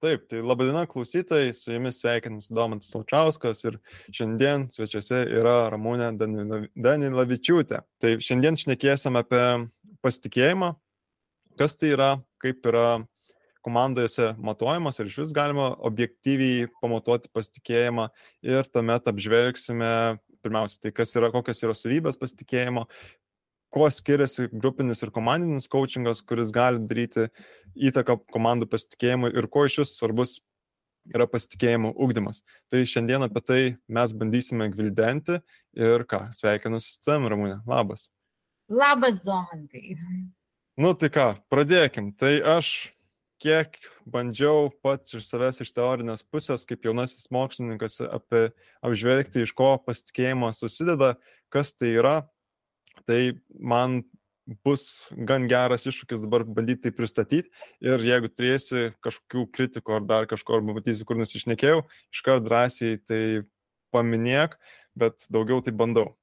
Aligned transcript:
Taip, 0.00 0.22
tai 0.32 0.38
labai 0.40 0.70
diena 0.70 0.86
klausytojai, 0.88 1.50
su 1.52 1.74
jumis 1.74 1.98
sveikinas 2.00 2.46
Domantas 2.48 2.94
Laučiauskas 2.94 3.58
ir 3.68 3.74
šiandien 4.16 4.64
svečiuose 4.72 5.18
yra 5.28 5.66
Ramūnė 5.74 6.14
Danilavičiūtė. 6.72 7.82
Tai 8.00 8.12
šiandien 8.24 8.56
šnekėsim 8.56 9.18
apie 9.20 9.42
pasitikėjimą, 10.00 10.70
kas 11.60 11.76
tai 11.76 11.92
yra, 11.92 12.08
kaip 12.40 12.64
yra 12.72 13.02
komandose 13.60 14.30
matuojamas 14.40 15.02
ir 15.02 15.10
iš 15.10 15.18
vis 15.20 15.36
galima 15.36 15.68
objektyviai 15.84 16.70
pamatuoti 16.80 17.28
pasitikėjimą 17.36 18.08
ir 18.48 18.72
tuomet 18.72 19.12
apžvelgsime 19.12 19.92
pirmiausia, 20.40 20.80
tai 20.86 20.94
kas 20.96 21.12
yra, 21.20 21.28
kokios 21.34 21.60
yra 21.66 21.76
savybės 21.76 22.16
pasitikėjimo, 22.16 22.86
kuo 23.74 23.88
skiriasi 23.90 24.48
grupinis 24.52 25.02
ir 25.04 25.12
komandinis 25.14 25.68
coachingas, 25.70 26.22
kuris 26.26 26.52
gali 26.54 26.82
daryti 26.90 27.28
įtaką 27.90 28.18
komandų 28.34 28.68
pasitikėjimui 28.70 29.32
ir 29.34 29.48
kuo 29.52 29.66
iš 29.68 29.80
vis 29.82 29.96
svarbus 29.98 30.38
yra 31.14 31.26
pasitikėjimo 31.30 31.92
ugdymas. 31.96 32.42
Tai 32.70 32.82
šiandien 32.86 33.24
apie 33.26 33.42
tai 33.46 33.60
mes 33.88 34.14
bandysime 34.16 34.68
gvildenti 34.74 35.40
ir 35.78 36.06
ką, 36.10 36.26
sveikinu 36.36 36.80
su 36.82 36.98
tavim, 37.04 37.28
Ramūnė. 37.30 37.60
Labas. 37.68 38.08
Labas, 38.70 39.18
Domantai. 39.24 39.96
Nu 40.80 40.94
tai 40.94 41.10
ką, 41.12 41.28
pradėkim. 41.50 42.12
Tai 42.18 42.34
aš 42.58 42.90
kiek 43.40 43.78
bandžiau 44.08 44.68
pats 44.84 45.16
iš 45.16 45.24
savęs 45.30 45.62
iš 45.64 45.72
teorinės 45.76 46.22
pusės, 46.28 46.66
kaip 46.68 46.84
jaunasis 46.84 47.30
mokslininkas, 47.32 47.98
apie 48.04 48.50
apžvelgti, 48.84 49.46
iš 49.46 49.54
ko 49.56 49.72
pasitikėjimas 49.86 50.60
susideda, 50.60 51.14
kas 51.52 51.72
tai 51.74 51.94
yra, 51.96 52.16
Tai 53.08 53.20
man 53.58 54.00
bus 54.66 55.10
gan 55.14 55.46
geras 55.50 55.86
iššūkis 55.86 56.22
dabar 56.24 56.44
bandyti 56.44 56.88
tai 56.88 56.94
pristatyti 56.96 57.50
ir 57.84 58.02
jeigu 58.02 58.30
turėsi 58.32 58.90
kažkokių 59.04 59.46
kritikų 59.54 59.96
ar 59.98 60.06
dar 60.06 60.28
kažko, 60.30 60.58
arba 60.58 60.74
matysi, 60.78 61.06
kur 61.06 61.18
nusišnekėjau, 61.20 61.84
iškart 62.14 62.46
drąsiai 62.46 62.98
tai 63.06 63.22
paminėk, 63.94 64.56
bet 64.98 65.26
daugiau 65.30 65.62
tai 65.62 65.74
bandau. 65.76 66.14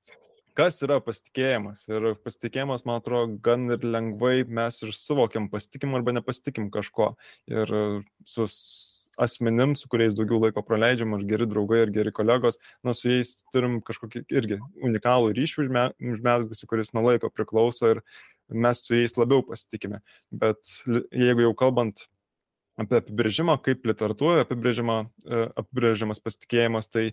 Kas 0.58 0.80
yra 0.82 0.98
pasitikėjimas? 1.06 1.84
Ir 1.92 2.16
pasitikėjimas, 2.26 2.82
man 2.88 2.98
atrodo, 2.98 3.36
gan 3.46 3.68
ir 3.70 3.84
lengvai 3.86 4.42
mes 4.50 4.80
ir 4.82 4.94
suvokiam 4.98 5.52
pasitikim 5.54 5.94
arba 5.94 6.16
nepasitikim 6.18 6.72
kažko. 6.74 7.12
Ir 7.52 7.74
su 8.26 8.48
asmenim, 9.18 9.76
su 9.76 9.90
kuriais 9.92 10.16
daugiau 10.18 10.40
laiko 10.44 10.64
praleidžiam, 10.66 11.16
ar 11.18 11.24
geri 11.30 11.48
draugai, 11.50 11.84
ar 11.86 11.94
geri 11.94 12.14
kolegos, 12.16 12.60
na, 12.86 12.94
su 12.98 13.10
jais 13.12 13.36
turim 13.54 13.80
kažkokį 13.86 14.26
irgi 14.34 14.60
unikalų 14.86 15.34
ryšį 15.38 15.68
užmesgusi, 15.68 16.70
kuris 16.70 16.94
nuo 16.94 17.08
laiko 17.10 17.32
priklauso 17.34 17.96
ir 17.96 18.04
mes 18.50 18.84
su 18.86 18.96
jais 18.96 19.18
labiau 19.18 19.44
pasitikime. 19.46 20.00
Bet 20.32 20.78
jeigu 20.86 21.48
jau 21.48 21.56
kalbant 21.58 22.06
apie 22.78 23.00
apibrėžimą, 23.02 23.58
kaip 23.66 23.86
literatūroje 23.90 24.46
e, 24.46 25.44
apibrėžiamas 25.58 26.22
pasitikėjimas, 26.22 26.90
tai 26.94 27.10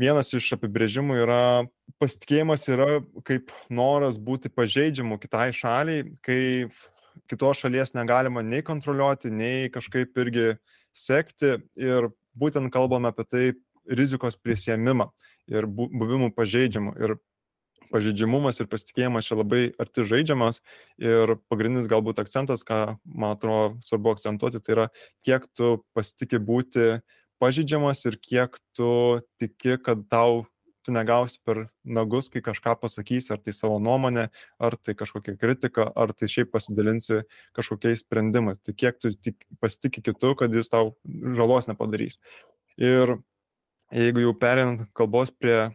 vienas 0.00 0.32
iš 0.34 0.50
apibrėžimų 0.56 1.20
yra 1.22 1.42
pasitikėjimas 2.02 2.66
yra 2.72 2.88
kaip 3.26 3.54
noras 3.70 4.18
būti 4.18 4.50
pažeidžiamu 4.52 5.20
kitai 5.22 5.52
šaliai, 5.56 6.08
kai 6.26 6.40
kitos 7.30 7.62
šalies 7.62 7.94
negalima 7.96 8.42
nei 8.44 8.64
kontroliuoti, 8.66 9.30
nei 9.32 9.70
kažkaip 9.72 10.16
irgi 10.22 10.56
sekti 10.96 11.56
ir 11.80 12.10
būtent 12.36 12.72
kalbame 12.72 13.10
apie 13.12 13.26
tai 13.28 13.44
rizikos 13.86 14.36
prisėmimą 14.40 15.08
ir 15.52 15.66
buvimų 15.70 16.32
pažeidžiamų. 16.36 16.94
Ir 17.00 17.16
pažeidžiamumas 17.92 18.58
ir 18.60 18.68
pasitikėjimas 18.70 19.28
čia 19.28 19.38
labai 19.38 19.60
arti 19.82 20.04
žaidžiamas 20.08 20.60
ir 20.98 21.36
pagrindinis 21.50 21.90
galbūt 21.90 22.18
akcentas, 22.22 22.64
ką 22.66 22.96
man 23.04 23.36
atrodo 23.36 23.76
svarbu 23.86 24.16
akcentuoti, 24.16 24.62
tai 24.62 24.74
yra 24.74 24.88
kiek 25.26 25.46
tu 25.54 25.76
pasitikė 25.96 26.42
būti 26.42 26.88
pažeidžiamas 27.42 28.02
ir 28.10 28.18
kiek 28.18 28.58
tu 28.76 28.90
tiki, 29.40 29.78
kad 29.82 30.06
tau 30.10 30.46
tu 30.86 30.94
negausi 30.94 31.40
per 31.44 31.66
nagus, 31.82 32.30
kai 32.32 32.42
kažką 32.46 32.76
pasakysi, 32.80 33.32
ar 33.34 33.42
tai 33.42 33.54
savo 33.56 33.78
nuomonę, 33.82 34.28
ar 34.62 34.76
tai 34.78 34.94
kažkokia 34.98 35.36
kritika, 35.40 35.88
ar 35.98 36.14
tai 36.14 36.30
šiaip 36.30 36.52
pasidalinsi 36.54 37.24
kažkokiais 37.58 38.04
sprendimais. 38.04 38.62
Tai 38.62 38.76
kiek 38.78 39.00
tu 39.02 39.12
tik, 39.14 39.42
pasitikė 39.62 40.06
kitu, 40.10 40.34
kad 40.38 40.54
jis 40.54 40.70
tau 40.72 40.94
žalos 41.36 41.68
nepadarys. 41.70 42.20
Ir 42.78 43.18
jeigu 43.94 44.24
jau 44.28 44.36
perinant 44.38 44.86
kalbos 44.96 45.34
prie 45.34 45.66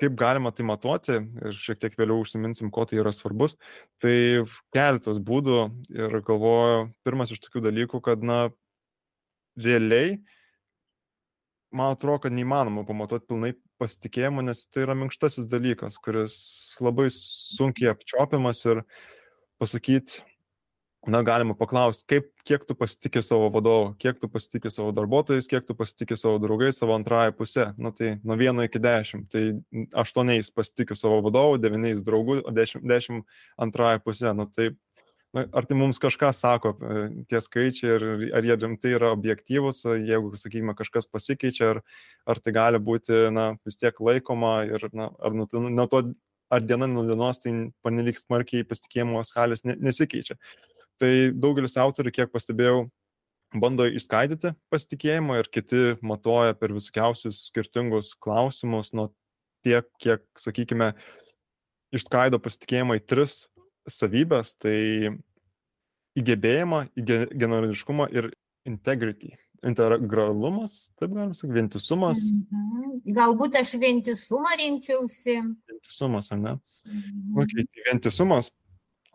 kaip 0.00 0.16
galima 0.18 0.50
tai 0.50 0.64
matuoti 0.66 1.14
ir 1.20 1.54
šiek 1.54 1.78
tiek 1.82 1.94
vėliau 1.98 2.24
užsiminsim, 2.24 2.72
ko 2.74 2.86
tai 2.88 2.98
yra 3.02 3.12
svarbus, 3.14 3.54
tai 4.02 4.42
keletas 4.74 5.20
būdų 5.22 5.58
ir 5.94 6.16
galvoju, 6.26 6.88
pirmas 7.06 7.30
iš 7.30 7.42
tokių 7.44 7.62
dalykų, 7.68 8.00
kad, 8.02 8.24
na, 8.26 8.40
realiai 9.56 10.22
man 11.72 11.96
atrodo, 11.96 12.24
kad 12.26 12.34
neįmanoma 12.36 12.84
pamatuoti 12.88 13.28
pilnai 13.30 13.52
pasitikėjimo, 13.82 14.44
nes 14.46 14.66
tai 14.70 14.84
yra 14.86 14.96
minkštasis 14.98 15.48
dalykas, 15.50 15.98
kuris 16.02 16.36
labai 16.82 17.08
sunkiai 17.12 17.92
apčiopiamas 17.92 18.62
ir 18.68 18.84
pasakyti, 19.62 20.22
na, 21.06 21.22
galima 21.26 21.54
paklausti, 21.58 22.04
kaip, 22.06 22.28
kiek 22.46 22.62
tu 22.66 22.76
pasitikė 22.78 23.22
savo 23.26 23.48
vadovu, 23.54 23.90
kiek 24.02 24.20
tu 24.22 24.28
pasitikė 24.30 24.70
savo 24.70 24.92
darbuotojais, 24.94 25.48
kiek 25.50 25.66
tu 25.66 25.74
pasitikė 25.78 26.18
savo 26.18 26.38
draugais, 26.42 26.78
savo 26.78 26.94
antrąją 26.94 27.34
pusę. 27.38 27.66
Na, 27.78 27.90
tai 27.96 28.14
nuo 28.22 28.36
vieno 28.38 28.62
iki 28.66 28.78
dešimt. 28.82 29.26
Tai 29.32 29.42
aštuoniais 30.04 30.52
pasitikė 30.54 30.96
savo 30.98 31.18
vadovu, 31.26 31.58
devyniais 31.62 32.04
draugų, 32.06 32.42
o 32.46 32.54
dešimt, 32.54 32.86
dešimt 32.86 33.42
antrąją 33.66 34.02
pusę. 34.04 34.30
Na, 34.38 34.46
tai 34.46 34.70
na, 35.36 35.44
ar 35.52 35.66
tai 35.68 35.76
mums 35.78 36.00
kažką 36.02 36.30
sako 36.36 36.74
e, 36.76 37.04
tie 37.30 37.40
skaičiai, 37.40 37.94
ar, 37.96 38.04
ar 38.38 38.48
jie 38.48 38.56
rimtai 38.58 38.94
yra 38.98 39.12
objektyvus, 39.14 39.82
jeigu, 39.88 40.32
sakykime, 40.40 40.74
kažkas 40.78 41.08
pasikeičia, 41.08 41.70
ar, 41.74 41.82
ar 42.28 42.40
tai 42.42 42.54
gali 42.56 42.80
būti 42.82 43.24
na, 43.34 43.52
vis 43.66 43.80
tiek 43.80 43.96
laikoma 43.96 44.58
ir 44.68 44.88
na, 44.92 45.10
ar 45.22 45.36
nuo 45.36 45.48
nuo 45.68 45.86
to, 45.90 46.02
ar 46.52 46.64
diena 46.64 46.88
nuo 46.90 47.06
dienos 47.08 47.40
tai 47.40 47.54
panelik 47.84 48.20
smarkiai 48.20 48.66
pasitikėjimo 48.68 49.22
skalės 49.24 49.64
nesikeičia. 49.64 50.36
Tai 51.00 51.12
daugelis 51.32 51.78
autorių, 51.80 52.12
kiek 52.12 52.32
pastebėjau, 52.32 52.84
bando 53.56 53.86
išskaidyti 53.88 54.52
pasitikėjimą 54.72 55.40
ir 55.40 55.48
kiti 55.52 55.82
matuoja 56.04 56.54
per 56.56 56.72
visokiausius 56.76 57.46
skirtingus 57.48 58.12
klausimus, 58.20 58.92
nuo 58.96 59.10
tiek, 59.64 59.88
kiek, 60.02 60.24
sakykime, 60.38 60.92
išskaido 61.92 62.40
pasitikėjimą 62.42 63.00
į 63.00 63.04
tris 63.08 63.42
savybės, 63.88 64.54
tai 64.60 65.12
įgebėjimą, 66.18 66.84
genomiškumą 66.96 68.08
ir 68.12 68.32
integrity. 68.68 69.34
Integralumas, 69.62 70.90
taip 70.98 71.12
galim 71.14 71.34
sakyti, 71.38 71.54
vientisumas. 71.54 72.18
Mhm. 72.18 72.96
Galbūt 73.14 73.60
aš 73.60 73.76
vientisumą 73.78 74.56
rinkčiausi. 74.58 75.36
Vientisumas, 75.70 76.32
ar 76.34 76.40
ne? 76.42 76.56
Mhm. 76.86 77.38
Okay, 77.44 77.66
tai 77.66 77.86
vientisumas. 77.92 78.50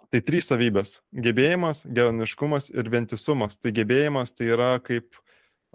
Tai 0.08 0.22
trys 0.24 0.48
savybės- 0.48 1.02
gebėjimas, 1.26 1.84
geranoriškumas 1.84 2.70
ir 2.72 2.88
vientisumas. 2.90 3.60
Tai 3.60 3.72
gebėjimas 3.76 4.32
tai 4.32 4.46
yra 4.56 4.80
kaip, 4.80 5.12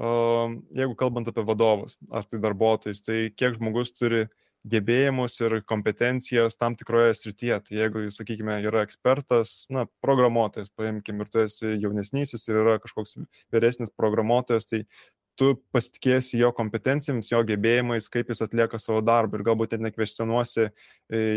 jeigu 0.01 0.97
kalbant 0.97 1.29
apie 1.29 1.45
vadovus 1.45 1.97
ar 2.11 2.25
tai 2.25 2.39
darbuotojus, 2.41 3.05
tai 3.05 3.29
kiek 3.37 3.59
žmogus 3.59 3.93
turi 3.93 4.29
gebėjimus 4.69 5.39
ir 5.43 5.57
kompetencijas 5.67 6.59
tam 6.59 6.77
tikroje 6.79 7.17
srityje. 7.19 7.59
Tai 7.67 7.79
jeigu, 7.79 8.05
sakykime, 8.15 8.61
yra 8.69 8.85
ekspertas, 8.87 9.65
na, 9.73 9.87
programuotojas, 10.05 10.71
paimkim, 10.79 11.23
ir 11.23 11.33
tu 11.33 11.43
esi 11.43 11.75
jaunesnysis 11.83 12.47
ir 12.49 12.61
yra 12.63 12.79
kažkoks 12.83 13.19
vyresnis 13.55 13.93
programuotojas, 13.99 14.69
tai 14.71 14.85
tu 15.41 15.55
pasitikėsi 15.73 16.39
jo 16.39 16.51
kompetencijomis, 16.55 17.31
jo 17.33 17.41
gebėjimais, 17.49 18.09
kaip 18.13 18.31
jis 18.31 18.45
atlieka 18.45 18.79
savo 18.79 19.01
darbą 19.05 19.39
ir 19.39 19.47
galbūt 19.47 19.75
net 19.75 19.87
nekvestionuosi 19.89 20.67
e, 20.67 20.73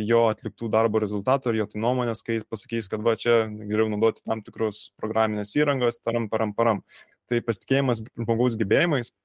jo 0.04 0.26
atliktų 0.28 0.68
darbo 0.74 1.00
rezultatų 1.02 1.54
ir 1.54 1.62
jo 1.62 1.70
tai 1.72 1.84
nuomonės, 1.86 2.22
kai 2.26 2.38
jis 2.38 2.48
pasakys, 2.52 2.92
kad 2.92 3.06
va 3.06 3.16
čia 3.20 3.46
geriau 3.48 3.88
naudoti 3.94 4.26
tam 4.26 4.44
tikrus 4.46 4.90
programinės 5.00 5.56
įrangos, 5.56 6.02
taram, 6.04 6.28
param, 6.30 6.52
param. 6.58 6.84
Tai 7.32 7.40
pasitikėjimas 7.48 8.04
žmogaus 8.20 8.60
gebėjimais 8.60 9.16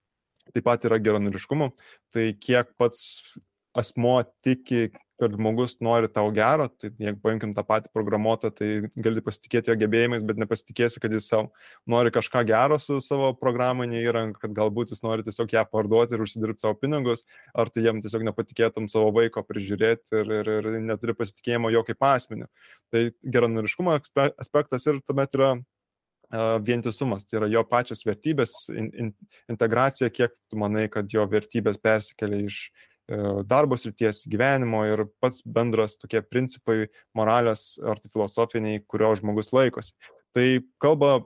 taip 0.55 0.67
pat 0.67 0.85
yra 0.89 0.99
geranoriškumu, 1.03 1.71
tai 2.15 2.31
kiek 2.39 2.73
pats 2.81 3.03
asmo 3.77 4.19
tiki, 4.45 4.91
kad 5.21 5.35
žmogus 5.37 5.75
nori 5.85 6.09
tau 6.09 6.31
gero, 6.33 6.67
tai 6.81 6.91
jeigu 6.97 7.19
paimkim 7.21 7.53
tą 7.57 7.63
patį 7.69 7.91
programuotą, 7.93 8.49
tai 8.57 8.69
gali 9.05 9.23
pasitikėti 9.25 9.69
jo 9.69 9.77
gebėjimais, 9.83 10.25
bet 10.27 10.41
nepasitikėsi, 10.41 11.01
kad 11.03 11.13
jis 11.13 11.29
savo 11.29 11.51
nori 11.91 12.13
kažką 12.15 12.43
gero 12.49 12.79
su 12.81 12.97
savo 13.05 13.35
programinė 13.37 14.01
įranga, 14.01 14.41
kad 14.41 14.55
galbūt 14.57 14.95
jis 14.95 15.05
nori 15.05 15.27
tiesiog 15.27 15.53
ją 15.53 15.67
parduoti 15.69 16.17
ir 16.17 16.25
užsidirbti 16.25 16.65
savo 16.65 16.79
pinigus, 16.81 17.27
ar 17.53 17.69
tai 17.73 17.85
jam 17.85 18.01
tiesiog 18.01 18.25
nepatikėtum 18.31 18.89
savo 18.93 19.13
vaiko 19.19 19.45
prižiūrėti 19.45 20.23
ir, 20.23 20.33
ir, 20.41 20.55
ir 20.57 20.71
neturi 20.89 21.17
pasitikėjimo 21.19 21.73
jo 21.75 21.85
kaip 21.91 22.09
asmeniu. 22.15 22.49
Tai 22.89 23.11
geranoriškumo 23.37 23.99
aspektas 24.31 24.89
ir 24.89 25.05
tuomet 25.05 25.37
yra 25.37 25.53
vientisumas, 26.63 27.25
tai 27.27 27.41
yra 27.41 27.49
jo 27.51 27.63
pačios 27.67 28.05
vertybės, 28.07 28.53
in, 28.71 28.91
in, 28.95 29.09
integracija, 29.51 30.11
kiek 30.15 30.37
tu 30.49 30.59
manai, 30.63 30.87
kad 30.89 31.11
jo 31.11 31.25
vertybės 31.27 31.81
persikelia 31.83 32.45
iš 32.47 32.69
darbo 33.49 33.77
srities 33.79 34.25
gyvenimo 34.31 34.85
ir 34.89 35.05
pats 35.23 35.43
bendras 35.45 35.97
tokie 35.99 36.23
principai 36.23 36.89
moralės 37.17 37.75
ar 37.83 38.01
tai 38.01 38.13
filosofiniai, 38.13 38.85
kurio 38.87 39.13
žmogus 39.19 39.53
laikosi. 39.57 39.95
Tai 40.37 40.47
kalba 40.83 41.21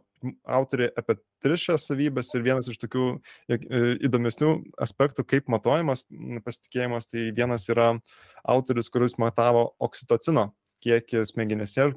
autorė 0.48 0.88
apie 0.96 1.18
tris 1.44 1.60
šias 1.66 1.84
savybės 1.90 2.30
ir 2.32 2.44
vienas 2.46 2.68
iš 2.72 2.78
tokių 2.80 3.06
e, 3.52 3.58
įdomesnių 4.08 4.52
aspektų, 4.80 5.26
kaip 5.28 5.50
matuojamas 5.52 6.04
pasitikėjimas, 6.46 7.10
tai 7.10 7.28
vienas 7.36 7.68
yra 7.68 7.90
autoris, 8.48 8.88
kuris 8.92 9.18
matavo 9.20 9.68
oksitocino 9.84 10.48
kiekį 10.84 11.24
smegenėse 11.28 11.90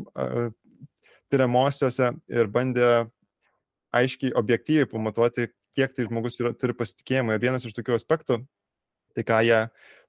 tyriamosiose 1.31 2.13
ir 2.31 2.51
bandė 2.51 3.07
aiškiai, 3.95 4.33
objektyviai 4.37 4.87
pamatuoti, 4.89 5.49
kiek 5.77 5.93
tai 5.95 6.07
žmogus 6.07 6.39
yra, 6.41 6.53
turi 6.57 6.75
pasitikėjimą. 6.77 7.35
Ir 7.35 7.43
vienas 7.43 7.65
iš 7.67 7.75
tokių 7.77 7.95
aspektų, 7.97 8.39
tai 9.17 9.25
ką 9.25 9.41
jie 9.47 9.61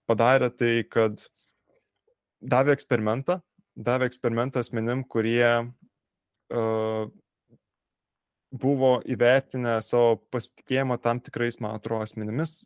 padarė, 0.08 0.50
tai 0.52 0.72
kad 0.88 1.25
davė 2.44 2.75
eksperimentą, 2.76 3.40
davė 3.78 4.08
eksperimentą 4.10 4.60
asmenim, 4.62 5.05
kurie 5.08 5.49
uh, 5.49 7.08
buvo 8.52 8.99
įvertinę 9.05 9.78
savo 9.84 10.19
pasitikėjimą 10.32 10.99
tam 11.05 11.20
tikrais, 11.20 11.58
man 11.60 11.76
atrodo, 11.76 12.06
asmenimis, 12.06 12.62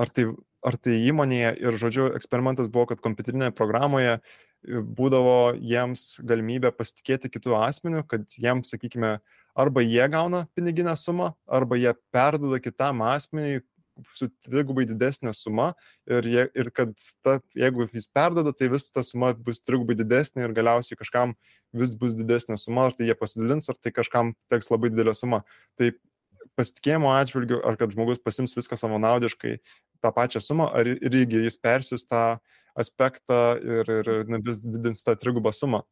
ar 0.00 0.10
tai, 0.10 0.26
ar 0.66 0.78
tai 0.82 0.98
įmonėje. 1.10 1.52
Ir, 1.62 1.78
žodžiu, 1.78 2.08
eksperimentas 2.18 2.70
buvo, 2.72 2.90
kad 2.92 3.02
kompiuterinėje 3.04 3.54
programoje 3.56 4.16
būdavo 4.62 5.54
jiems 5.58 6.20
galimybė 6.26 6.72
pasitikėti 6.74 7.30
kitų 7.34 7.56
asmenių, 7.58 8.04
kad 8.10 8.26
jiems, 8.38 8.70
sakykime, 8.74 9.16
arba 9.58 9.82
jie 9.84 10.04
gauna 10.10 10.46
piniginę 10.56 10.94
sumą, 10.96 11.32
arba 11.46 11.78
jie 11.78 11.94
perduoda 12.14 12.60
kitam 12.62 13.02
asmeniui 13.06 13.62
su 14.16 14.28
trigubai 14.44 14.84
didesnė 14.88 15.32
suma 15.36 15.72
ir, 16.08 16.26
jie, 16.28 16.44
ir 16.58 16.70
kad 16.74 16.94
ta, 17.24 17.38
jeigu 17.58 17.86
jis 17.92 18.08
perdoda, 18.12 18.54
tai 18.56 18.70
vis 18.72 18.88
ta 18.90 19.04
suma 19.06 19.32
bus 19.36 19.60
trigubai 19.60 19.96
didesnė 19.98 20.46
ir 20.46 20.54
galiausiai 20.56 20.98
kažkam 21.00 21.34
vis 21.76 21.94
bus 21.98 22.16
didesnė 22.18 22.58
suma, 22.60 22.88
ar 22.88 22.96
tai 22.96 23.10
jie 23.10 23.18
pasidalins, 23.18 23.68
ar 23.68 23.78
tai 23.80 23.92
kažkam 23.94 24.34
teks 24.52 24.72
labai 24.72 24.92
didelė 24.92 25.14
suma. 25.18 25.42
Tai 25.80 25.92
pasitikėjimo 26.58 27.12
atžvilgiu, 27.14 27.62
ar 27.64 27.78
kad 27.80 27.94
žmogus 27.94 28.20
pasims 28.22 28.56
viską 28.56 28.76
savanaudiškai 28.80 29.56
tą 30.02 30.12
pačią 30.14 30.42
sumą, 30.42 30.68
ar 30.74 30.88
irgi 30.92 31.46
jis 31.46 31.58
persius 31.60 32.04
tą 32.08 32.38
aspektą 32.78 33.42
ir, 33.60 33.90
ir 33.90 34.40
vis 34.44 34.62
didins 34.64 35.04
tą 35.04 35.16
trigubą 35.20 35.52
sumą. 35.54 35.82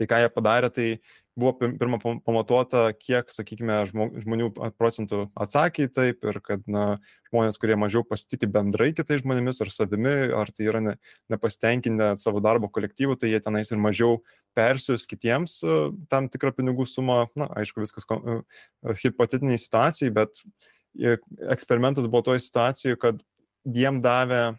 Tai 0.00 0.08
ką 0.10 0.18
jie 0.24 0.30
padarė, 0.34 0.70
tai 0.74 0.86
buvo 1.38 1.52
pirmą 1.58 1.98
pamatuota, 2.22 2.88
kiek, 2.98 3.30
sakykime, 3.34 3.80
žmonių 3.90 4.50
procentų 4.78 5.24
atsakė 5.38 5.88
į 5.88 5.92
taip 5.94 6.26
ir 6.30 6.38
kad 6.44 6.62
na, 6.70 6.84
žmonės, 7.30 7.58
kurie 7.62 7.76
mažiau 7.78 8.04
pasitikė 8.06 8.48
bendrai 8.54 8.92
kitais 8.94 9.22
žmonėmis 9.24 9.58
ar 9.64 9.72
savimi, 9.74 10.14
ar 10.34 10.50
tai 10.54 10.68
yra 10.70 10.82
ne, 10.82 10.94
nepastenkinę 11.32 12.12
savo 12.22 12.42
darbo 12.44 12.70
kolektyvų, 12.74 13.18
tai 13.18 13.32
jie 13.32 13.42
tenais 13.42 13.70
ir 13.74 13.82
mažiau 13.82 14.20
persius 14.54 15.08
kitiems 15.10 15.58
tam 16.10 16.30
tikrą 16.30 16.54
pinigų 16.54 16.86
sumą, 16.90 17.24
na, 17.38 17.50
aišku, 17.58 17.82
viskas 17.82 18.06
hipotetiniai 19.02 19.58
situacijai, 19.58 20.14
bet 20.14 20.42
eksperimentas 21.50 22.06
buvo 22.06 22.22
toje 22.30 22.44
situacijoje, 22.46 23.00
kad 23.02 23.22
jiem 23.66 23.98
davė 24.04 24.54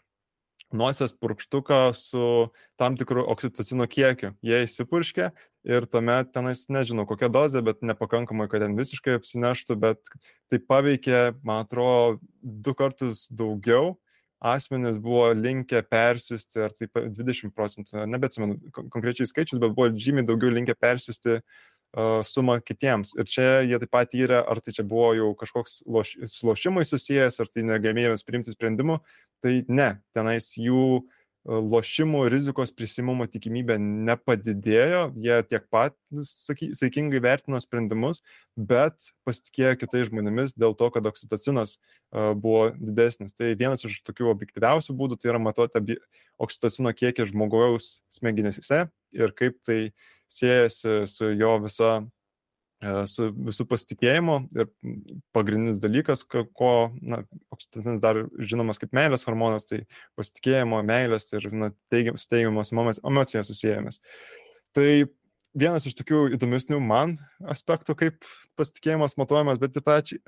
nosies 0.74 1.14
purkštuką 1.14 1.94
su 1.94 2.52
tam 2.80 2.98
tikru 2.98 3.26
oksitocino 3.32 3.88
kiekiu. 3.90 4.34
Jie 4.46 4.64
įsipurškė 4.66 5.30
ir 5.70 5.86
tuomet 5.90 6.32
tenais, 6.36 6.66
nežinau 6.70 7.06
kokia 7.10 7.30
dozė, 7.32 7.62
bet 7.66 7.84
nepakankamai, 7.86 8.48
kad 8.52 8.66
ten 8.66 8.78
visiškai 8.78 9.20
apsineštų, 9.20 9.78
bet 9.82 10.16
tai 10.52 10.62
paveikė, 10.62 11.22
man 11.46 11.66
atrodo, 11.66 12.20
du 12.42 12.76
kartus 12.78 13.28
daugiau. 13.30 13.96
Asmenys 14.46 15.00
buvo 15.02 15.30
linkę 15.34 15.80
persiųsti, 15.90 16.60
ar 16.68 16.74
taip 16.76 17.00
20 17.00 17.54
procentų, 17.56 18.04
nebeatsimenu 18.12 18.74
konkrečiai 18.94 19.30
skaičius, 19.30 19.62
bet 19.64 19.74
buvo 19.74 19.88
žymiai 19.96 20.28
daugiau 20.28 20.52
linkę 20.54 20.76
persiųsti 20.78 21.40
uh, 21.40 22.22
sumą 22.28 22.60
kitiems. 22.62 23.16
Ir 23.16 23.30
čia 23.30 23.48
jie 23.64 23.80
taip 23.80 23.92
pat 23.94 24.14
yra, 24.18 24.42
ar 24.44 24.60
tai 24.62 24.74
čia 24.76 24.84
buvo 24.84 25.14
jau 25.16 25.30
kažkoks 25.40 25.84
loš, 25.88 26.16
lošimai 26.44 26.84
susijęs, 26.86 27.40
ar 27.40 27.48
tai 27.48 27.64
negalėjomės 27.64 28.26
priimti 28.28 28.52
sprendimų, 28.52 29.00
tai 29.44 29.60
ne, 29.68 29.90
tenais 30.16 30.48
jų 30.58 30.86
e, 31.00 31.04
lošimų 31.46 32.24
rizikos 32.34 32.74
prisimumo 32.76 33.28
tikimybė 33.30 33.78
nepadidėjo, 33.82 35.04
jie 35.22 35.38
tiek 35.50 35.68
pat 35.74 35.96
saikingai 36.16 37.22
vertino 37.24 37.60
sprendimus, 37.62 38.22
bet 38.56 39.12
pasitikėjo 39.28 39.76
kitais 39.84 40.10
žmonėmis 40.10 40.56
dėl 40.58 40.76
to, 40.80 40.90
kad 40.96 41.08
oksitocinas 41.12 41.76
e, 41.76 42.34
buvo 42.34 42.72
didesnis. 42.80 43.36
Tai 43.38 43.54
vienas 43.60 43.86
iš 43.88 44.02
tokių 44.08 44.32
objektyviausių 44.34 44.98
būdų 44.98 45.20
tai 45.22 45.34
yra 45.34 45.42
matuoti 45.44 46.00
oksitocino 46.42 46.94
kiekį 46.96 47.30
žmogaus 47.32 48.00
smegenyse 48.14 48.86
ir 49.16 49.38
kaip 49.38 49.62
tai 49.66 49.80
siejasi 50.32 51.06
su 51.08 51.32
jo 51.38 51.58
visa 51.64 52.00
su 53.10 53.30
visų 53.34 53.66
pasitikėjimu 53.70 54.38
ir 54.58 54.70
pagrindinis 55.36 55.80
dalykas, 55.84 56.26
ko, 56.28 56.72
na, 57.02 57.24
oksitocinas 57.54 58.02
dar 58.04 58.24
žinomas 58.40 58.82
kaip 58.82 58.94
meilės 58.96 59.26
hormonas, 59.28 59.68
tai 59.70 59.86
pasitikėjimo, 60.20 60.82
meilės 60.86 61.32
ir 61.34 61.48
na, 61.54 61.72
teigiam, 61.94 62.20
teigiamos 62.20 62.74
emocijos 62.76 63.52
susijęjamas. 63.52 64.02
Tai 64.76 64.90
vienas 65.56 65.88
iš 65.88 65.96
tokių 65.98 66.22
įdomesnių 66.36 66.80
man 66.84 67.16
aspektų, 67.52 67.96
kaip 67.98 68.30
pasitikėjimas 68.60 69.16
matuojamas, 69.20 69.60
bet 69.62 69.78
tači, 69.80 70.20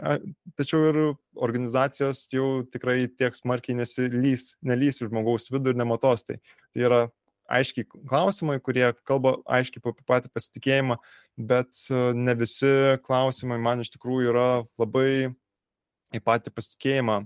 tačiau 0.60 0.88
ir 0.88 1.00
organizacijos 1.36 2.24
jau 2.32 2.64
tikrai 2.72 3.06
tiek 3.12 3.36
smarkiai 3.36 3.78
nesilys, 3.82 4.54
nelys 4.64 5.04
žmogaus 5.04 5.52
vidų 5.52 5.76
ir 5.76 5.82
nematos. 5.84 6.24
Tai, 6.28 6.40
tai 6.72 6.88
yra 6.88 7.02
aiškiai 7.48 7.88
klausimai, 7.88 8.58
kurie 8.64 8.90
kalba 9.08 9.38
aiškiai 9.58 9.84
apie 9.84 10.06
patį 10.08 10.32
pasitikėjimą, 10.34 10.98
bet 11.50 11.84
e, 11.90 12.02
ne 12.18 12.36
visi 12.40 12.74
klausimai 13.08 13.60
man 13.62 13.84
iš 13.84 13.94
tikrųjų 13.96 14.34
yra 14.34 14.50
labai 14.80 15.10
į 16.16 16.24
patį 16.24 16.54
pasitikėjimą 16.56 17.22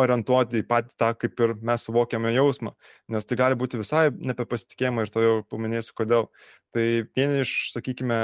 orientuoti 0.00 0.60
į 0.60 0.66
patį 0.68 0.96
tą, 1.00 1.10
kaip 1.16 1.40
ir 1.44 1.54
mes 1.64 1.84
suvokiame 1.86 2.32
jausmą, 2.34 2.74
nes 3.12 3.26
tai 3.26 3.38
gali 3.40 3.56
būti 3.58 3.80
visai 3.80 4.08
ne 4.12 4.34
apie 4.34 4.46
pasitikėjimą 4.48 5.06
ir 5.06 5.12
to 5.12 5.24
jau 5.24 5.34
paminėsiu 5.48 5.96
kodėl. 5.96 6.28
Tai 6.74 6.86
vieni 7.16 7.40
iš, 7.44 7.54
sakykime, 7.74 8.20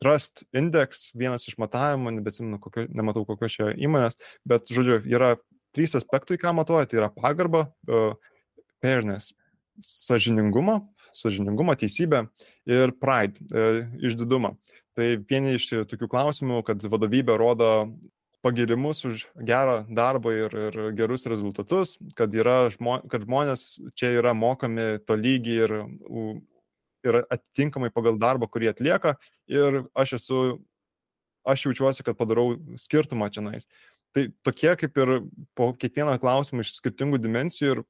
Trust 0.00 0.46
Index, 0.56 1.10
vienas 1.18 1.44
iš 1.48 1.58
matavimų, 1.60 2.14
nebeatsimenu, 2.16 2.56
kokio, 2.62 2.86
nematau 2.88 3.26
kokios 3.28 3.58
čia 3.58 3.66
įmonės, 3.76 4.16
bet, 4.48 4.70
žodžiu, 4.72 5.02
yra 5.12 5.34
trys 5.76 5.96
aspektai, 5.98 6.38
ką 6.40 6.54
matuoja, 6.56 6.88
tai 6.90 7.00
yra 7.02 7.10
pagarba, 7.14 7.66
uh, 7.88 8.14
fairness, 8.82 9.34
sažiningumą, 9.84 10.80
sažiningumą, 11.16 11.76
teisybę 11.80 12.26
ir 12.68 12.94
pride, 13.00 13.42
uh, 13.50 13.82
išdidumą. 14.02 14.54
Tai 14.98 15.12
vieni 15.30 15.54
iš 15.56 15.68
tokių 15.88 16.08
klausimų, 16.10 16.64
kad 16.66 16.82
vadovybė 16.90 17.36
rodo 17.38 17.70
pagirimus 18.42 19.04
už 19.04 19.26
gerą 19.36 19.84
darbą 19.88 20.32
ir, 20.32 20.54
ir 20.68 20.78
gerus 20.96 21.26
rezultatus, 21.28 21.96
kad, 22.16 22.32
žmo, 22.74 23.00
kad 23.10 23.26
žmonės 23.26 23.80
čia 23.98 24.14
yra 24.16 24.32
mokami 24.36 24.96
to 25.04 25.16
lygiai 25.18 25.66
ir, 25.66 25.74
ir 27.04 27.20
atitinkamai 27.28 27.92
pagal 27.92 28.18
darbą, 28.20 28.48
kurį 28.48 28.72
atlieka 28.72 29.16
ir 29.50 29.82
aš 29.92 30.16
esu, 30.20 30.40
aš 31.44 31.68
jaučiuosi, 31.68 32.04
kad 32.06 32.16
padarau 32.16 32.54
skirtumą 32.80 33.28
čia 33.32 33.44
nais. 33.44 33.68
Tai 34.16 34.26
tokie 34.42 34.74
kaip 34.78 34.96
ir 34.98 35.16
po 35.54 35.70
kiekvieną 35.78 36.16
klausimą 36.22 36.64
iš 36.64 36.74
skirtingų 36.80 37.20
dimensijų 37.22 37.74
ir 37.76 37.82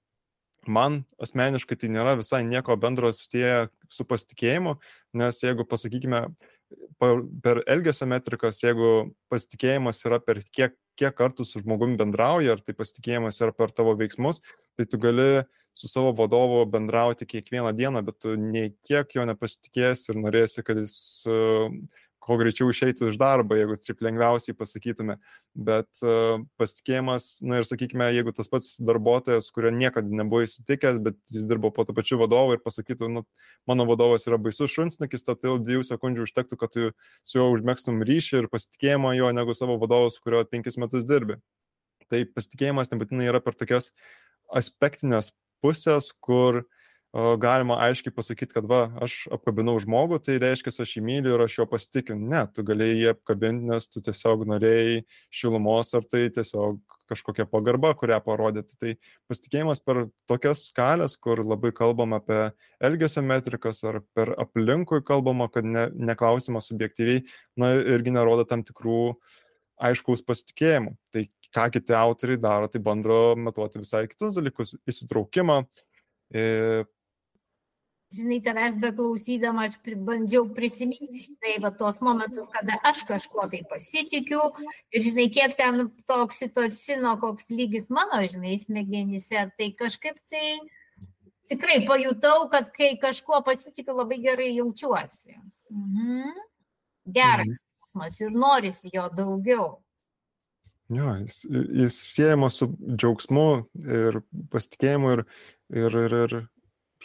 man 0.69 1.01
asmeniškai 1.23 1.79
tai 1.81 1.89
nėra 1.93 2.17
visai 2.19 2.43
nieko 2.45 2.77
bendro 2.77 3.09
susiję 3.17 3.71
su 3.89 4.05
pasitikėjimu, 4.05 4.77
nes 5.17 5.41
jeigu 5.41 5.65
pasakykime, 5.65 6.27
per 7.01 7.63
elgesio 7.71 8.07
metrikas, 8.11 8.61
jeigu 8.63 9.11
pasitikėjimas 9.33 10.05
yra 10.07 10.21
per 10.23 10.43
kiek, 10.53 10.77
kiek 11.01 11.17
kartų 11.17 11.47
su 11.49 11.63
žmogumi 11.65 11.97
bendrauja, 11.99 12.55
ar 12.55 12.61
tai 12.65 12.77
pasitikėjimas 12.77 13.41
yra 13.41 13.57
per 13.57 13.73
tavo 13.73 13.97
veiksmus, 13.99 14.43
tai 14.77 14.87
tu 14.87 15.01
gali 15.01 15.43
su 15.75 15.89
savo 15.89 16.13
vadovu 16.19 16.65
bendrauti 16.71 17.27
kiekvieną 17.31 17.73
dieną, 17.77 18.05
bet 18.05 18.21
tu 18.23 18.37
nei 18.37 18.75
kiek 18.87 19.17
jo 19.17 19.25
nepasitikėsi 19.27 20.13
ir 20.13 20.21
norėsi, 20.21 20.65
kad 20.67 20.81
jis 20.83 20.97
kuo 22.21 22.37
greičiau 22.41 22.69
išeitų 22.71 23.11
iš 23.11 23.19
darbo, 23.21 23.57
jeigu 23.59 23.77
taip 23.81 24.03
lengviausiai 24.05 24.57
pasakytume. 24.57 25.17
Bet 25.57 26.03
uh, 26.05 26.43
pasitikėjimas, 26.61 27.29
na 27.47 27.61
ir 27.61 27.69
sakykime, 27.69 28.11
jeigu 28.15 28.35
tas 28.37 28.51
pats 28.53 28.75
darbuotojas, 28.85 29.49
kurio 29.55 29.73
niekada 29.75 30.21
nebuvo 30.21 30.45
įsitikęs, 30.47 31.01
bet 31.05 31.19
jis 31.33 31.47
dirbo 31.51 31.73
po 31.75 31.87
to 31.89 31.97
pačiu 31.97 32.21
vadovu 32.21 32.57
ir 32.57 32.65
pasakytų, 32.65 33.11
nu, 33.17 33.25
mano 33.71 33.87
vadovas 33.89 34.29
yra 34.29 34.41
baisus 34.43 34.73
šunsnukis, 34.75 35.25
to 35.27 35.37
tai 35.41 35.57
dviejų 35.65 35.87
sekundžių 35.91 36.29
užtektų, 36.29 36.61
kad 36.61 36.77
tu 36.77 36.91
su 37.25 37.41
juo 37.41 37.51
užmėgstum 37.57 38.05
ryšį 38.07 38.43
ir 38.43 38.51
pasitikėjimą 38.53 39.15
jo 39.19 39.33
negu 39.37 39.57
savo 39.57 39.81
vadovas, 39.81 40.21
kurio 40.21 40.45
penkis 40.49 40.79
metus 40.81 41.09
dirbi. 41.09 41.41
Tai 42.11 42.25
pasitikėjimas 42.35 42.93
nebūtinai 42.93 43.31
yra 43.31 43.41
per 43.43 43.57
tokias 43.57 43.93
aspektinės 44.51 45.31
pusės, 45.63 46.11
kur 46.21 46.65
galima 47.13 47.75
aiškiai 47.83 48.15
pasakyti, 48.15 48.55
kad 48.55 48.67
va, 48.71 48.85
aš 49.03 49.25
apkabinau 49.35 49.75
žmogų, 49.83 50.21
tai 50.23 50.37
reiškia, 50.39 50.71
aš 50.85 50.93
jį 50.95 51.03
myliu 51.03 51.33
ir 51.35 51.43
aš 51.43 51.57
jo 51.59 51.67
pasitikiu. 51.67 52.15
Ne, 52.15 52.45
tu 52.55 52.63
galėjai 52.67 53.01
jį 53.01 53.09
apkabinti, 53.17 53.67
nes 53.67 53.89
tu 53.91 54.03
tiesiog 54.07 54.45
norėjai 54.47 55.01
šilumos 55.35 55.91
ar 55.99 56.07
tai 56.07 56.29
tiesiog 56.31 56.79
kažkokia 57.11 57.49
pagarba, 57.51 57.91
kurią 57.99 58.21
parodyti. 58.23 58.79
Tai 58.79 58.95
pasitikėjimas 59.31 59.83
per 59.83 60.05
tokias 60.31 60.69
skalės, 60.69 61.19
kur 61.19 61.43
labai 61.43 61.73
kalbam 61.75 62.15
apie 62.15 62.53
elgesio 62.79 63.27
metrikas 63.27 63.83
ar 63.91 64.03
per 64.15 64.37
aplinkui 64.39 65.03
kalbama, 65.03 65.51
kad 65.51 65.67
ne, 65.67 65.89
neklausima 65.91 66.63
subjektyviai, 66.63 67.25
na 67.59 67.75
irgi 67.81 68.15
nerodo 68.15 68.47
tam 68.47 68.63
tikrų 68.63 69.17
aiškaus 69.83 70.23
pasitikėjimų. 70.23 70.95
Tai 71.11 71.27
ką 71.59 71.67
kiti 71.75 71.99
autoriai 71.99 72.39
daro, 72.39 72.71
tai 72.71 72.79
bando 72.79 73.35
matuoti 73.35 73.83
visai 73.83 74.07
kitus 74.07 74.39
dalykus- 74.39 74.77
įsitraukimą, 74.91 75.65
žinai, 78.15 78.41
tavęs 78.43 78.77
beklausydama, 78.83 79.69
aš 79.69 79.77
bandžiau 80.07 80.49
prisiminti 80.55 81.23
štai 81.25 81.59
va 81.63 81.71
tos 81.75 82.01
momentus, 82.03 82.49
kada 82.53 82.79
aš 82.87 83.05
kažkuo 83.09 83.47
tai 83.53 83.63
pasitikiu 83.71 84.43
ir 84.91 85.05
žinai, 85.05 85.29
kiek 85.31 85.55
ten 85.59 85.89
to 86.07 86.19
oksitocino, 86.25 87.17
koks 87.23 87.51
lygis 87.55 87.91
mano, 87.95 88.21
žinai, 88.27 88.59
smegenyse, 88.59 89.47
tai 89.57 89.71
kažkaip 89.79 90.19
tai 90.33 90.59
tikrai 91.51 91.85
pajutau, 91.87 92.49
kad 92.51 92.73
kai 92.75 92.97
kažkuo 93.01 93.43
pasitikiu, 93.47 93.95
labai 94.03 94.21
gerai 94.23 94.51
jaučiuosi. 94.57 95.39
Mhm. 95.71 96.35
Geras 97.11 97.47
mhm. 97.47 97.63
jausmas 97.83 98.21
ir 98.21 98.35
norisi 98.35 98.91
jo 98.93 99.07
daugiau. 99.15 99.71
Jo, 100.91 101.13
jis, 101.23 101.45
jis 101.47 101.97
siejamas 102.03 102.57
su 102.59 102.67
džiaugsmu 102.83 103.51
ir 103.79 104.17
pasitikėjimu 104.51 105.13
ir, 105.15 105.21
ir, 105.71 105.97
ir, 106.01 106.15
ir 106.27 106.35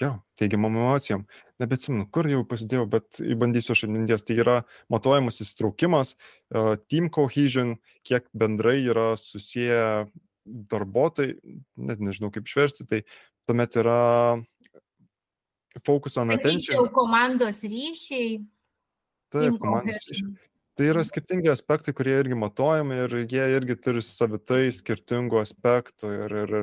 jo, 0.02 0.12
teigiamom 0.40 0.76
emocijom. 0.76 1.26
Nebeatsimenu, 1.62 2.08
kur 2.12 2.28
jau 2.30 2.42
pasidėjau, 2.48 2.86
bet 2.92 3.20
įbandysiu 3.24 3.74
aš 3.76 3.86
atminties. 3.88 4.26
Tai 4.28 4.38
yra 4.44 4.56
matuojamas 4.92 5.40
įsitraukimas, 5.44 6.16
uh, 6.16 6.76
team 6.92 7.10
cohesion, 7.14 7.76
kiek 8.08 8.28
bendrai 8.36 8.82
yra 8.84 9.14
susiję 9.20 10.08
darbuotojai, 10.46 11.38
net 11.88 12.02
nežinau 12.04 12.32
kaip 12.34 12.46
išversti, 12.46 12.86
tai 12.90 13.02
tuomet 13.48 13.78
yra 13.82 14.02
focus 15.86 16.20
on 16.22 16.34
attention. 16.36 16.76
Ryšiau 16.76 16.92
komandos 16.94 17.64
ryšiai. 17.64 18.42
Taip, 19.34 19.58
komandos 19.62 20.04
ryšiai. 20.12 20.36
Tai 20.76 20.90
yra 20.92 21.06
skirtingi 21.08 21.48
aspektai, 21.48 21.94
kurie 21.96 22.18
irgi 22.20 22.36
matuojami 22.36 22.98
ir 23.06 23.14
jie 23.32 23.46
irgi 23.56 23.78
turi 23.80 24.02
savitai 24.04 24.68
skirtingų 24.76 25.40
aspektų. 25.40 26.12
Ir, 26.26 26.36
ir 26.44 26.56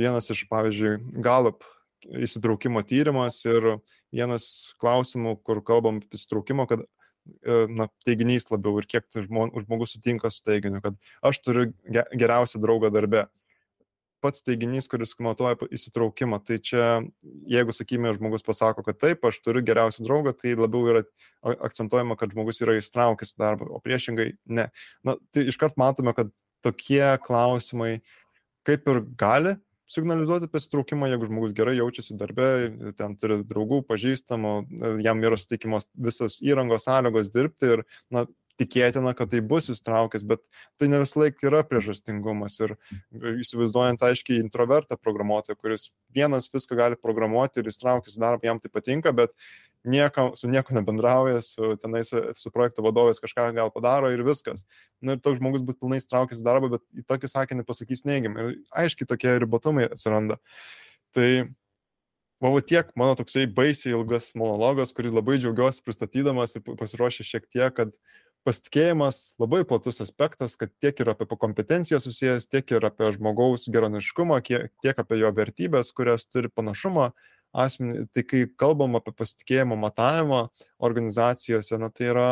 vienas 0.00 0.32
iš, 0.32 0.46
pavyzdžiui, 0.48 0.94
Gallup 1.20 1.66
įsitraukimo 2.06 2.82
tyrimas 2.86 3.40
ir 3.48 3.76
vienas 4.14 4.46
klausimų, 4.80 5.36
kur 5.46 5.62
kalbam 5.66 6.00
apie 6.00 6.18
įsitraukimą, 6.18 6.66
kad 6.70 6.84
e, 6.84 7.66
na, 7.70 7.88
teiginys 8.06 8.48
labiau 8.50 8.80
ir 8.80 8.88
kiek 8.90 9.06
žmogus 9.26 9.96
sutinka 9.96 10.30
su 10.32 10.42
teiginiu, 10.46 10.82
kad 10.84 10.96
aš 11.26 11.42
turiu 11.44 11.68
geriausią 11.90 12.62
draugą 12.62 12.92
darbe. 12.94 13.28
Pats 14.20 14.44
teiginys, 14.44 14.84
kuris 14.92 15.14
matuoja 15.24 15.56
įsitraukimą, 15.72 16.42
tai 16.44 16.58
čia, 16.60 16.88
jeigu, 17.48 17.72
sakykime, 17.72 18.10
žmogus 18.18 18.44
pasako, 18.44 18.84
kad 18.84 18.98
taip, 19.00 19.24
aš 19.24 19.38
turiu 19.40 19.62
geriausią 19.64 20.04
draugą, 20.04 20.34
tai 20.36 20.52
labiau 20.58 20.90
yra 20.92 21.06
akcentuojama, 21.64 22.18
kad 22.20 22.34
žmogus 22.34 22.60
yra 22.60 22.74
įstraukęs 22.76 23.32
darbą, 23.40 23.70
o 23.72 23.80
priešingai 23.80 24.34
ne. 24.44 24.68
Na, 25.08 25.16
tai 25.32 25.46
iškart 25.48 25.80
matome, 25.80 26.12
kad 26.12 26.28
tokie 26.60 27.16
klausimai 27.24 28.02
kaip 28.68 28.84
ir 28.92 29.00
gali 29.16 29.56
signalizuoti 29.90 30.48
pasitraukimą, 30.50 31.08
jeigu 31.10 31.28
žmogus 31.28 31.54
gerai 31.56 31.76
jaučiasi 31.78 32.16
darbė, 32.20 32.50
ten 32.98 33.16
turi 33.20 33.40
draugų, 33.46 33.82
pažįstamų, 33.88 34.54
jam 35.04 35.24
yra 35.26 35.38
suteikimos 35.40 35.88
visos 36.08 36.38
įrangos 36.44 36.86
sąlygos 36.86 37.32
dirbti 37.34 37.74
ir 37.74 37.84
na, 38.14 38.26
tikėtina, 38.60 39.14
kad 39.16 39.30
tai 39.32 39.40
bus 39.52 39.70
įstraukęs, 39.72 40.24
bet 40.26 40.42
tai 40.80 40.90
ne 40.92 41.00
vis 41.02 41.14
laik 41.16 41.40
yra 41.46 41.62
priežastingumas. 41.66 42.58
Ir 42.60 42.76
įsivaizduojant 43.40 44.04
aiškiai 44.04 44.42
introvertą 44.42 44.98
programuotoją, 45.00 45.56
kuris 45.60 45.88
vienas 46.16 46.50
viską 46.52 46.76
gali 46.78 47.00
programuoti 47.00 47.62
ir 47.62 47.70
įstraukęs 47.72 48.20
darbą, 48.20 48.50
jam 48.50 48.60
tai 48.60 48.72
patinka, 48.72 49.14
bet 49.16 49.32
nieko, 49.84 50.32
su 50.36 50.48
nieko 50.48 50.74
nebendrauja, 50.74 51.40
su 51.42 51.74
tenais 51.80 52.12
su 52.36 52.52
projekto 52.52 52.82
vadovais 52.84 53.20
kažką 53.22 53.50
gal 53.56 53.72
padaro 53.72 54.10
ir 54.12 54.22
viskas. 54.26 54.64
Na 55.00 55.16
ir 55.16 55.22
toks 55.24 55.40
žmogus 55.40 55.64
būtų 55.64 55.84
pilnai 55.84 56.00
įstraukęs 56.02 56.42
į 56.42 56.46
darbą, 56.46 56.72
bet 56.76 56.84
į 56.96 57.06
tokį 57.08 57.30
sakinį 57.32 57.66
pasakys 57.68 58.04
neigiamai. 58.08 58.44
Ir 58.44 58.58
aiškiai 58.84 59.08
tokie 59.08 59.38
ribotumai 59.40 59.88
atsiranda. 59.88 60.40
Tai 61.16 61.30
va 62.40 62.60
tiek 62.64 62.92
mano 62.96 63.16
toksai 63.18 63.46
baisiai 63.46 63.94
ilgas 63.96 64.32
monologas, 64.38 64.94
kurį 64.96 65.14
labai 65.16 65.38
džiaugiuosi 65.40 65.84
pristatydamas 65.84 66.56
ir 66.56 66.64
pasiruošę 66.64 67.26
šiek 67.26 67.48
tiek, 67.52 67.72
kad 67.76 67.96
pasitikėjimas 68.48 69.34
labai 69.40 69.64
platus 69.68 70.00
aspektas, 70.00 70.56
kad 70.56 70.72
tiek 70.80 71.00
ir 71.02 71.12
apie 71.12 71.28
kompetenciją 71.28 72.00
susijęs, 72.00 72.48
tiek 72.48 72.72
ir 72.72 72.86
apie 72.88 73.10
žmogaus 73.16 73.68
geronaiškumą, 73.72 74.40
tiek 74.44 75.02
apie 75.02 75.20
jo 75.20 75.32
vertybės, 75.36 75.92
kurias 75.96 76.24
turi 76.28 76.48
panašumą 76.48 77.10
asmenį, 77.56 78.06
tai 78.14 78.24
kai 78.26 78.44
kalbam 78.60 78.96
apie 78.98 79.14
pasitikėjimo 79.16 79.78
matavimą 79.80 80.44
organizacijose, 80.78 81.78
na, 81.80 81.90
tai 81.90 82.10
yra 82.12 82.30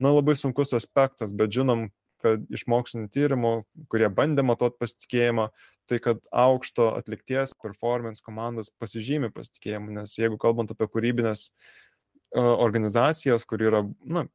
na, 0.00 0.12
labai 0.12 0.36
sunkus 0.38 0.74
aspektas, 0.76 1.34
bet 1.34 1.54
žinom, 1.54 1.88
kad 2.22 2.42
iš 2.50 2.64
mokslinio 2.70 3.10
tyrimų, 3.14 3.52
kurie 3.92 4.08
bandė 4.10 4.42
matuoti 4.46 4.80
pasitikėjimą, 4.82 5.48
tai 5.88 6.00
kad 6.02 6.22
aukšto 6.34 6.90
atlikties 6.98 7.54
performance 7.62 8.24
komandos 8.24 8.72
pasižymi 8.82 9.30
pasitikėjimu, 9.34 9.94
nes 10.00 10.16
jeigu 10.18 10.38
kalbant 10.40 10.74
apie 10.74 10.88
kūrybinės 10.90 11.48
organizacijas, 12.36 13.44
kur 13.48 13.62
yra 13.64 13.82
na, 14.04 14.26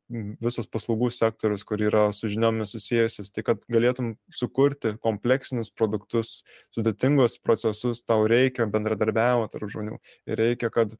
visos 0.42 0.66
paslaugų 0.72 1.12
sektorius, 1.14 1.66
kur 1.68 1.82
yra 1.82 2.08
su 2.16 2.30
žiniomis 2.32 2.74
susijusios, 2.74 3.30
tai 3.30 3.44
kad 3.46 3.62
galėtum 3.72 4.16
sukurti 4.34 4.96
kompleksinius 5.04 5.70
produktus, 5.70 6.40
sudėtingus 6.74 7.38
procesus, 7.44 8.02
tau 8.02 8.26
reikia 8.30 8.66
bendradarbiavimo 8.66 9.50
tarp 9.54 9.70
žmonių 9.70 10.00
ir 10.26 10.42
reikia, 10.42 10.72
kad 10.74 10.96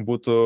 būtų 0.00 0.38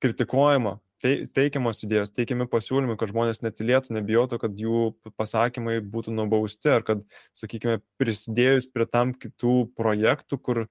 kritikuojama, 0.00 0.78
teikiamos 1.00 1.80
idėjos, 1.84 2.12
teikiami 2.14 2.46
pasiūlymai, 2.50 2.96
kad 3.00 3.10
žmonės 3.12 3.42
netilėtų, 3.42 3.94
nebijotų, 3.96 4.38
kad 4.42 4.58
jų 4.60 4.90
pasakymai 5.18 5.78
būtų 5.80 6.14
nubausti 6.14 6.70
ar 6.72 6.84
kad, 6.86 7.02
sakykime, 7.36 7.80
prisidėjus 8.00 8.68
prie 8.70 8.86
tam 8.86 9.14
kitų 9.16 9.72
projektų, 9.76 10.38
kur 10.38 10.62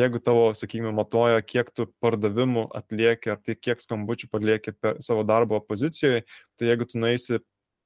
jeigu 0.00 0.20
tavo, 0.22 0.48
sakykime, 0.58 0.92
matuoja, 0.96 1.42
kiek 1.46 1.70
tu 1.74 1.86
pardavimų 2.02 2.66
atlieki, 2.74 3.32
ar 3.34 3.42
tai 3.44 3.56
kiek 3.58 3.82
skambučių 3.82 4.30
palieki 4.32 4.74
savo 5.04 5.24
darbo 5.26 5.60
pozicijoje, 5.62 6.24
tai 6.58 6.70
jeigu 6.70 6.88
tu 6.90 7.02
naisi 7.02 7.40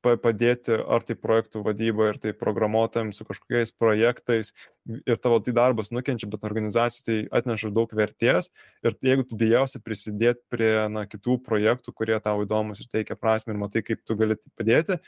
padėti 0.05 0.76
ar 0.78 1.05
tai 1.07 1.17
projektų 1.19 1.62
vadyboje, 1.67 2.12
ar 2.12 2.19
tai 2.23 2.33
programuotojams 2.37 3.19
su 3.19 3.26
kažkokiais 3.28 3.73
projektais. 3.75 4.52
Ir 4.88 5.19
tavo 5.21 5.40
tai 5.45 5.52
darbas 5.52 5.90
nukenčia, 5.93 6.28
bet 6.31 6.47
organizacijai 6.49 7.05
tai 7.05 7.17
atneša 7.40 7.73
daug 7.75 7.90
vertės. 7.93 8.49
Ir 8.87 8.97
jeigu 9.05 9.26
tu 9.28 9.37
bijausi 9.40 9.83
prisidėti 9.85 10.40
prie 10.52 10.73
na, 10.93 11.05
kitų 11.11 11.40
projektų, 11.45 11.93
kurie 11.93 12.19
tau 12.25 12.45
įdomus 12.47 12.81
ir 12.81 12.90
teikia 12.93 13.19
prasme 13.19 13.52
ir 13.52 13.61
matai, 13.61 13.83
kaip 13.85 14.05
tu 14.07 14.17
gali 14.17 14.38
tai 14.38 14.55
padėti, 14.57 15.00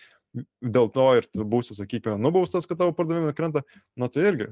dėl 0.63 0.91
to 0.95 1.07
ir 1.19 1.27
tu 1.31 1.47
būsi, 1.47 1.75
sakykime, 1.75 2.19
nubaustas, 2.21 2.67
kad 2.69 2.79
tavo 2.79 2.93
pardavimai 2.95 3.33
krenta, 3.37 3.65
nu 3.99 4.09
tai 4.13 4.29
irgi 4.31 4.51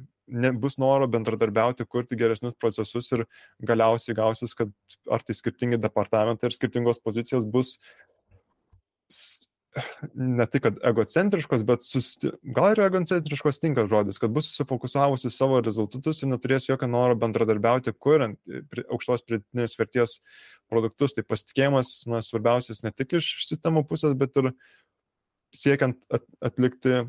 bus 0.60 0.76
noro 0.80 1.06
bendradarbiauti, 1.10 1.86
kurti 1.88 2.18
geresnius 2.18 2.56
procesus 2.58 3.10
ir 3.14 3.24
galiausiai 3.64 4.16
gausis, 4.18 4.54
kad 4.58 4.72
ar 5.10 5.22
tai 5.24 5.36
skirtingi 5.38 5.78
departamentai 5.80 6.50
ir 6.50 6.56
skirtingos 6.56 7.00
pozicijos 7.04 7.46
bus 7.48 7.76
ne 10.14 10.46
tai, 10.50 10.60
kad 10.64 10.78
egocentriškos, 10.90 11.62
bet 11.68 11.84
susti... 11.86 12.30
gal 12.56 12.72
ir 12.72 12.82
egocentriškos 12.86 13.60
tinka 13.62 13.84
žodis, 13.90 14.18
kad 14.20 14.32
bus 14.34 14.48
susifokusavusi 14.50 15.30
savo 15.32 15.60
rezultatus 15.64 16.22
ir 16.22 16.30
neturės 16.32 16.68
jokio 16.70 16.88
noro 16.90 17.18
bendradarbiauti, 17.20 17.94
kuriant 18.00 18.38
aukštos 18.86 19.26
pridėtinės 19.26 19.76
vertės 19.78 20.18
produktus. 20.72 21.14
Tai 21.16 21.26
pasitikėjimas, 21.28 21.92
na, 22.10 22.22
svarbiausias 22.24 22.82
ne 22.86 22.94
tik 22.96 23.18
iš 23.20 23.30
sistemų 23.48 23.84
pusės, 23.90 24.16
bet 24.18 24.36
ir 24.40 24.52
siekiant 25.54 26.00
atlikti 26.44 27.04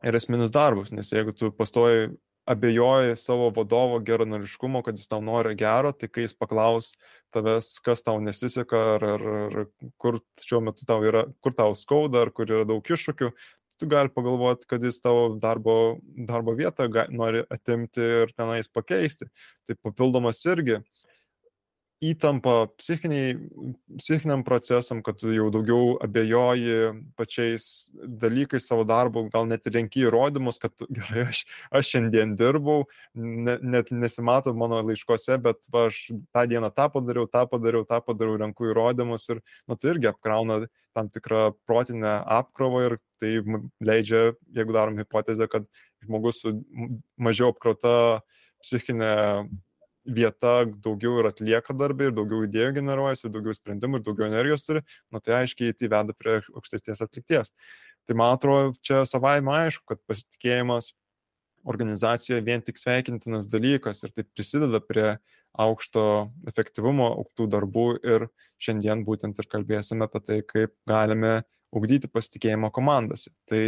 ir 0.00 0.16
esminius 0.16 0.52
darbus, 0.54 0.94
nes 0.96 1.12
jeigu 1.12 1.34
tu 1.36 1.52
pastoji 1.52 2.14
abejoji 2.50 3.16
savo 3.20 3.48
vadovo 3.54 4.00
geranoriškumo, 4.02 4.82
kad 4.86 4.98
jis 4.98 5.08
tau 5.10 5.22
nori 5.24 5.54
gero, 5.58 5.92
tai 5.92 6.08
kai 6.10 6.26
jis 6.26 6.34
paklaus 6.34 6.92
tavęs, 7.34 7.76
kas 7.84 8.02
tau 8.06 8.18
nesiseka, 8.22 8.80
ar, 8.96 9.06
ar, 9.14 9.24
ar 9.46 9.66
kur 10.02 10.18
šiuo 10.42 10.62
metu 10.66 10.86
tau 10.88 11.04
yra, 11.06 11.26
kur 11.44 11.54
tau 11.56 11.76
skauda, 11.78 12.24
ar 12.26 12.32
kur 12.34 12.50
yra 12.50 12.66
daug 12.68 12.82
iššūkių, 12.82 13.30
tu 13.80 13.88
gali 13.88 14.12
pagalvoti, 14.12 14.68
kad 14.68 14.84
jis 14.84 15.00
tavo 15.00 15.36
darbo, 15.40 15.76
darbo 16.28 16.54
vietą 16.58 16.88
ga, 16.92 17.06
nori 17.08 17.44
atimti 17.48 18.04
ir 18.24 18.34
tenais 18.36 18.68
pakeisti. 18.68 19.30
Tai 19.66 19.78
papildomas 19.80 20.42
irgi 20.50 20.80
įtampa 22.00 22.70
psichiniai, 22.80 23.34
psichiniam 24.00 24.40
procesam, 24.44 25.02
kad 25.04 25.20
jau 25.20 25.50
daugiau 25.52 25.98
abejoji 26.00 26.94
pačiais 27.20 27.90
dalykais 27.92 28.64
savo 28.70 28.86
darbu, 28.88 29.26
gal 29.32 29.44
net 29.50 29.68
renki 29.68 30.06
įrodymus, 30.06 30.60
kad 30.62 30.72
gerai, 30.96 31.26
aš, 31.28 31.44
aš 31.76 31.92
šiandien 31.92 32.34
dirbau, 32.40 32.86
ne, 33.14 33.58
net 33.60 33.92
nesimato 33.92 34.54
mano 34.56 34.80
laiškose, 34.88 35.36
bet 35.44 35.68
va, 35.72 35.86
aš 35.92 36.06
tą 36.32 36.46
dieną 36.48 36.72
tą 36.72 36.88
padariau, 36.96 37.28
tą 37.28 37.44
padariau, 37.52 37.84
tą 37.88 38.00
padariau, 38.06 38.40
renku 38.40 38.72
įrodymus 38.72 39.28
ir 39.34 39.44
nu, 39.68 39.76
tai 39.76 39.94
irgi 39.94 40.12
apkrauna 40.14 40.62
tam 40.96 41.12
tikrą 41.12 41.50
protinę 41.68 42.16
apkrovą 42.40 42.84
ir 42.88 42.98
tai 43.20 43.36
leidžia, 43.84 44.30
jeigu 44.56 44.72
darom 44.74 44.96
hipotezę, 44.98 45.46
kad 45.52 45.68
žmogus 46.00 46.40
su 46.40 46.56
mažiau 47.20 47.52
apkrauta 47.52 48.22
psichinė 48.64 49.12
vieta 50.04 50.64
daugiau 50.84 51.18
ir 51.20 51.28
atlieka 51.30 51.74
darbą, 51.76 52.08
ir 52.08 52.16
daugiau 52.16 52.46
idėjų 52.46 52.76
generuojasi, 52.80 53.26
ir 53.26 53.34
daugiau 53.34 53.56
sprendimų, 53.56 54.00
ir 54.00 54.06
daugiau 54.06 54.28
energijos 54.30 54.64
turi, 54.66 54.82
nu 55.12 55.20
tai 55.20 55.42
aiškiai 55.42 55.76
tai 55.76 55.90
veda 55.92 56.16
prie 56.16 56.38
aukštesnės 56.54 57.04
atlikties. 57.04 57.52
Tai 58.08 58.16
man 58.16 58.34
atrodo, 58.36 58.72
čia 58.86 59.04
savaime 59.08 59.52
aišku, 59.54 59.84
kad 59.92 60.00
pasitikėjimas 60.08 60.92
organizacijoje 61.68 62.40
vien 62.46 62.64
tik 62.64 62.80
sveikintinas 62.80 63.48
dalykas 63.52 64.00
ir 64.04 64.14
tai 64.16 64.24
prisideda 64.24 64.80
prie 64.80 65.18
aukšto 65.60 66.02
efektyvumo, 66.48 67.10
aukštų 67.20 67.46
darbų 67.52 67.86
ir 68.06 68.28
šiandien 68.62 69.02
būtent 69.04 69.40
ir 69.40 69.48
kalbėsime 69.50 70.06
apie 70.06 70.22
tai, 70.24 70.38
kaip 70.46 70.74
galime 70.88 71.40
ugdyti 71.74 72.10
pasitikėjimo 72.10 72.70
komandose. 72.74 73.32
Tai 73.50 73.62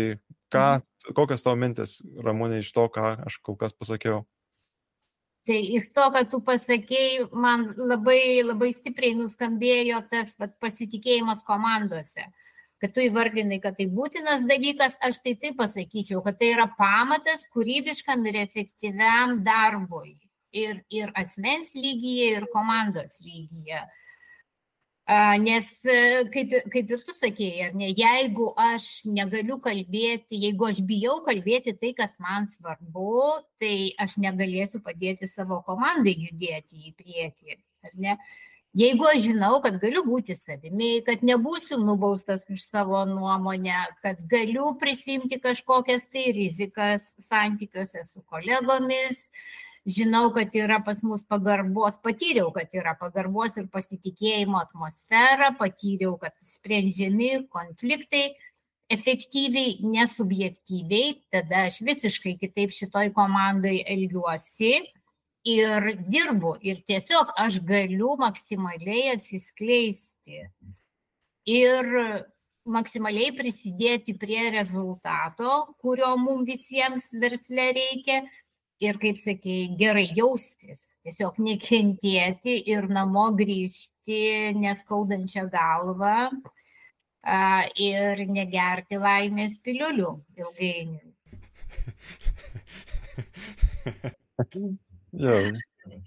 ką, 0.53 0.67
mhm. 0.79 1.15
kokios 1.19 1.45
tavo 1.45 1.59
mintis, 1.59 2.01
Ramūnė, 2.25 2.63
iš 2.63 2.73
to, 2.75 2.87
ką 2.93 3.17
aš 3.27 3.39
kol 3.45 3.59
kas 3.61 3.77
pasakiau? 3.77 4.23
Tai 5.43 5.59
iš 5.59 5.89
to, 5.91 6.05
kad 6.15 6.29
tu 6.31 6.39
pasakėjai, 6.47 7.27
man 7.35 7.65
labai, 7.75 8.45
labai 8.47 8.71
stipriai 8.75 9.17
nuskambėjo 9.19 9.99
tas 10.11 10.37
vat, 10.39 10.55
pasitikėjimas 10.63 11.43
komandose. 11.47 12.29
Kad 12.83 12.95
tu 12.95 13.03
įvardinai, 13.03 13.59
kad 13.63 13.75
tai 13.79 13.89
būtinas 13.91 14.45
dalykas, 14.47 14.95
aš 15.03 15.19
tai 15.23 15.35
taip 15.39 15.59
pasakyčiau, 15.59 16.23
kad 16.23 16.39
tai 16.39 16.53
yra 16.55 16.69
pamatas 16.79 17.43
kūrybiškam 17.55 18.23
ir 18.31 18.39
efektyviam 18.43 19.41
darbui. 19.47 20.17
Ir, 20.53 20.83
ir 20.93 21.11
asmens 21.17 21.73
lygyje, 21.75 22.37
ir 22.37 22.47
komandos 22.53 23.19
lygyje. 23.25 23.81
Nes, 25.43 25.85
e, 25.85 26.25
kaip, 26.31 26.53
kaip 26.71 26.91
ir 26.95 27.01
tu 27.03 27.13
sakėjai, 27.13 27.65
ar 27.67 27.73
ne, 27.75 27.89
jeigu 27.91 28.53
aš 28.55 29.03
negaliu 29.11 29.59
kalbėti, 29.61 30.39
jeigu 30.45 30.69
aš 30.69 30.79
bijau 30.87 31.17
kalbėti 31.27 31.75
tai, 31.75 31.91
kas 31.99 32.15
man 32.23 32.47
svarbu, 32.47 33.43
tai 33.59 33.93
aš 33.99 34.15
negalėsiu 34.23 34.79
padėti 34.81 35.27
savo 35.27 35.59
komandai 35.67 36.15
judėti 36.15 36.87
į 36.87 36.95
priekį, 36.95 37.59
ar 37.83 37.99
ne? 37.99 38.17
Jeigu 38.79 39.05
aš 39.05 39.27
žinau, 39.27 39.59
kad 39.61 39.75
galiu 39.83 40.01
būti 40.07 40.33
savimi, 40.39 41.03
kad 41.05 41.21
nebūsiu 41.21 41.77
nubaustas 41.83 42.47
už 42.49 42.63
savo 42.63 43.03
nuomonę, 43.05 43.83
kad 44.07 44.23
galiu 44.31 44.71
prisimti 44.81 45.37
kažkokias 45.43 46.07
tai 46.09 46.31
rizikas 46.33 47.11
santykiuose 47.21 48.07
su 48.07 48.23
kolegomis, 48.31 49.27
žinau, 49.87 50.31
kad 50.35 50.55
yra 50.55 50.79
pas 50.85 51.03
mus 51.03 51.25
pagarbos, 51.27 51.99
patyriau, 52.03 52.53
kad 52.55 52.71
yra 52.77 52.95
pagarbos 52.99 53.57
ir 53.59 53.69
pasitikėjimo 53.73 54.61
atmosfera, 54.61 55.53
patyriau, 55.59 56.15
kad 56.21 56.35
sprendžiami 56.43 57.49
konfliktai 57.53 58.33
efektyviai, 58.93 59.79
nesubjektyviai, 59.89 61.15
tada 61.33 61.67
aš 61.69 61.81
visiškai 61.87 62.37
kitaip 62.41 62.75
šitoj 62.77 63.13
komandai 63.17 63.81
elgiuosi 63.89 64.75
ir 65.49 65.89
dirbu. 66.07 66.59
Ir 66.63 66.83
tiesiog 66.87 67.33
aš 67.41 67.59
galiu 67.67 68.15
maksimaliai 68.21 69.15
atsiskleisti 69.17 70.45
ir 71.49 71.89
maksimaliai 72.63 73.33
prisidėti 73.35 74.15
prie 74.19 74.45
rezultato, 74.55 75.75
kurio 75.83 76.13
mums 76.21 76.47
visiems 76.47 77.09
versle 77.19 77.73
reikia 77.75 78.21
ir, 78.83 78.99
kaip 79.03 79.19
sakėjai, 79.23 79.77
gerai 79.79 80.07
jaustis, 80.17 80.81
tiesiog 81.07 81.39
nekentėti 81.43 82.57
ir 82.73 82.89
namo 82.91 83.29
grįžti 83.39 84.53
neskaudančią 84.59 85.47
galvą 85.53 86.17
a, 87.23 87.41
ir 87.79 88.25
negerti 88.29 88.99
laimės 89.01 89.59
piliulių 89.65 90.13
ilgainiui. 90.43 91.13
jo, 95.25 95.37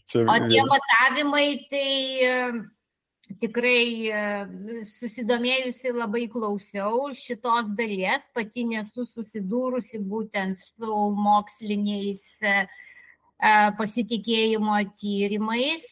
čia... 0.06 0.26
O 0.26 0.36
tie 0.50 0.64
matavimai, 0.68 1.50
tai 1.72 1.90
tikrai 3.42 4.10
e, 4.10 4.22
susidomėjusi 4.86 5.94
labai 5.96 6.26
klausiau 6.32 7.10
šitos 7.16 7.72
dalies, 7.78 8.24
pati 8.36 8.66
nesu 8.70 9.06
susidūrusi 9.10 10.02
būtent 10.06 10.60
su 10.60 11.02
moksliniais 11.18 12.24
e, 12.42 12.56
e, 12.56 13.54
pasitikėjimo 13.80 14.82
tyrimais. 15.00 15.88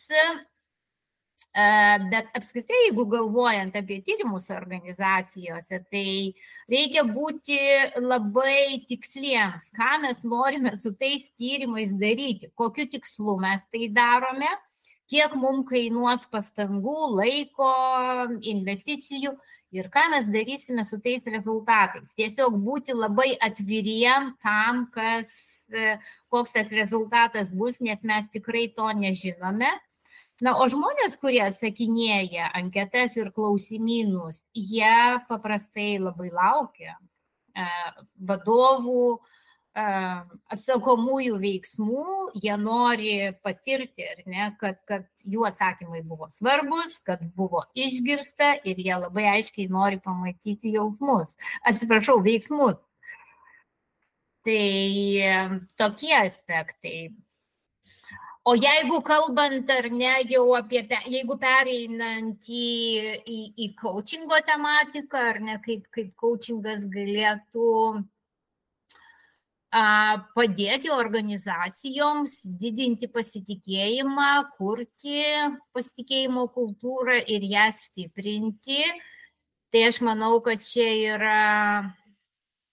Bet 1.53 2.31
apskritai, 2.33 2.79
jeigu 2.87 3.03
galvojant 3.11 3.75
apie 3.77 3.99
tyrimus 4.01 4.47
organizacijose, 4.49 5.77
tai 5.91 6.31
reikia 6.71 7.03
būti 7.05 7.59
labai 8.01 8.79
tiksliems, 8.89 9.67
ką 9.77 9.91
mes 10.01 10.23
norime 10.25 10.71
su 10.81 10.95
tais 10.97 11.27
tyrimais 11.37 11.91
daryti, 11.93 12.49
kokiu 12.57 12.87
tikslu 12.89 13.35
mes 13.43 13.67
tai 13.69 13.91
darome 13.93 14.49
kiek 15.13 15.35
mums 15.37 15.67
kainuos 15.69 16.25
pastangų, 16.33 16.97
laiko, 17.19 17.69
investicijų 18.41 19.35
ir 19.73 19.89
ką 19.93 20.07
mes 20.13 20.29
darysime 20.33 20.85
su 20.85 20.97
tais 21.01 21.25
rezultatais. 21.29 22.13
Tiesiog 22.17 22.57
būti 22.65 22.95
labai 22.97 23.33
atviriem 23.41 24.31
tam, 24.41 24.87
kas, 24.93 25.33
koks 26.33 26.55
tas 26.57 26.69
rezultatas 26.73 27.53
bus, 27.53 27.77
nes 27.81 28.01
mes 28.05 28.29
tikrai 28.33 28.67
to 28.73 28.89
nežinome. 28.97 29.69
Na, 30.43 30.55
o 30.59 30.65
žmonės, 30.67 31.13
kurie 31.21 31.43
atsakinėja 31.45 32.49
anketas 32.57 33.13
ir 33.15 33.29
klausimynus, 33.35 34.41
jie 34.57 35.21
paprastai 35.29 35.99
labai 36.01 36.31
laukia 36.33 36.95
e, 36.97 37.67
vadovų, 38.17 39.21
atsakomųjų 39.73 41.39
veiksmų, 41.41 42.05
jie 42.37 42.53
nori 42.61 43.13
patirti, 43.41 44.05
ne, 44.29 44.51
kad, 44.61 44.77
kad 44.85 45.07
jų 45.25 45.47
atsakymai 45.49 46.03
buvo 46.05 46.29
svarbus, 46.35 46.99
kad 47.05 47.23
buvo 47.35 47.63
išgirsta 47.73 48.53
ir 48.69 48.77
jie 48.77 48.93
labai 48.93 49.25
aiškiai 49.37 49.71
nori 49.73 49.97
pamatyti 50.03 50.75
jausmus, 50.77 51.37
atsiprašau, 51.65 52.21
veiksmus. 52.21 52.77
Tai 54.43 55.65
tokie 55.79 56.13
aspektai. 56.19 57.13
O 58.43 58.57
jeigu 58.59 58.97
kalbant 59.07 59.69
ar 59.71 59.85
ne 59.89 60.17
jau 60.27 60.49
apie, 60.57 60.81
jeigu 61.07 61.37
pereinant 61.39 62.43
į, 62.43 62.71
į, 63.23 63.37
į 63.55 63.69
coachingo 63.79 64.35
tematiką, 64.43 65.29
ar 65.31 65.39
ne 65.39 65.55
kaip, 65.63 65.87
kaip 65.95 66.11
coachingas 66.19 66.83
galėtų 66.91 67.69
padėti 69.73 70.91
organizacijoms 70.93 72.43
didinti 72.45 73.07
pasitikėjimą, 73.09 74.29
kurti 74.57 75.23
pasitikėjimo 75.73 76.45
kultūrą 76.53 77.17
ir 77.25 77.47
ją 77.49 77.69
stiprinti. 77.73 78.83
Tai 79.73 79.87
aš 79.89 80.01
manau, 80.05 80.37
kad 80.45 80.61
čia 80.61 80.85
yra 81.15 81.39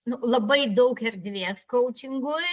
nu, 0.05 0.19
labai 0.21 0.67
daug 0.77 1.01
erdvės 1.01 1.65
coachingui 1.65 2.45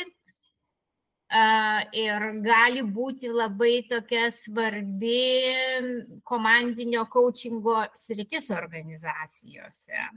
ir 2.00 2.26
gali 2.40 2.86
būti 2.88 3.28
labai 3.28 3.84
tokia 3.90 4.30
svarbi 4.32 6.24
komandinio 6.24 7.04
coachingo 7.12 7.84
sritis 7.94 8.48
organizacijose. 8.56 10.08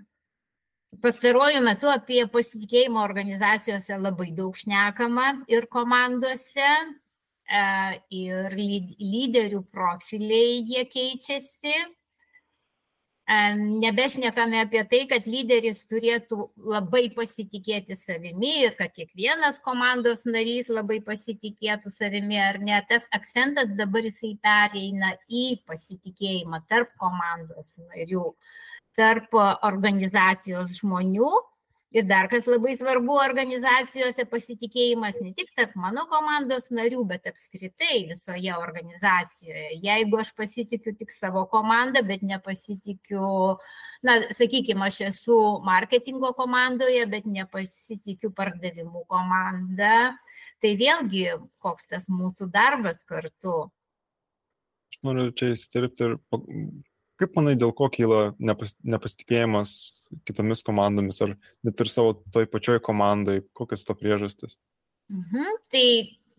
Pastaruoju 0.99 1.61
metu 1.63 1.87
apie 1.89 2.25
pasitikėjimo 2.33 2.99
organizacijose 3.05 3.95
labai 4.01 4.33
daug 4.35 4.57
šnekama 4.59 5.29
ir 5.49 5.69
komandose, 5.71 6.67
e, 7.47 7.63
ir 8.11 8.57
lyderių 8.59 9.63
profiliai 9.71 10.59
jie 10.67 10.83
keičiasi. 10.91 11.75
E, 13.31 13.37
nebešnekame 13.55 14.65
apie 14.65 14.83
tai, 14.91 15.05
kad 15.13 15.29
lyderis 15.31 15.79
turėtų 15.87 16.49
labai 16.75 17.05
pasitikėti 17.15 17.95
savimi 17.95 18.51
ir 18.65 18.75
kad 18.75 18.91
kiekvienas 18.91 19.61
komandos 19.63 20.27
narys 20.27 20.73
labai 20.75 20.99
pasitikėtų 21.07 21.95
savimi 21.95 22.41
ar 22.43 22.59
ne. 22.59 22.83
Tas 22.91 23.07
akcentas 23.15 23.71
dabar 23.79 24.11
jisai 24.11 24.35
pereina 24.43 25.15
į 25.31 25.63
pasitikėjimą 25.71 26.65
tarp 26.67 26.91
komandos 26.99 27.77
narių. 27.79 28.27
Tarp 28.99 29.35
organizacijos 29.37 30.81
žmonių 30.81 31.31
Ir 31.91 32.05
dar 32.07 32.29
kas 32.31 32.45
labai 32.47 32.77
svarbu 32.79 33.17
organizacijose 33.19 34.23
pasitikėjimas 34.31 35.17
ne 35.25 35.33
tik 35.35 35.49
tarp 35.59 35.73
mano 35.75 36.05
komandos 36.11 36.69
narių, 36.71 37.01
bet 37.11 37.25
apskritai 37.27 38.05
visoje 38.07 38.53
organizacijoje. 38.55 39.81
Jeigu 39.83 40.21
aš 40.23 40.31
pasitikiu 40.39 40.95
tik 41.01 41.11
savo 41.11 41.43
komandą, 41.51 42.05
bet 42.07 42.23
nepasitikiu, 42.23 43.25
na, 44.07 44.15
sakykime, 44.39 44.87
aš 44.87 45.01
esu 45.09 45.39
marketingo 45.67 46.31
komandoje, 46.39 47.03
bet 47.11 47.27
nepasitikiu 47.27 48.31
pardavimų 48.39 49.03
komanda, 49.11 50.13
tai 50.63 50.77
vėlgi 50.79 51.27
koks 51.59 51.91
tas 51.91 52.07
mūsų 52.07 52.53
darbas 52.55 53.03
kartu. 53.03 53.65
Aš 54.95 55.03
noriu 55.11 55.27
čia 55.35 55.51
įsiterpti 55.57 56.07
ir 56.07 56.17
Kaip 57.21 57.35
manai, 57.37 57.53
dėl 57.61 57.75
ko 57.77 57.91
kyla 57.93 58.31
nepas, 58.41 58.73
nepasitikėjimas 58.81 59.73
kitomis 60.25 60.63
komandomis 60.65 61.21
ar 61.21 61.35
net 61.67 61.83
ir 61.85 61.91
savo 61.93 62.15
toj 62.33 62.47
pačioj 62.49 62.79
komandai, 62.81 63.43
kokias 63.53 63.85
to 63.85 63.97
priežastis? 63.99 64.57
Mhm. 65.13 65.59
Tai 65.69 65.85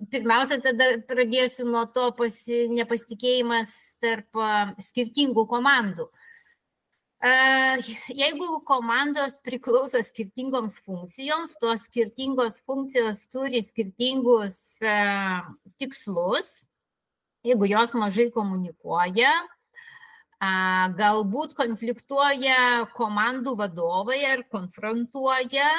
pirmiausia, 0.10 0.58
tada 0.64 0.96
pradėsiu 1.06 1.68
nuo 1.70 1.84
to 1.94 2.08
pasi, 2.18 2.66
nepasitikėjimas 2.74 3.76
tarp 4.02 4.42
skirtingų 4.82 5.46
komandų. 5.52 6.08
Jeigu 8.10 8.48
komandos 8.66 9.38
priklauso 9.46 10.02
skirtingoms 10.02 10.80
funkcijoms, 10.82 11.54
tos 11.62 11.86
skirtingos 11.86 12.64
funkcijos 12.66 13.22
turi 13.30 13.62
skirtingus 13.62 14.80
tikslus, 15.78 16.50
jeigu 17.46 17.70
jos 17.70 17.94
mažai 17.94 18.32
komunikuoja, 18.34 19.36
galbūt 20.98 21.54
konfliktuoja 21.54 22.88
komandų 22.96 23.56
vadovai 23.60 24.24
ar 24.26 24.44
konfrontuoja, 24.50 25.70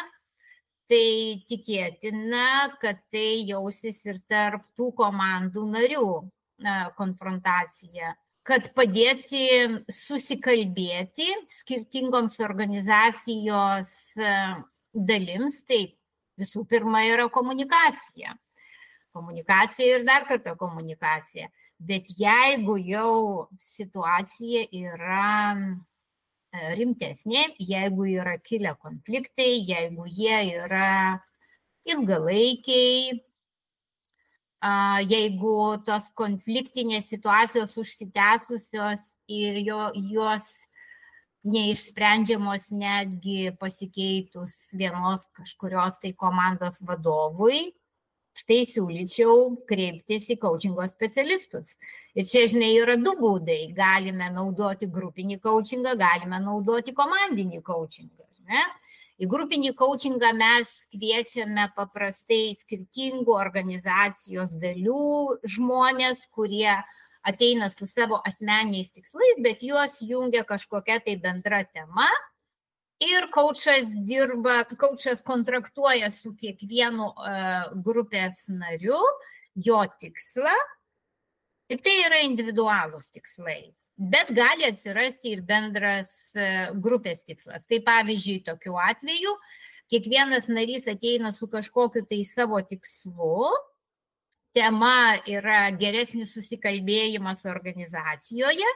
tai 0.87 1.42
tikėtina, 1.48 2.77
kad 2.81 3.01
tai 3.11 3.42
jausis 3.48 4.05
ir 4.07 4.20
tarp 4.29 4.62
tų 4.77 4.92
komandų 4.94 5.64
narių 5.66 6.11
konfrontacija. 6.98 8.14
Kad 8.42 8.72
padėti 8.75 9.46
susikalbėti 9.90 11.29
skirtingoms 11.51 12.40
organizacijos 12.42 14.14
dalims, 14.92 15.61
tai 15.66 15.85
visų 16.38 16.64
pirma 16.66 17.05
yra 17.07 17.29
komunikacija. 17.31 18.35
Komunikacija 19.14 19.98
ir 19.98 20.07
dar 20.07 20.27
kartą 20.27 20.57
komunikacija. 20.59 21.51
Bet 21.83 22.12
jeigu 22.14 22.77
jau 22.87 23.49
situacija 23.62 24.68
yra 24.71 25.57
e, 25.57 26.75
rimtesnė, 26.79 27.49
jeigu 27.59 28.07
yra 28.12 28.37
kilę 28.38 28.77
konfliktai, 28.83 29.64
jeigu 29.66 30.07
jie 30.07 30.38
yra 30.62 30.92
ilgalaikiai, 31.88 33.18
jeigu 35.11 35.55
tos 35.87 36.07
konfliktinės 36.14 37.09
situacijos 37.11 37.75
užsitęsusios 37.77 39.18
ir 39.27 39.59
jo, 39.66 39.90
jos 40.14 40.68
neišsprendžiamos 41.42 42.68
netgi 42.71 43.51
pasikeitus 43.59 44.71
vienos 44.79 45.27
kažkurios 45.35 45.99
tai 45.99 46.12
komandos 46.14 46.79
vadovui, 46.87 47.73
štai 48.38 48.62
siūlyčiau 48.68 49.35
kreiptis 49.68 50.29
į 50.33 50.38
coachingo 50.42 50.87
specialistus. 50.90 51.77
Ir 52.16 52.29
čia, 52.29 52.47
žinai, 52.51 52.73
yra 52.81 52.97
du 53.01 53.14
būdai. 53.18 53.73
Galime 53.77 54.31
naudoti 54.33 54.88
grupinį 54.92 55.38
coachingą, 55.45 55.97
galime 56.01 56.40
naudoti 56.42 56.95
komandinį 56.97 57.62
coachingą. 57.66 58.27
Ne? 58.49 58.64
Į 59.23 59.29
grupinį 59.31 59.75
coachingą 59.79 60.33
mes 60.35 60.73
kviečiame 60.92 61.68
paprastai 61.77 62.57
skirtingų 62.59 63.37
organizacijos 63.37 64.51
dalių 64.62 65.38
žmonės, 65.57 66.27
kurie 66.33 66.73
ateina 67.23 67.68
su 67.71 67.87
savo 67.87 68.18
asmeniais 68.27 68.90
tikslais, 68.90 69.38
bet 69.45 69.62
juos 69.62 70.01
jungia 70.03 70.42
kažkokia 70.49 70.99
tai 71.05 71.14
bendra 71.23 71.62
tema 71.68 72.09
Ir 73.02 73.26
kočas 73.34 73.90
dirba, 74.06 74.62
kočas 74.78 75.24
kontraktuoja 75.26 76.10
su 76.14 76.34
kiekvienu 76.38 77.08
uh, 77.10 77.72
grupės 77.82 78.44
nariu 78.54 79.00
jo 79.58 79.80
tikslą. 79.98 80.54
Ir 81.72 81.80
tai 81.82 81.96
yra 82.04 82.20
individualūs 82.26 83.08
tikslai. 83.10 83.72
Bet 83.96 84.30
gali 84.34 84.66
atsirasti 84.68 85.32
ir 85.34 85.42
bendras 85.46 86.14
uh, 86.36 86.70
grupės 86.84 87.24
tikslas. 87.26 87.66
Tai 87.66 87.82
pavyzdžiui, 87.86 88.44
tokiu 88.46 88.78
atveju 88.78 89.34
kiekvienas 89.92 90.48
narys 90.48 90.86
ateina 90.88 91.32
su 91.32 91.48
kažkokiu 91.50 92.06
tai 92.08 92.22
savo 92.24 92.60
tikslu, 92.64 93.50
tema 94.56 95.18
yra 95.28 95.66
geresnis 95.76 96.32
susikalbėjimas 96.36 97.44
organizacijoje, 97.48 98.68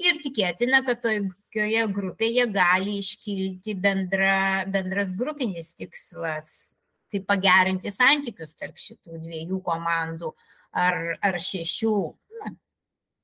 ir 0.00 0.20
tikėtina, 0.22 0.82
kad 0.86 1.02
tokioje 1.04 1.82
grupėje 1.92 2.46
gali 2.52 2.98
iškilti 3.00 3.74
bendra, 3.80 4.64
bendras 4.70 5.12
grupinis 5.16 5.72
tikslas, 5.76 6.76
kaip 7.12 7.26
pagerinti 7.28 7.92
santykius 7.92 8.54
tarp 8.56 8.80
šitų 8.80 9.20
dviejų 9.26 9.60
komandų 9.64 10.32
ar, 10.72 11.18
ar 11.20 11.38
šešių, 11.42 11.96
na, 12.40 12.54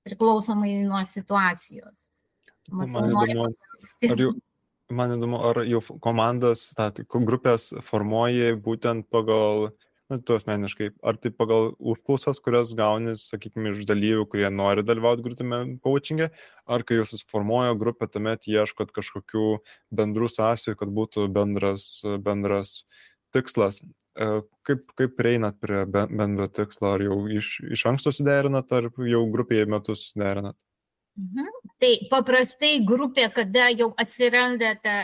priklausomai 0.09 0.75
nuo 0.85 1.01
situacijos. 1.09 2.09
Matau, 2.69 2.93
man 2.93 3.33
įdomu, 3.33 3.49
ar 4.13 4.21
jau, 4.21 4.33
man 4.93 5.15
įdomu, 5.17 5.43
ar 5.49 5.63
jau 5.65 5.81
komandas, 6.05 6.67
ta, 6.77 6.91
grupės 7.09 7.71
formuoji 7.89 8.53
būtent 8.61 9.09
pagal 9.09 9.71
na, 10.09 10.19
tu 10.19 10.37
asmeniškai, 10.37 10.91
ar 11.05 11.19
tai 11.21 11.33
pagal 11.35 11.73
užklausas, 11.79 12.41
kurias 12.45 12.73
gauni, 12.79 13.15
sakykime, 13.21 13.75
iš 13.75 13.85
dalyvių, 13.89 14.25
kurie 14.33 14.49
nori 14.53 14.85
dalyvauti 14.87 15.25
grupėme 15.27 15.61
coachingė, 15.85 16.31
ar 16.69 16.85
kai 16.89 17.01
jūs 17.01 17.15
susiformuoja 17.15 17.77
grupė, 17.81 18.09
tuomet 18.13 18.49
ieškot 18.49 18.93
kažkokių 18.97 19.47
bendrų 20.01 20.31
sąsajų, 20.33 20.79
kad 20.81 20.95
būtų 21.01 21.29
bendras, 21.35 21.91
bendras 22.25 22.83
tikslas. 23.37 23.83
E, 24.19 24.31
kaip, 24.67 24.87
kaip 24.99 25.19
prieinat 25.19 25.61
prie 25.63 25.85
bendro 25.89 26.49
tikslo, 26.51 26.95
ar 26.97 27.05
jau 27.05 27.21
iš, 27.31 27.59
iš 27.77 27.85
anksto 27.93 28.15
suderinat, 28.15 28.73
ar 28.73 28.91
jau 28.91 29.27
grupėje 29.35 29.69
metus 29.71 30.09
suderinat? 30.11 30.57
Mhm. 31.19 31.47
Tai 31.83 31.91
paprastai 32.11 32.79
grupė, 32.87 33.25
kada 33.35 33.69
jau 33.75 33.89
atsiranda, 33.99 34.71
ta, 34.83 34.95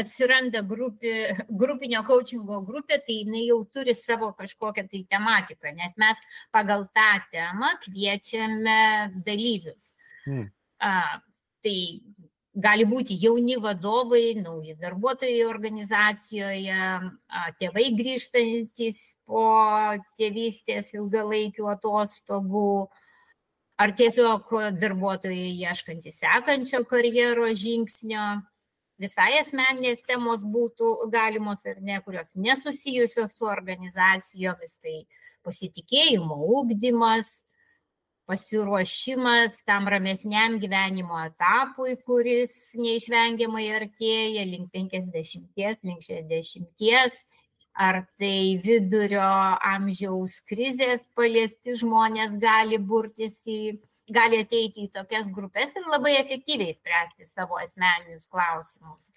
atsiranda 0.00 0.62
grupė, 0.64 1.12
grupinio 1.48 2.00
coachingo 2.08 2.62
grupė, 2.64 3.02
tai 3.04 3.18
jinai 3.18 3.42
jau 3.50 3.58
turi 3.72 3.92
savo 3.96 4.30
kažkokią 4.38 4.86
tai 4.88 5.02
tematiką, 5.12 5.74
nes 5.76 5.96
mes 6.00 6.22
pagal 6.54 6.86
tą 6.96 7.10
temą 7.34 7.74
kviečiame 7.84 8.78
dalyvius. 9.26 9.92
Hmm. 10.24 10.48
A, 10.80 11.20
tai 11.64 11.76
gali 12.52 12.88
būti 12.88 13.16
jauni 13.20 13.58
vadovai, 13.60 14.34
nauji 14.40 14.76
darbuotojai 14.80 15.44
organizacijoje, 15.48 16.88
tėvai 17.60 17.86
grįžtantis 17.96 19.00
po 19.28 19.44
tėvystės 20.20 20.92
ilgalaikių 20.96 21.68
atostogų, 21.76 22.88
ar 23.80 23.92
tiesiog 23.96 24.50
darbuotojai 24.80 25.52
ieškantys 25.64 26.20
sekančio 26.22 26.82
karjeros 26.88 27.60
žingsnio, 27.62 28.26
visai 29.02 29.32
asmeninės 29.40 30.04
temos 30.06 30.44
būtų 30.44 31.08
galimos 31.12 31.64
ar 31.66 31.80
ne, 31.82 31.98
kurios 32.04 32.30
nesusijusios 32.34 33.32
su 33.36 33.48
organizacijomis, 33.50 34.76
tai 34.82 35.02
pasitikėjimo 35.46 36.36
ūkdymas, 36.60 37.32
pasiruošimas 38.30 39.58
tam 39.66 39.88
ramesniam 39.90 40.60
gyvenimo 40.62 41.18
etapui, 41.26 41.96
kuris 42.06 42.54
neišvengiamai 42.78 43.66
artėja 43.74 44.44
link 44.46 44.70
50, 44.72 45.50
link 45.88 46.06
60 46.06 46.68
ar 47.72 48.02
tai 48.20 48.60
vidurio 48.62 49.24
amžiaus 49.64 50.40
krizės 50.48 51.04
paliesti 51.16 51.76
žmonės 51.80 52.34
gali 52.40 52.78
burtis 52.78 53.38
į, 53.48 53.78
gali 54.12 54.42
ateiti 54.44 54.86
į 54.86 54.92
tokias 54.92 55.30
grupės 55.32 55.72
ir 55.76 55.88
labai 55.88 56.18
efektyviai 56.20 56.74
spręsti 56.76 57.28
savo 57.28 57.56
asmeninius 57.62 58.28
klausimus. 58.28 59.08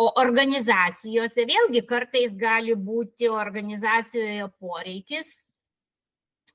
O 0.00 0.08
organizacijose 0.18 1.44
vėlgi 1.46 1.84
kartais 1.86 2.32
gali 2.34 2.74
būti 2.74 3.28
organizacijoje 3.30 4.48
poreikis 4.58 5.28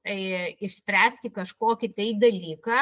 e, 0.04 0.58
išspręsti 0.60 1.32
kažkokį 1.38 1.94
tai 1.96 2.10
dalyką, 2.20 2.82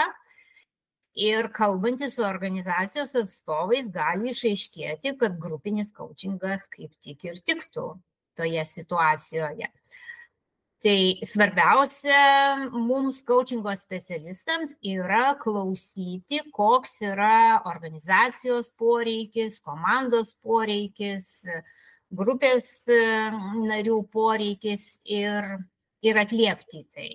Ir 1.17 1.47
kalbantis 1.49 2.13
su 2.13 2.21
organizacijos 2.21 3.15
atstovais 3.17 3.88
gali 3.89 4.29
išaiškėti, 4.29 5.15
kad 5.17 5.39
grupinis 5.41 5.89
coachingas 5.95 6.67
kaip 6.69 6.91
tik 7.01 7.23
ir 7.25 7.39
tiktų 7.41 7.86
toje 8.38 8.63
situacijoje. 8.65 9.69
Tai 10.78 10.97
svarbiausia 11.26 12.69
mums 12.69 13.23
coachingo 13.26 13.71
specialistams 13.76 14.76
yra 14.86 15.32
klausyti, 15.41 16.43
koks 16.54 17.00
yra 17.02 17.63
organizacijos 17.65 18.69
poreikis, 18.78 19.58
komandos 19.65 20.36
poreikis, 20.45 21.32
grupės 22.13 22.69
e, 22.93 23.00
narių 23.71 24.04
poreikis 24.13 24.86
ir, 25.04 25.50
ir 26.06 26.21
atliepti 26.21 26.86
tai. 26.93 27.10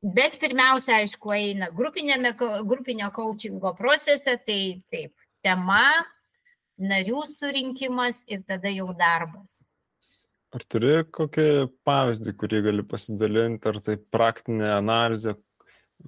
Bet 0.00 0.38
pirmiausia, 0.40 0.98
aišku, 1.04 1.30
eina 1.36 1.68
grupinio 1.76 3.10
coachingo 3.14 3.74
procese, 3.78 4.38
tai 4.46 4.62
taip, 4.90 5.12
tema, 5.44 5.84
narių 6.80 7.24
surinkimas 7.28 8.24
ir 8.30 8.44
tada 8.48 8.72
jau 8.72 8.88
darbas. 8.96 9.62
Ar 10.50 10.64
turi 10.66 11.04
kokį 11.14 11.46
pavyzdį, 11.86 12.34
kurį 12.40 12.64
gali 12.64 12.84
pasidalinti, 12.90 13.70
ar 13.70 13.78
tai 13.86 13.94
praktinė 14.16 14.72
analizė 14.74 15.36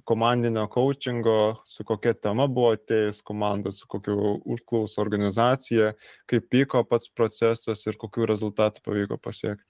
komandinio 0.09 0.65
coachingo, 0.73 1.61
su 1.69 1.85
kokia 1.87 2.15
tema 2.17 2.47
buvo 2.51 2.73
atėjus 2.75 3.21
komanda, 3.23 3.71
su 3.71 3.87
kokiu 3.87 4.33
užklausų 4.55 4.99
organizacija, 5.03 5.93
kaip 6.27 6.49
vyko 6.51 6.81
pats 6.89 7.11
procesas 7.13 7.85
ir 7.87 7.99
kokiu 8.01 8.27
rezultatu 8.27 8.83
pavyko 8.83 9.21
pasiekti? 9.21 9.63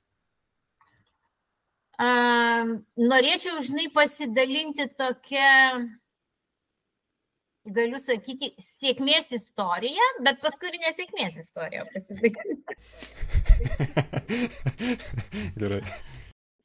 norėčiau, 2.97 3.61
žinai, 3.61 3.89
pasidalinti 3.93 4.87
tokią, 4.97 5.89
galiu 7.65 7.99
sakyti, 8.01 8.51
sėkmės 8.59 9.31
istoriją, 9.37 10.07
bet 10.25 10.41
paskui 10.43 10.71
ir 10.71 10.79
nesėkmės 10.83 11.37
istoriją 11.43 11.85
pasidalinti. 11.93 12.75
gerai. 15.61 15.81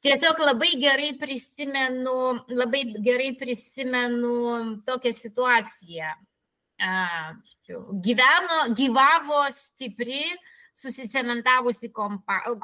Tiesiog 0.03 0.39
labai 0.39 0.73
gerai 0.79 1.09
prisimenu, 1.19 2.15
labai 2.55 2.85
gerai 3.03 3.33
prisimenu 3.39 4.35
tokią 4.87 5.11
situaciją. 5.15 6.13
Gyveno, 8.05 8.59
gyvavo 8.71 9.41
stipri 9.51 10.23
susicementavusi 10.79 11.91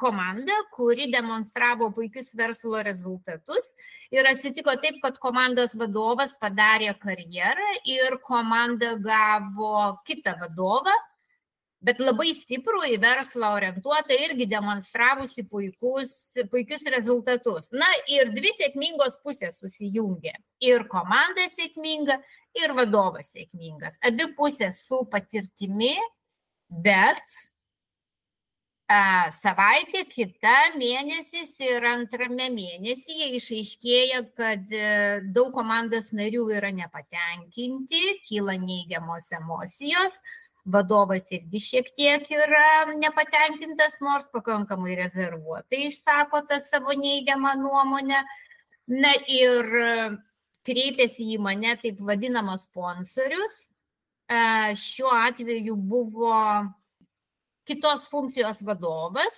komanda, 0.00 0.56
kuri 0.72 1.10
demonstravo 1.12 1.90
puikius 1.96 2.32
verslo 2.38 2.82
rezultatus. 2.82 3.68
Ir 4.14 4.28
atsitiko 4.30 4.76
taip, 4.80 5.00
kad 5.02 5.18
komandos 5.22 5.74
vadovas 5.76 6.36
padarė 6.40 6.94
karjerą 7.02 7.74
ir 7.84 8.18
komanda 8.24 8.94
gavo 9.02 9.98
kitą 10.06 10.36
vadovą, 10.40 10.94
bet 11.86 12.00
labai 12.00 12.32
stiprų 12.34 12.86
į 12.94 12.96
verslą 13.02 13.52
orientuotą 13.58 14.16
irgi 14.24 14.46
demonstravusi 14.50 15.44
puikus, 15.50 16.12
puikius 16.50 16.86
rezultatus. 16.94 17.68
Na 17.72 17.88
ir 18.10 18.32
dvi 18.34 18.54
sėkmingos 18.56 19.20
pusės 19.22 19.60
susijungė. 19.60 20.32
Ir 20.64 20.86
komanda 20.90 21.44
sėkminga, 21.52 22.16
ir 22.56 22.72
vadovas 22.76 23.30
sėkmingas. 23.34 24.00
Abi 24.04 24.30
pusės 24.38 24.80
su 24.88 25.02
patirtimi, 25.12 25.94
bet 26.70 27.36
savaitė, 28.86 30.04
kita 30.06 30.76
mėnesis 30.78 31.58
ir 31.60 31.82
antrame 31.84 32.48
mėnesyje 32.54 33.32
išaiškėja, 33.34 34.22
kad 34.38 34.70
e, 34.70 35.20
daug 35.34 35.52
komandos 35.54 36.12
narių 36.12 36.46
yra 36.54 36.70
nepatenkinti, 36.70 38.20
kyla 38.28 38.54
neigiamos 38.62 39.32
emocijos, 39.32 40.14
vadovas 40.64 41.26
irgi 41.34 41.58
šiek 41.62 41.90
tiek 41.96 42.30
yra 42.30 42.86
nepatenkintas, 42.94 43.98
nors 44.00 44.26
pakankamai 44.30 44.94
rezervuotai 44.98 45.88
išsako 45.90 46.44
tą 46.46 46.60
savo 46.62 46.94
neigiamą 46.94 47.56
nuomonę. 47.58 48.22
Na 48.86 49.12
ir 49.26 49.66
kreipėsi 50.66 51.32
į 51.34 51.40
mane 51.42 51.74
taip 51.82 51.98
vadinamas 52.06 52.68
sponsorius. 52.68 53.72
Šiuo 54.78 55.10
atveju 55.10 55.74
buvo 55.74 56.34
kitos 57.66 58.06
funkcijos 58.10 58.62
vadovas, 58.66 59.36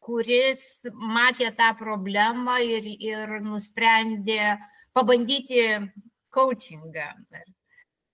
kuris 0.00 0.62
matė 0.96 1.50
tą 1.56 1.72
problemą 1.78 2.58
ir, 2.64 2.86
ir 3.00 3.40
nusprendė 3.44 4.56
pabandyti 4.96 5.64
coachingą. 6.34 7.10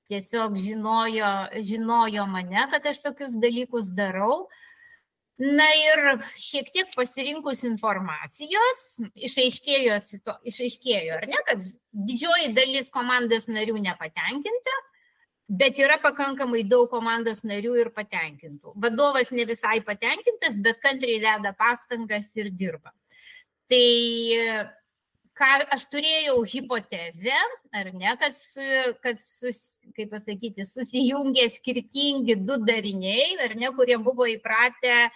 Tiesiog 0.06 0.54
žinojo, 0.62 1.32
žinojo 1.66 2.26
mane, 2.30 2.68
kad 2.70 2.92
aš 2.92 3.02
tokius 3.02 3.34
dalykus 3.42 3.90
darau. 3.90 4.46
Na 5.36 5.66
ir 5.76 6.22
šiek 6.40 6.70
tiek 6.72 6.92
pasirinkus 6.96 7.60
informacijos, 7.68 8.78
išaiškėjo, 9.28 9.98
išaiškėjo 10.48 11.18
ar 11.18 11.26
ne, 11.28 11.40
kad 11.44 11.66
didžioji 12.08 12.54
dalis 12.56 12.88
komandos 12.94 13.44
narių 13.50 13.76
nepatenkinta, 13.84 14.76
bet 15.48 15.78
yra 15.78 15.98
pakankamai 16.02 16.64
daug 16.66 16.88
komandos 16.90 17.44
narių 17.46 17.76
ir 17.84 17.92
patenkintų. 17.94 18.74
Vadovas 18.82 19.30
ne 19.30 19.46
visai 19.46 19.78
patenkintas, 19.86 20.58
bet 20.62 20.80
kantriai 20.82 21.20
deda 21.22 21.54
pastangas 21.56 22.32
ir 22.38 22.50
dirba. 22.50 22.92
Tai 23.70 23.86
ką 25.36 25.52
aš 25.74 25.84
turėjau 25.92 26.38
hipotezę, 26.48 27.36
ar 27.76 27.92
ne, 27.94 28.16
kad, 28.20 28.34
su, 28.34 28.66
kad 29.04 29.20
sus, 29.22 29.60
kaip 29.96 30.10
pasakyti, 30.14 30.64
susijungė 30.66 31.46
skirtingi 31.52 32.38
du 32.42 32.58
dariniai, 32.64 33.36
ar 33.44 33.56
ne, 33.58 33.70
kurie 33.76 33.98
buvo 34.02 34.26
įpratę 34.30 35.06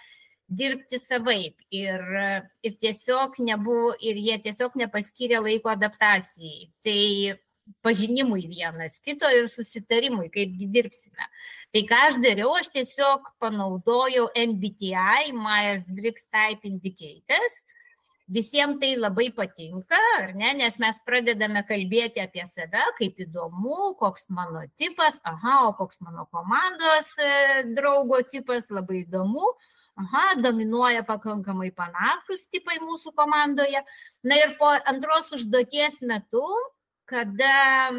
dirbti 0.51 0.99
savaip 0.99 1.55
ir, 1.71 2.03
ir 2.63 2.75
tiesiog 2.83 3.39
nebuvo, 3.39 3.95
ir 4.03 4.19
jie 4.19 4.37
tiesiog 4.43 4.75
nepaskyrė 4.83 5.39
laiko 5.41 5.71
adaptacijai. 5.71 6.67
Tai 6.83 7.01
pažinimui 7.85 8.45
vienas 8.49 8.97
kito 9.05 9.29
ir 9.31 9.49
susitarimui, 9.51 10.29
kaipgi 10.33 10.67
dirbsime. 10.71 11.27
Tai 11.71 11.83
ką 11.89 11.99
aš 12.07 12.21
dariau, 12.23 12.53
aš 12.59 12.71
tiesiog 12.75 13.29
panaudojau 13.41 14.29
MBTI, 14.35 15.31
Myers-Briggs 15.35 16.27
Type 16.29 16.67
Indicators. 16.67 17.61
Visiems 18.31 18.79
tai 18.79 18.93
labai 18.95 19.27
patinka, 19.35 19.99
ne, 20.39 20.53
nes 20.55 20.77
mes 20.79 20.99
pradedame 21.03 21.65
kalbėti 21.67 22.21
apie 22.23 22.45
save, 22.47 22.85
kaip 22.95 23.19
įdomu, 23.25 23.91
koks 23.99 24.29
mano 24.31 24.61
tipas, 24.79 25.17
aha, 25.27 25.65
o 25.67 25.73
koks 25.75 25.99
mano 26.05 26.23
komandos 26.31 27.11
e, 27.19 27.33
draugo 27.75 28.21
tipas, 28.31 28.69
labai 28.71 29.01
įdomu 29.01 29.51
aha, 30.01 30.41
dominuoja 30.41 31.03
pakankamai 31.07 31.71
panašus 31.75 32.45
tipai 32.51 32.79
mūsų 32.81 33.13
komandoje. 33.17 33.81
Na 34.23 34.37
ir 34.39 34.55
po 34.59 34.71
antros 34.89 35.31
užduoties 35.35 35.99
metu 36.07 36.45
kada, 37.11 37.91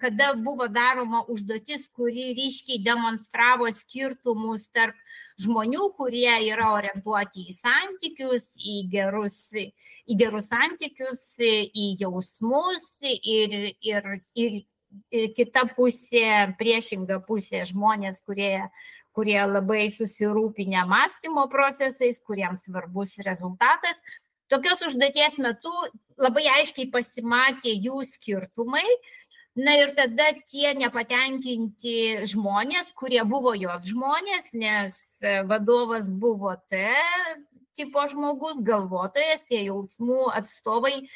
kada 0.00 0.32
buvo 0.40 0.68
daroma 0.72 1.20
užduotis, 1.28 1.84
kuri 1.92 2.30
ryškiai 2.38 2.80
demonstravo 2.84 3.68
skirtumus 3.74 4.64
tarp 4.72 4.96
žmonių, 5.40 5.90
kurie 5.98 6.32
yra 6.48 6.70
orientuoti 6.76 7.46
į 7.50 7.56
santykius, 7.58 8.50
į 8.56 8.76
gerus, 8.92 9.38
į 9.54 10.18
gerus 10.20 10.50
santykius, 10.52 11.22
į 11.40 11.94
jausmus 12.00 12.86
ir, 13.10 13.74
ir, 13.80 14.10
ir 14.34 14.60
kita 15.36 15.66
pusė, 15.76 16.54
priešinga 16.58 17.20
pusė 17.26 17.62
žmonės, 17.68 18.20
kurie, 18.26 18.66
kurie 19.16 19.38
labai 19.46 19.88
susirūpinę 19.94 20.86
mąstymo 20.88 21.46
procesais, 21.52 22.20
kuriems 22.26 22.66
svarbus 22.66 23.16
rezultatas. 23.26 24.00
Tokios 24.50 24.82
užduoties 24.82 25.38
metu 25.38 25.72
labai 26.18 26.48
aiškiai 26.58 26.90
pasimatė 26.90 27.70
jų 27.76 28.02
skirtumai. 28.08 28.86
Na 29.60 29.74
ir 29.78 29.90
tada 29.94 30.30
tie 30.46 30.72
nepatenkinti 30.78 32.26
žmonės, 32.30 32.92
kurie 32.98 33.20
buvo 33.26 33.52
jos 33.58 33.88
žmonės, 33.90 34.52
nes 34.54 34.96
vadovas 35.50 36.06
buvo 36.10 36.54
T 36.70 36.82
tipo 37.78 38.02
žmogus, 38.10 38.60
galvotojas, 38.66 39.42
tie 39.48 39.64
jausmų 39.68 40.30
atstovai, 40.36 41.06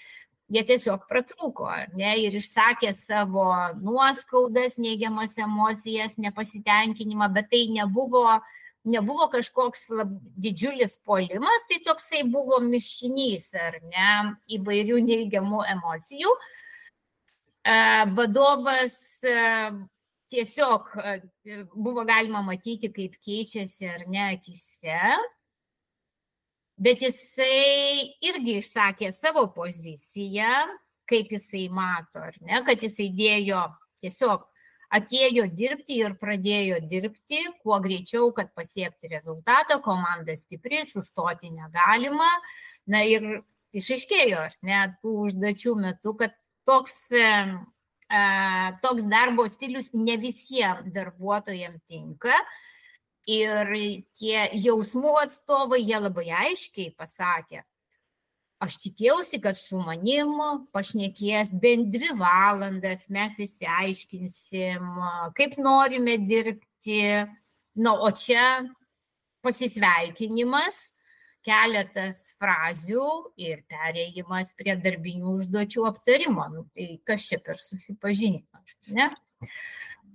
jie 0.55 0.63
tiesiog 0.67 1.07
pratrūko, 1.11 1.69
ne, 1.99 2.15
ir 2.23 2.37
išsakė 2.39 2.93
savo 2.97 3.49
nuoskaudas, 3.83 4.79
neigiamas 4.81 5.35
emocijas, 5.37 6.15
nepasitenkinimą, 6.17 7.29
bet 7.35 7.51
tai 7.53 7.67
nebuvo 7.75 8.25
uh, 8.31 8.53
nebuvo 8.85 9.29
kažkoks 9.33 9.89
lab, 9.97 10.13
didžiulis 10.37 10.99
polimas, 11.07 11.65
tai 11.71 11.81
toksai 11.85 12.25
buvo 12.29 12.61
mišinys 12.65 13.49
ar 13.57 13.79
ne 13.89 14.11
įvairių 14.59 15.01
neigiamų 15.07 15.65
emocijų. 15.75 16.35
Vadovas 18.13 18.97
tiesiog 20.35 20.91
buvo 21.73 22.05
galima 22.05 22.43
matyti, 22.45 22.91
kaip 22.93 23.17
keičiasi 23.25 23.89
ar 23.89 24.05
ne 24.11 24.27
akise, 24.35 25.01
bet 26.77 27.05
jisai 27.07 28.11
irgi 28.29 28.59
išsakė 28.61 29.13
savo 29.17 29.47
poziciją, 29.55 30.67
kaip 31.09 31.33
jisai 31.33 31.69
mato, 31.73 32.21
ar 32.21 32.37
ne, 32.43 32.61
kad 32.67 32.83
jisai 32.85 33.09
dėjo 33.17 33.63
tiesiog 34.03 34.45
atėjo 34.95 35.47
dirbti 35.51 35.99
ir 36.03 36.15
pradėjo 36.21 36.79
dirbti 36.91 37.41
kuo 37.63 37.81
greičiau, 37.83 38.31
kad 38.37 38.53
pasiekti 38.55 39.11
rezultatą, 39.13 39.81
komanda 39.83 40.37
stipri, 40.39 40.85
sustoti 40.87 41.51
negalima. 41.55 42.29
Na 42.91 43.03
ir 43.09 43.43
išaiškėjo, 43.75 44.45
ar 44.51 44.55
ne, 44.67 44.85
tų 45.03 45.17
užduočių 45.29 45.75
metu, 45.81 46.15
kad 46.21 46.37
toks, 46.69 46.99
toks 48.85 49.09
darbo 49.11 49.49
stilius 49.51 49.91
ne 49.97 50.17
visiems 50.21 50.93
darbuotojams 50.95 51.83
tinka. 51.91 52.39
Ir 53.25 53.71
tie 54.21 54.51
jausmų 54.61 55.15
atstovai, 55.23 55.81
jie 55.81 55.97
labai 55.97 56.27
aiškiai 56.45 56.91
pasakė, 56.93 57.63
aš 58.63 58.79
tikėjausi, 58.85 59.41
kad 59.43 59.59
su 59.59 59.81
manim 59.83 60.35
pašnekės 60.75 61.53
bent 61.61 61.91
dvi 61.95 62.13
valandas, 62.19 63.07
mes 63.13 63.39
įsiaiškinsim, 63.47 64.91
kaip 65.39 65.59
norime 65.61 66.19
dirbti. 66.23 67.01
Na, 67.75 67.91
o 67.99 68.07
čia 68.15 68.63
pasisveikinimas, 69.43 70.95
keletas 71.45 72.21
frazių 72.39 73.07
ir 73.41 73.65
perėjimas 73.69 74.53
prie 74.55 74.77
darbinių 74.81 75.35
užduočių 75.41 75.89
aptarimo. 75.91 76.47
Nu, 76.53 76.67
tai 76.77 77.01
kas 77.07 77.27
čia 77.29 77.41
per 77.43 77.59
susipažinimas, 77.61 78.77
ne? 78.95 79.11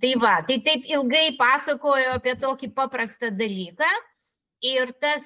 Tai 0.00 0.14
va, 0.16 0.38
tai 0.48 0.56
taip 0.64 0.88
ilgai 0.88 1.34
pasakojo 1.36 2.16
apie 2.16 2.32
tokį 2.40 2.72
paprastą 2.76 3.28
dalyką. 3.36 3.90
Ir 4.60 4.90
tas, 5.00 5.24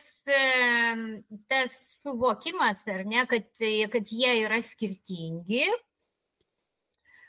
tas 1.50 1.72
suvokimas, 2.02 2.84
ar 2.86 3.02
ne, 3.02 3.24
kad, 3.26 3.48
kad 3.90 4.12
jie 4.14 4.30
yra 4.44 4.60
skirtingi, 4.62 5.64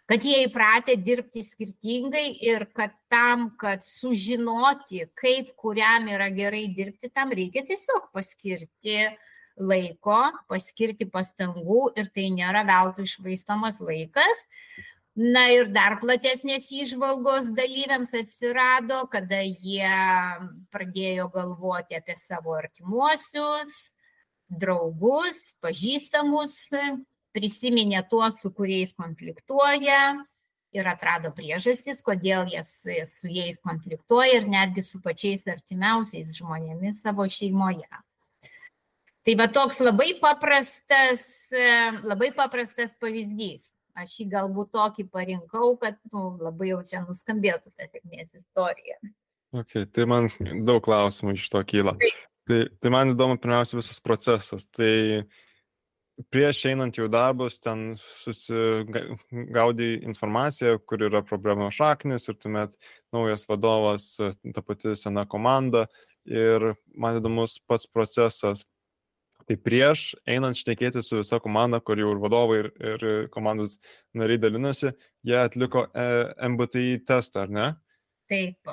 kad 0.05 0.21
jie 0.21 0.43
įpratę 0.45 0.99
dirbti 1.01 1.41
skirtingai 1.41 2.27
ir 2.45 2.67
kad 2.77 2.93
tam, 3.09 3.47
kad 3.57 3.81
sužinoti, 3.81 5.07
kaip 5.17 5.55
kuriam 5.57 6.05
yra 6.13 6.29
gerai 6.29 6.67
dirbti, 6.77 7.09
tam 7.09 7.33
reikia 7.33 7.65
tiesiog 7.65 8.11
paskirti 8.13 8.99
laiko, 9.57 10.21
paskirti 10.51 11.07
pastangų 11.09 11.87
ir 11.97 12.13
tai 12.13 12.29
nėra 12.37 12.61
veltui 12.67 13.07
išvaistomas 13.09 13.81
laikas. 13.81 14.45
Na 15.15 15.45
ir 15.47 15.69
dar 15.71 15.93
platesnės 16.01 16.65
išvalgos 16.75 17.45
dalyviams 17.55 18.11
atsirado, 18.19 19.05
kada 19.07 19.37
jie 19.47 19.87
pradėjo 20.75 21.29
galvoti 21.31 21.95
apie 21.95 22.17
savo 22.19 22.51
artimuosius, 22.57 23.71
draugus, 24.51 25.53
pažįstamus, 25.63 26.57
prisiminė 27.31 28.01
tuos, 28.11 28.41
su 28.43 28.51
kuriais 28.51 28.91
konfliktuoja 28.97 30.01
ir 30.75 30.89
atrado 30.91 31.31
priežastis, 31.31 32.01
kodėl 32.03 32.51
jie 32.51 32.65
su, 32.67 32.91
su 33.07 33.31
jais 33.31 33.61
konfliktuoja 33.63 34.41
ir 34.41 34.49
netgi 34.51 34.83
su 34.83 34.99
pačiais 34.99 35.47
artimiausiais 35.47 36.35
žmonėmis 36.35 36.99
savo 37.05 37.23
šeimoje. 37.31 37.87
Tai 39.23 39.37
va 39.39 39.47
toks 39.47 39.79
labai 39.79 40.11
paprastas, 40.19 41.23
labai 42.03 42.33
paprastas 42.35 42.91
pavyzdys 42.99 43.71
aš 43.95 44.19
jį 44.19 44.27
galbūt 44.33 44.73
tokį 44.75 45.07
parinkau, 45.13 45.75
kad 45.81 45.97
nu, 46.11 46.35
labai 46.41 46.73
jau 46.73 46.81
čia 46.87 47.03
nuskambėtų 47.05 47.73
ta 47.75 47.87
sėkmės 47.89 48.35
istorija. 48.41 48.99
Ok, 49.55 49.85
tai 49.95 50.05
man 50.09 50.29
daug 50.67 50.83
klausimų 50.83 51.37
iš 51.37 51.49
to 51.53 51.61
kyla. 51.67 51.95
Tai, 52.45 52.59
tai, 52.77 52.91
man 52.93 53.13
įdomu 53.13 53.39
pirmiausia 53.41 53.79
visas 53.79 54.01
procesas. 54.03 54.67
Tai 54.75 55.23
prieš 56.31 56.65
einant 56.69 56.97
jau 56.99 57.07
darbus, 57.11 57.57
ten 57.63 57.93
susigaudai 57.99 59.89
informaciją, 60.05 60.77
kur 60.87 61.07
yra 61.07 61.23
problemos 61.25 61.75
šaknis 61.79 62.27
ir 62.29 62.37
tuomet 62.39 62.75
naujas 63.15 63.47
vadovas, 63.49 64.11
ta 64.19 64.61
pati 64.65 64.95
sena 64.99 65.25
komanda. 65.29 65.87
Ir 66.25 66.73
man 66.97 67.19
įdomus 67.19 67.59
pats 67.69 67.87
procesas, 67.87 68.65
Tai 69.45 69.57
prieš 69.61 70.15
einant 70.25 70.57
šnekėti 70.57 71.03
su 71.05 71.19
visa 71.19 71.37
komanda, 71.41 71.77
kur 71.77 71.99
jau 72.01 72.15
ir 72.15 72.21
vadovai, 72.21 72.59
ir, 72.63 72.69
ir 72.81 73.03
komandos 73.33 73.77
nariai 74.17 74.41
dalinasi, 74.41 74.89
jie 75.25 75.35
atliko 75.37 75.85
e, 75.93 76.05
MBTI 76.49 77.03
testą, 77.05 77.45
ar 77.45 77.53
ne? 77.53 77.67
Taip. 78.25 78.71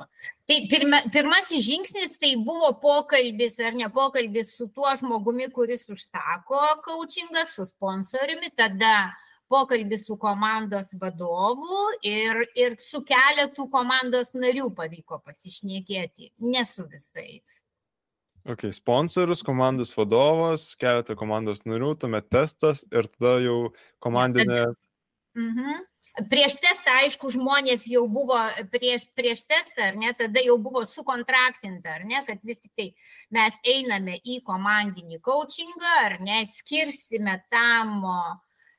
Tai 0.49 0.57
pirma, 0.71 1.03
pirmasis 1.13 1.67
žingsnis 1.67 2.15
tai 2.21 2.33
buvo 2.41 2.71
pokalbis 2.81 3.59
ar 3.61 3.77
ne 3.77 3.91
pokalbis 3.93 4.55
su 4.57 4.71
tuo 4.73 4.89
žmogumi, 4.97 5.51
kuris 5.53 5.85
užsako 5.93 6.61
coachingą, 6.87 7.45
su 7.51 7.67
sponsoriumi, 7.69 8.49
tada 8.57 9.13
pokalbis 9.53 10.07
su 10.09 10.17
komandos 10.17 10.95
vadovu 11.01 11.83
ir, 12.01 12.47
ir 12.57 12.79
su 12.81 13.03
keletu 13.05 13.69
komandos 13.69 14.33
narių 14.33 14.71
pavyko 14.79 15.21
pasišnekėti, 15.21 16.33
ne 16.49 16.65
su 16.65 16.89
visais. 16.89 17.61
Ok, 18.42 18.66
sponsorius, 18.74 19.42
komandos 19.46 19.92
vadovas, 19.94 20.72
keletą 20.81 21.14
komandos 21.18 21.62
narių, 21.62 21.92
tuomet 22.02 22.26
testas 22.33 22.83
ir 22.90 23.07
tada 23.14 23.37
jau 23.44 23.59
komandinė. 24.02 24.64
Mhm. 25.38 25.85
Prieš 26.28 26.59
testą, 26.61 26.98
aišku, 27.07 27.31
žmonės 27.33 27.87
jau 27.88 28.02
buvo 28.11 28.37
prieš, 28.74 29.07
prieš 29.16 29.46
testą, 29.48 29.87
ar 29.87 29.94
ne, 29.96 30.11
tada 30.12 30.42
jau 30.44 30.59
buvo 30.61 30.83
sukontraktinta, 30.85 31.94
ar 31.94 32.05
ne, 32.05 32.18
kad 32.26 32.42
vis 32.44 32.59
tik 32.61 32.74
tai 32.76 32.88
mes 33.33 33.57
einame 33.64 34.18
į 34.20 34.42
komandinį 34.44 35.22
coachingą, 35.24 35.94
ar 36.02 36.18
ne, 36.20 36.42
skirsime 36.50 37.38
tam 37.48 38.02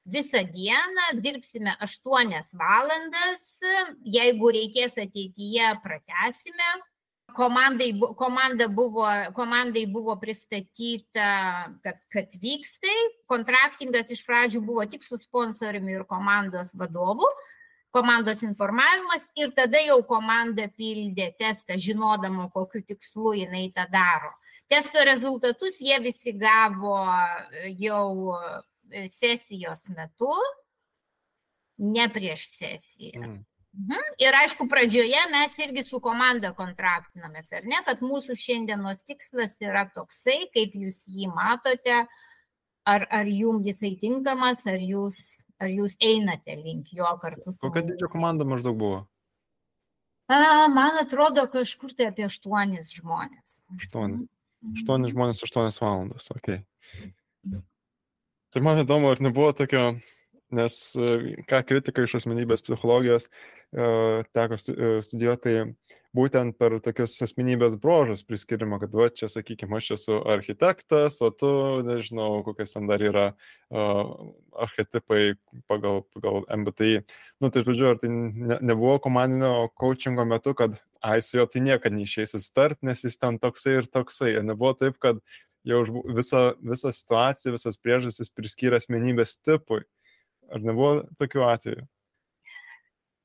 visą 0.06 0.43
dieną, 0.43 1.08
dirbsime 1.23 1.73
8 1.82 2.36
valandas, 2.60 3.47
jeigu 4.06 4.54
reikės 4.60 4.99
ateityje, 4.99 5.71
pratesime 5.82 6.76
komandai, 7.36 7.89
komanda 8.17 8.67
buvo, 8.67 9.06
komandai 9.36 9.86
buvo 9.89 10.15
pristatyta, 10.19 11.30
kad, 11.84 12.00
kad 12.13 12.38
vyks 12.41 12.78
tai. 12.84 12.96
Kontraktingas 13.32 14.12
iš 14.13 14.24
pradžių 14.28 14.62
buvo 14.65 14.86
tik 14.89 15.06
su 15.06 15.17
sponsoriumi 15.22 15.98
ir 15.98 16.06
komandos 16.10 16.74
vadovu, 16.78 17.28
komandos 17.93 18.43
informavimas 18.46 19.28
ir 19.39 19.54
tada 19.58 19.82
jau 19.84 20.00
komanda 20.10 20.67
pildė 20.78 21.32
testą, 21.39 21.78
žinodama, 21.78 22.50
kokiu 22.54 22.84
tikslu 22.86 23.38
jinai 23.43 23.67
tą 23.76 23.88
daro. 23.91 24.34
Testo 24.72 25.04
rezultatus 25.06 25.82
jie 25.84 26.00
visi 26.02 26.34
gavo 26.34 26.98
jau 27.78 28.38
sesijos 29.10 29.89
metu, 29.93 30.34
ne 31.78 32.08
prieš 32.13 32.48
sesiją. 32.54 33.22
Mm. 33.22 33.41
Mhm. 33.74 34.02
Ir 34.22 34.36
aišku, 34.38 34.68
pradžioje 34.70 35.22
mes 35.32 35.56
irgi 35.66 35.82
su 35.88 35.98
komanda 36.04 36.52
kontraktinamės, 36.54 37.48
ar 37.58 37.66
ne, 37.66 37.80
kad 37.88 38.04
mūsų 38.06 38.36
šiandienos 38.38 39.02
tikslas 39.08 39.56
yra 39.66 39.88
toksai, 39.96 40.44
kaip 40.54 40.76
jūs 40.78 41.00
jį 41.10 41.32
matote, 41.34 42.04
ar, 42.86 43.08
ar 43.10 43.32
jums 43.32 43.66
jisai 43.72 43.96
tinkamas, 43.98 44.62
ar 44.70 44.78
jūs, 44.78 45.18
ar 45.58 45.74
jūs 45.74 45.98
einate 46.06 46.60
link 46.60 46.94
jo 46.94 47.10
kartu. 47.24 47.56
Kokia 47.66 47.86
didžio 47.90 48.12
komanda 48.14 48.46
maždaug 48.46 48.78
buvo? 48.78 49.02
A, 50.30 50.70
man 50.70 51.02
atrodo, 51.02 51.48
kažkur 51.50 51.98
tai 51.98 52.12
apie 52.14 52.30
aštuonis 52.30 52.94
žmonės. 52.94 53.60
Aštuoni. 53.80 54.22
Mhm. 54.22 54.78
Aštuoni 54.78 55.14
žmonės, 55.18 55.42
aštuonias 55.50 55.82
valandas, 55.82 56.30
ok. 56.38 56.60
Tai 58.54 58.62
man 58.62 58.86
įdomu, 58.86 59.10
ar 59.10 59.20
nebuvo 59.24 59.50
tokio 59.58 59.96
nes 60.54 60.96
e, 60.96 61.36
ką 61.50 61.62
kritika 61.68 62.06
iš 62.06 62.18
asmenybės 62.22 62.64
psichologijos 62.66 63.28
e, 63.28 63.32
teko 63.74 64.58
e, 64.58 64.90
studijuoti, 65.02 65.42
tai 65.44 66.00
būtent 66.14 66.58
per 66.62 66.76
tokius 66.86 67.16
asmenybės 67.26 67.76
brožus 67.82 68.22
priskirimo, 68.28 68.78
kad 68.82 68.94
va 68.94 69.08
čia, 69.10 69.30
sakykime, 69.32 69.80
aš 69.80 69.92
esu 69.98 70.20
architektas, 70.30 71.18
o 71.26 71.32
tu, 71.34 71.50
nežinau, 71.88 72.44
kokias 72.46 72.76
ten 72.76 72.86
dar 72.90 73.02
yra 73.02 73.26
uh, 73.34 74.12
archetipai 74.66 75.34
pagal, 75.72 76.04
pagal 76.14 76.46
MBTI. 76.54 77.02
Nu, 77.42 77.50
tai 77.50 77.64
žodžiu, 77.66 77.88
ar 77.94 78.02
tai 78.02 78.12
ne, 78.14 78.60
nebuvo 78.62 79.00
komandinio 79.02 79.72
coachingo 79.80 80.28
metu, 80.30 80.54
kad 80.58 80.78
ai, 81.02 81.18
su 81.26 81.40
juo 81.40 81.48
tai 81.50 81.64
niekada 81.66 81.98
neišeis 81.98 82.36
sustart, 82.38 82.78
nes 82.86 83.02
jis 83.04 83.18
ten 83.18 83.42
toksai 83.42 83.80
ir 83.82 83.90
toksai. 83.90 84.36
Ir 84.38 84.46
nebuvo 84.46 84.76
taip, 84.78 85.02
kad 85.02 85.18
jau 85.66 85.82
visą, 86.14 86.52
visą 86.62 86.94
situaciją, 86.94 87.56
visas 87.58 87.82
priežastis 87.82 88.30
priskyrė 88.30 88.78
asmenybės 88.78 89.40
tipui. 89.42 89.82
Ar 90.54 90.62
nebuvo 90.62 91.08
tokių 91.18 91.48
atvejų? 91.50 91.88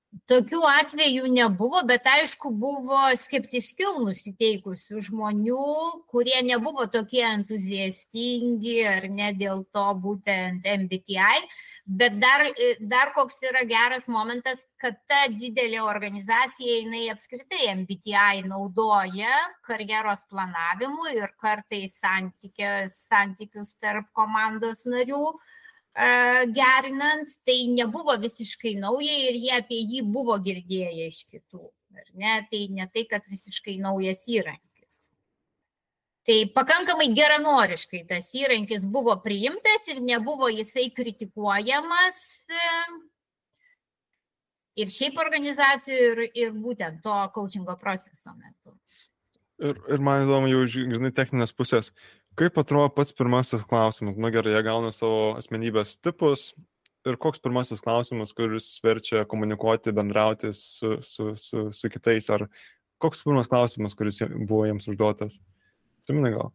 Tokių 0.08 0.62
atvejų 0.64 1.28
nebuvo, 1.28 1.82
bet 1.84 2.06
aišku, 2.08 2.48
buvo 2.56 3.00
skeptiškiau 3.20 3.98
nusiteikusių 4.06 5.02
žmonių, 5.04 5.66
kurie 6.08 6.38
nebuvo 6.46 6.86
tokie 6.88 7.20
entuziastingi 7.28 8.78
ar 8.88 9.04
ne 9.12 9.34
dėl 9.36 9.66
to 9.76 9.84
būtent 10.00 10.64
MBTI, 10.64 11.44
bet 12.00 12.16
dar, 12.24 12.46
dar 12.80 13.12
koks 13.16 13.36
yra 13.50 13.66
geras 13.68 14.08
momentas, 14.08 14.64
kad 14.80 14.96
ta 15.12 15.26
didelė 15.28 15.82
organizacija, 15.84 16.80
jinai 16.80 17.10
apskritai 17.12 17.68
MBTI 17.74 18.48
naudoja 18.48 19.36
karjeros 19.68 20.24
planavimui 20.32 21.18
ir 21.20 21.36
kartais 21.36 22.00
santykius 22.00 23.76
tarp 23.76 24.08
komandos 24.16 24.86
narių 24.88 25.36
gerinant, 26.54 27.32
tai 27.46 27.66
nebuvo 27.72 28.14
visiškai 28.22 28.76
nauja 28.78 29.16
ir 29.28 29.38
jie 29.42 29.52
apie 29.56 29.80
jį 29.82 30.04
buvo 30.06 30.36
girdėję 30.42 31.08
iš 31.08 31.24
kitų. 31.26 31.64
Ne? 32.14 32.38
Tai 32.50 32.60
ne 32.70 32.86
tai, 32.94 33.04
kad 33.10 33.26
visiškai 33.26 33.78
naujas 33.82 34.22
įrankis. 34.30 35.08
Tai 36.28 36.38
pakankamai 36.54 37.08
geranoriškai 37.16 38.04
tas 38.10 38.28
įrankis 38.36 38.86
buvo 38.86 39.16
priimtas 39.24 39.88
ir 39.90 40.02
nebuvo 40.04 40.50
jisai 40.52 40.90
kritikuojamas 40.94 42.18
ir 44.78 44.90
šiaip 44.92 45.18
organizacijų, 45.18 46.02
ir, 46.04 46.20
ir 46.38 46.52
būtent 46.54 47.02
to 47.02 47.16
coachingo 47.34 47.74
proceso 47.80 48.34
metu. 48.36 48.76
Ir, 49.58 49.74
ir 49.90 50.02
man 50.04 50.22
įdomu 50.22 50.50
jau, 50.52 50.62
žinai, 50.70 51.10
techninės 51.14 51.50
pusės. 51.56 51.90
Kaip 52.38 52.58
atrodo 52.60 52.90
pats 52.94 53.14
pirmasis 53.18 53.64
klausimas? 53.66 54.14
Na 54.20 54.30
gerai, 54.30 54.52
jie 54.54 54.62
gauna 54.62 54.92
savo 54.94 55.32
asmenybės 55.40 55.96
tipus. 55.98 56.52
Ir 57.08 57.16
koks 57.18 57.40
pirmasis 57.42 57.82
klausimas, 57.82 58.34
kuris 58.36 58.68
verčia 58.84 59.24
komunikuoti, 59.26 59.94
bendrauti 59.96 60.52
su, 60.54 60.98
su, 61.02 61.32
su, 61.38 61.64
su 61.74 61.90
kitais? 61.90 62.28
Ar 62.34 62.46
koks 63.02 63.24
pirmas 63.26 63.50
klausimas, 63.50 63.96
kuris 63.98 64.20
buvo 64.38 64.64
jiems 64.68 64.86
užduotas? 64.92 65.38
Simonai 66.06 66.34
gal? 66.36 66.52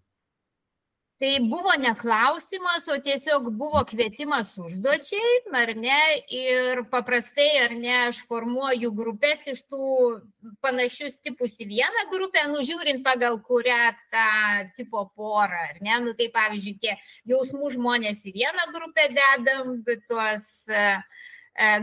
Tai 1.22 1.40
buvo 1.48 1.72
ne 1.80 1.94
klausimas, 1.96 2.88
o 2.90 2.96
tiesiog 3.06 3.52
buvo 3.56 3.84
kvietimas 3.88 4.50
užduočiai, 4.60 5.36
ar 5.56 5.72
ne, 5.78 6.00
ir 6.36 6.82
paprastai, 6.92 7.48
ar 7.62 7.76
ne, 7.78 7.94
aš 8.10 8.24
formuoju 8.28 8.90
grupės 8.98 9.46
iš 9.54 9.62
tų 9.72 9.90
panašius 10.66 11.20
tipus 11.24 11.54
į 11.64 11.70
vieną 11.70 12.08
grupę, 12.12 12.48
nužiūrint 12.52 13.06
pagal 13.06 13.38
kurią 13.46 13.94
tą 14.12 14.30
tipo 14.76 15.06
porą, 15.16 15.62
ar 15.70 15.78
ne, 15.86 16.00
nu 16.08 16.16
tai 16.18 16.32
pavyzdžiui, 16.34 16.80
tie 16.82 16.98
jausmų 17.30 17.76
žmonės 17.78 18.26
į 18.28 18.34
vieną 18.42 18.68
grupę 18.74 19.08
dedam, 19.14 19.78
tuos 20.10 20.50
uh, 20.74 20.98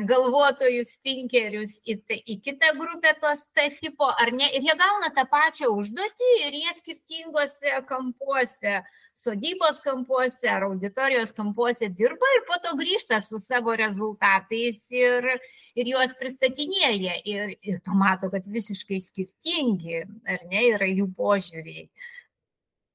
galvotojus, 0.04 0.96
finkerius 1.04 1.78
į, 1.86 2.00
į 2.26 2.40
kitą 2.42 2.72
grupę 2.78 3.14
tos 3.20 3.44
T 3.54 3.68
tipo, 3.78 4.08
ar 4.10 4.32
ne, 4.34 4.48
ir 4.50 4.66
jie 4.66 4.74
gauna 4.74 5.12
tą 5.14 5.24
pačią 5.30 5.70
užduotį 5.70 6.30
ir 6.46 6.56
jie 6.58 6.74
skirtingose 6.80 7.78
kampuose 7.86 8.80
sodybos 9.24 9.80
kampuose 9.84 10.48
ar 10.48 10.64
auditorijos 10.68 11.34
kampuose 11.36 11.90
dirba 11.92 12.30
ir 12.36 12.44
po 12.48 12.56
to 12.64 12.76
grįžta 12.80 13.20
su 13.24 13.40
savo 13.42 13.74
rezultatais 13.76 14.80
ir, 14.94 15.26
ir 15.76 15.90
juos 15.92 16.14
pristatinėja 16.20 17.18
ir, 17.24 17.56
ir 17.60 17.82
pamato, 17.84 18.30
kad 18.32 18.46
visiškai 18.46 19.02
skirtingi, 19.04 20.06
ar 20.24 20.48
ne, 20.48 20.64
yra 20.72 20.88
jų 20.88 21.10
požiūriai. 21.18 21.90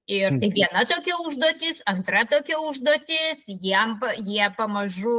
Ir 0.06 0.36
tai 0.38 0.52
viena 0.54 0.84
tokia 0.86 1.16
užduotis, 1.26 1.80
antra 1.90 2.28
tokia 2.30 2.60
užduotis, 2.62 3.40
jiem, 3.50 3.96
jie 4.22 4.50
pamažu 4.54 5.16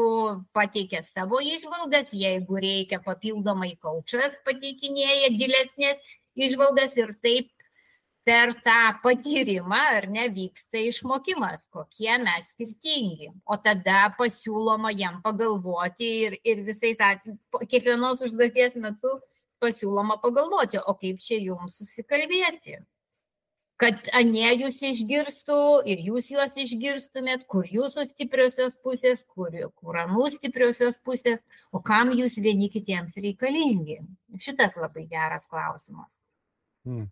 pateikia 0.54 1.00
savo 1.02 1.40
išvalgas, 1.42 2.12
jeigu 2.14 2.60
reikia 2.62 3.00
papildomai 3.02 3.72
kaučas 3.82 4.38
pateikinėja 4.46 5.32
gilesnės 5.34 5.98
išvalgas 6.38 6.94
ir 7.02 7.16
taip 7.18 7.50
per 8.26 8.50
tą 8.66 8.80
patyrimą 9.04 9.78
ar 9.96 10.08
ne 10.10 10.26
vyksta 10.34 10.80
išmokimas, 10.82 11.62
kokie 11.70 12.16
mes 12.18 12.50
skirtingi. 12.50 13.30
O 13.46 13.54
tada 13.62 14.08
pasiūloma 14.18 14.90
jam 14.98 15.20
pagalvoti 15.22 16.08
ir, 16.24 16.34
ir 16.42 16.64
visais 16.66 16.98
atvejais, 16.98 17.38
kiekvienos 17.70 18.24
užduoties 18.26 18.74
metu 18.82 19.14
pasiūloma 19.62 20.18
pagalvoti, 20.24 20.82
o 20.82 20.96
kaip 20.98 21.22
čia 21.22 21.38
jums 21.38 21.78
susikalbėti. 21.78 22.80
Kad 23.78 24.08
anie 24.16 24.48
jūs 24.56 24.80
išgirstų 24.88 25.58
ir 25.92 26.00
jūs 26.08 26.30
juos 26.32 26.54
išgirstumėt, 26.58 27.44
kur 27.46 27.68
jūsų 27.68 28.08
stipriosios 28.08 28.78
pusės, 28.82 29.20
kur, 29.28 29.52
kur 29.76 29.98
anų 30.00 30.30
stipriosios 30.32 30.96
pusės, 31.04 31.44
o 31.70 31.82
kam 31.84 32.10
jūs 32.16 32.38
vieni 32.40 32.72
kitiems 32.72 33.18
reikalingi. 33.20 34.00
Šitas 34.40 34.78
labai 34.80 35.04
geras 35.12 35.44
klausimas. 35.52 36.16
Hmm. 36.88 37.10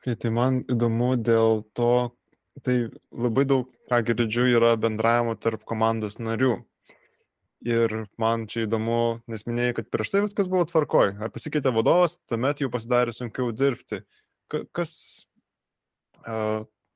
Okay, 0.00 0.16
tai 0.16 0.30
man 0.32 0.62
įdomu 0.72 1.12
dėl 1.20 1.60
to, 1.76 2.08
tai 2.64 2.88
labai 3.12 3.44
daug, 3.44 3.66
ką 3.92 3.98
girdžiu, 4.08 4.46
yra 4.56 4.72
bendravimo 4.80 5.34
tarp 5.36 5.66
komandos 5.68 6.16
narių. 6.16 6.54
Ir 7.68 7.92
man 8.16 8.46
čia 8.48 8.64
įdomu, 8.64 9.20
nes 9.28 9.44
minėjai, 9.44 9.74
kad 9.76 9.90
prieš 9.92 10.14
tai 10.14 10.22
viskas 10.24 10.48
buvo 10.48 10.64
tvarkoj. 10.70 11.18
Ar 11.20 11.32
pasikeitė 11.34 11.74
vadovas, 11.76 12.16
tuomet 12.32 12.62
jau 12.64 12.70
pasidarė 12.72 13.12
sunkiau 13.12 13.52
dirbti. 13.52 14.00
Kas, 14.72 14.94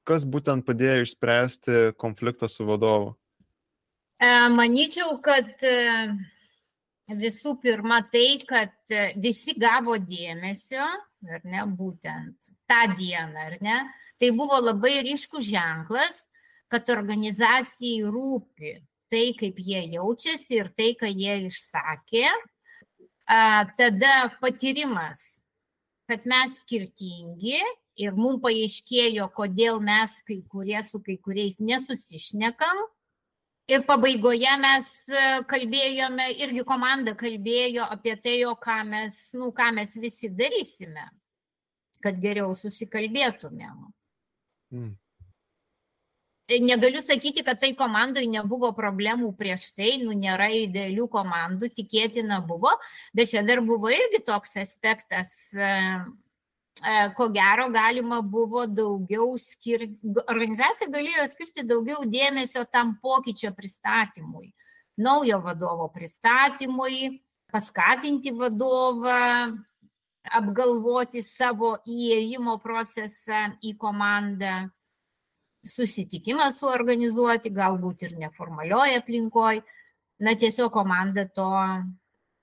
kas 0.09 0.25
būtent 0.25 0.65
padėjo 0.65 1.05
išspręsti 1.05 1.83
konfliktą 2.01 2.49
su 2.49 2.65
vadovu? 2.65 3.13
E, 4.17 4.33
manyčiau, 4.49 5.19
kad 5.21 5.53
e, 5.61 6.09
visų 7.13 7.59
pirma 7.61 8.01
tai, 8.09 8.39
kad 8.49 8.95
visi 9.21 9.55
gavo 9.61 9.97
dėmesio, 10.01 10.87
ar 11.29 11.45
ne, 11.45 11.65
būtent 11.69 12.53
tą 12.69 12.81
dieną, 12.97 13.49
ar 13.51 13.59
ne, 13.65 13.79
tai 14.21 14.31
buvo 14.33 14.61
labai 14.63 15.03
ryškus 15.05 15.45
ženklas, 15.51 16.25
kad 16.73 16.89
organizacijai 16.91 18.09
rūpi 18.09 18.79
tai, 19.13 19.31
kaip 19.39 19.61
jie 19.61 19.85
jaučiasi 19.95 20.59
ir 20.59 20.73
tai, 20.75 20.95
ką 20.99 21.11
jie 21.13 21.45
išsakė. 21.51 22.27
Tada 23.79 24.15
patyrimas, 24.41 25.45
kad 26.09 26.27
mes 26.29 26.59
skirtingi 26.65 27.61
ir 28.01 28.17
mums 28.17 28.43
paaiškėjo, 28.43 29.29
kodėl 29.37 29.81
mes 29.85 30.17
kai 30.27 30.41
kurie 30.51 30.81
su 30.85 31.01
kai 31.05 31.17
kuriais 31.23 31.61
nesusišnekam. 31.61 32.83
Ir 33.73 33.81
pabaigoje 33.89 34.55
mes 34.61 34.89
kalbėjome, 35.49 36.27
irgi 36.45 36.65
komanda 36.69 37.15
kalbėjo 37.17 37.87
apie 37.89 38.17
tai, 38.21 38.39
o 38.45 38.53
ką 38.61 38.83
mes, 38.89 39.21
nu, 39.39 39.49
ką 39.57 39.71
mes 39.79 39.95
visi 40.03 40.29
darysime 40.29 41.07
kad 42.05 42.21
geriau 42.21 42.53
susikalbėtumėm. 42.59 43.89
Mm. 44.75 44.93
Negaliu 46.61 47.01
sakyti, 47.01 47.41
kad 47.45 47.57
tai 47.63 47.71
komandai 47.79 48.27
nebuvo 48.29 48.69
problemų 48.77 49.31
prieš 49.39 49.71
tai, 49.73 49.95
nu 50.03 50.13
nėra 50.13 50.51
idealių 50.53 51.07
komandų, 51.09 51.71
tikėtina 51.73 52.43
buvo, 52.45 52.75
bet 53.17 53.33
čia 53.33 53.41
dar 53.49 53.63
buvo 53.65 53.89
irgi 53.89 54.21
toks 54.27 54.53
aspektas, 54.61 55.33
e, 55.57 55.65
e, 55.65 55.71
ko 57.17 57.29
gero 57.31 57.69
galima 57.71 58.21
buvo 58.23 58.67
daugiau 58.67 59.37
skirti, 59.39 59.95
organizacija 60.27 60.91
galėjo 60.91 61.27
skirti 61.31 61.63
daugiau 61.67 62.03
dėmesio 62.05 62.65
tam 62.67 62.97
pokyčio 63.03 63.53
pristatymui, 63.55 64.51
naujo 64.99 65.39
vadovo 65.41 65.89
pristatymui, 65.95 67.21
paskatinti 67.53 68.35
vadovą, 68.35 69.55
apgalvoti 70.35 71.23
savo 71.23 71.77
įėjimo 71.87 72.59
procesą 72.63 73.47
į 73.63 73.77
komandą, 73.79 74.65
susitikimą 75.65 76.51
suorganizuoti, 76.53 77.53
galbūt 77.55 78.09
ir 78.09 78.17
neformalioje 78.19 78.99
aplinkoje. 79.01 79.63
Na, 80.25 80.35
tiesiog 80.39 80.71
komanda 80.73 81.25
to 81.27 81.49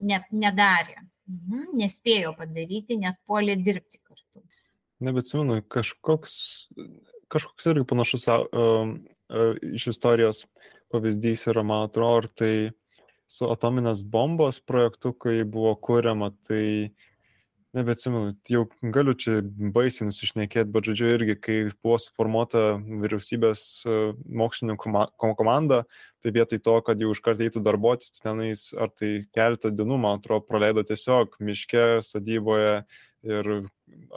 ne, 0.04 0.18
nedarė, 0.32 0.98
mhm, 1.30 1.70
nespėjo 1.80 2.34
padaryti, 2.38 2.98
nes 3.00 3.16
puolė 3.26 3.56
dirbti 3.56 4.02
kartu. 5.02 5.06
Nebeatsimenu, 5.06 5.62
kažkoks, 5.68 6.68
kažkoks 7.28 7.66
irgi 7.66 7.86
panašus 7.88 8.28
uh, 8.28 8.46
uh, 8.54 9.56
iš 9.74 9.88
istorijos 9.88 10.46
pavyzdys 10.92 11.48
yra, 11.48 11.64
man 11.64 11.88
atrodo, 11.88 12.18
ar 12.18 12.28
tai 12.28 12.72
su 13.28 13.48
atominės 13.48 14.04
bombos 14.04 14.60
projektu, 14.60 15.14
kai 15.14 15.44
buvo 15.44 15.76
kuriama, 15.76 16.32
tai 16.48 16.92
Nebeatsimenu, 17.72 18.34
jau 18.52 18.66
galiu 18.92 19.14
čia 19.16 19.38
baisiai 19.72 20.10
nusišnekėti, 20.10 20.74
bet 20.76 20.90
žodžiu 20.90 21.06
irgi, 21.14 21.36
kai 21.40 21.54
buvo 21.80 21.96
suformuota 22.04 22.64
vyriausybės 22.84 23.62
mokslininkų 24.28 24.92
komanda, 25.40 25.86
tai 26.20 26.34
vietoj 26.36 26.60
to, 26.66 26.74
kad 26.84 27.00
jau 27.00 27.14
iš 27.16 27.22
karto 27.24 27.46
eitų 27.46 27.64
darbuotis, 27.64 28.12
tai 28.12 28.26
tenais 28.26 28.66
ar 28.76 28.92
tai 28.92 29.14
keletą 29.32 29.72
dienų, 29.72 30.02
man 30.04 30.20
atrodo, 30.20 30.44
praleido 30.50 30.84
tiesiog 30.84 31.40
miške, 31.40 31.86
sodyboje 32.04 32.82
ir 33.24 33.52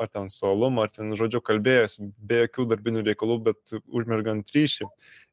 ar 0.01 0.09
ten 0.12 0.31
su 0.33 0.47
alum, 0.49 0.79
ar 0.83 0.93
ten, 0.93 1.12
žodžiu, 1.18 1.43
kalbėjęs, 1.45 1.99
be 2.18 2.45
jokių 2.45 2.68
darbinių 2.72 3.05
reikalų, 3.09 3.39
bet 3.51 3.77
užmergant 3.87 4.51
ryšį. 4.55 4.89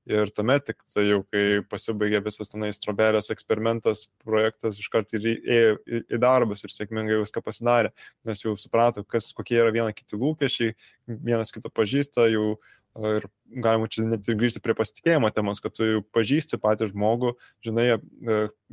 Ir 0.10 0.32
tuomet 0.34 0.64
tik 0.66 0.80
tai 0.90 1.04
jau, 1.06 1.20
kai 1.30 1.60
pasibaigė 1.70 2.24
visas 2.26 2.50
tenais 2.50 2.82
trobelės 2.82 3.30
eksperimentas, 3.30 4.08
projektas 4.26 4.80
iškart 4.82 5.14
ėjo 5.14 5.76
į, 5.86 6.00
į 6.10 6.20
darbus 6.22 6.66
ir 6.66 6.74
sėkmingai 6.74 7.20
viską 7.22 7.44
pasidarė, 7.46 7.92
nes 8.26 8.42
jau 8.42 8.56
suprato, 8.58 9.06
kas, 9.06 9.30
kokie 9.38 9.60
yra 9.62 9.70
viena 9.74 9.94
kiti 9.94 10.18
lūkesčiai, 10.18 10.74
vienas 11.06 11.54
kito 11.54 11.70
pažįsta, 11.70 12.26
jau 12.34 12.56
Ir 13.00 13.24
galima 13.64 13.88
čia 13.88 14.04
net 14.04 14.28
ir 14.28 14.36
grįžti 14.36 14.60
prie 14.64 14.74
pasitikėjimo 14.76 15.30
temos, 15.32 15.62
kad 15.64 15.72
tu 15.78 16.02
pažįsti 16.12 16.58
patį 16.60 16.90
žmogų, 16.90 17.30
žinai 17.64 17.86
e, 17.96 18.00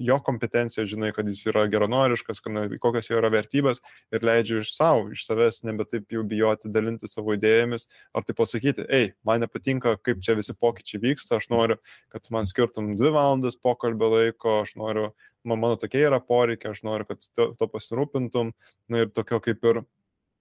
jo 0.09 0.17
kompetenciją, 0.27 0.87
žinai, 0.91 1.13
kad 1.15 1.29
jis 1.31 1.45
yra 1.47 1.63
geronoriškas, 1.71 2.43
kokios 2.83 3.11
jo 3.11 3.21
yra 3.21 3.31
vertybės 3.31 3.79
ir 4.11 4.27
leidži 4.27 4.59
iš 4.65 4.73
savo, 4.75 5.07
iš 5.15 5.23
savęs 5.27 5.63
nebe 5.69 5.87
taip 5.87 6.11
jau 6.15 6.25
bijoti 6.27 6.71
dalinti 6.75 7.11
savo 7.11 7.37
idėjomis, 7.39 7.87
ar 8.11 8.27
tai 8.27 8.35
pasakyti, 8.39 8.89
ei, 8.91 9.13
man 9.27 9.45
nepatinka, 9.47 9.95
kaip 10.03 10.23
čia 10.27 10.35
visi 10.39 10.55
pokyčiai 10.55 11.03
vyksta, 11.07 11.39
aš 11.39 11.47
noriu, 11.55 11.79
kad 12.11 12.27
man 12.35 12.51
skirtum 12.51 12.97
dvi 12.99 13.15
valandas 13.15 13.55
pokalbio 13.55 14.11
laiko, 14.17 14.61
aš 14.65 14.75
noriu, 14.83 15.13
man, 15.47 15.63
mano 15.63 15.79
tokie 15.79 16.03
yra 16.09 16.19
poreikiai, 16.19 16.75
aš 16.75 16.83
noriu, 16.87 17.07
kad 17.07 17.23
to, 17.39 17.53
to 17.55 17.71
pasirūpintum, 17.71 18.51
na 18.91 19.07
ir 19.07 19.15
tokio 19.15 19.39
kaip 19.47 19.63
ir 19.71 19.85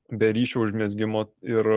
be 0.10 0.34
ryšio 0.34 0.66
užmėsgymo 0.66 1.28
ir 1.46 1.74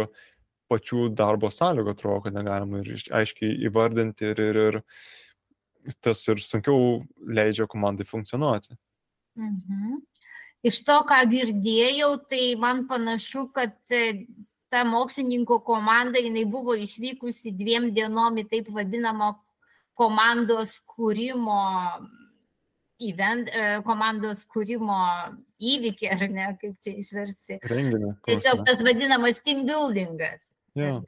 pačių 0.71 1.09
darbo 1.19 1.51
sąlygų 1.53 1.95
atrodo, 1.95 2.27
kad 2.27 2.37
negalima 2.37 2.83
ir 2.83 3.03
aiškiai 3.21 3.57
įvardinti 3.69 4.31
ir, 4.33 4.45
ir, 4.47 4.61
ir 4.71 5.99
tas 6.05 6.23
ir 6.29 6.43
sunkiau 6.45 7.03
leidžia 7.27 7.67
komandai 7.71 8.07
funkcionuoti. 8.09 8.77
Mhm. 9.41 10.01
Iš 10.67 10.83
to, 10.85 10.99
ką 11.09 11.23
girdėjau, 11.31 12.11
tai 12.29 12.55
man 12.61 12.85
panašu, 12.89 13.47
kad 13.57 13.73
e, 13.97 14.27
ta 14.69 14.83
mokslininko 14.85 15.63
komanda, 15.65 16.21
jinai 16.21 16.45
buvo 16.45 16.75
išvykusi 16.77 17.55
dviem 17.57 17.89
dienom 17.97 18.37
į 18.43 18.45
taip 18.51 18.69
vadinamą 18.75 19.33
komandos 19.97 20.75
kūrimo 20.89 21.63
event, 23.01 23.49
e, 23.49 23.81
komandos 23.87 24.45
kūrimo 24.53 25.01
įvykį, 25.57 26.13
ar 26.13 26.29
ne, 26.29 26.51
kaip 26.61 26.77
čia 26.85 26.95
išversti. 27.01 27.61
Renginį. 27.73 28.13
Tiesiog 28.29 28.65
tas 28.69 28.85
vadinamas 28.85 29.41
team 29.45 29.65
buildingas. 29.69 30.45
Ja. 30.75 31.01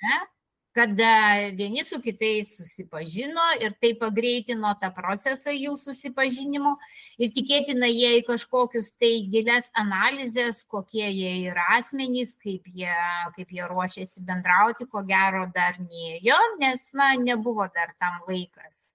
Kada 0.73 1.53
vieni 1.53 1.85
su 1.85 1.99
kitais 2.01 2.55
susipažino 2.57 3.43
ir 3.61 3.75
tai 3.77 3.91
pagreitino 4.01 4.71
tą 4.81 4.89
procesą 4.97 5.53
jų 5.53 5.75
susipažinimo 5.77 6.79
ir 7.21 7.29
tikėtina 7.37 7.91
jie 7.93 8.15
į 8.23 8.23
kažkokius 8.31 8.89
tai 8.97 9.11
gilias 9.29 9.69
analizės, 9.77 10.63
kokie 10.65 11.05
jie 11.11 11.35
yra 11.51 11.67
asmenys, 11.77 12.33
kaip 12.41 12.73
jie, 12.73 12.97
kaip 13.37 13.53
jie 13.53 13.69
ruošiasi 13.69 14.25
bendrauti, 14.25 14.89
ko 14.89 15.05
gero 15.05 15.45
dar 15.53 15.77
neėjo, 15.77 16.41
nes, 16.65 16.89
na, 16.97 17.13
nebuvo 17.21 17.69
dar 17.77 17.93
tam 18.01 18.25
laikas. 18.25 18.95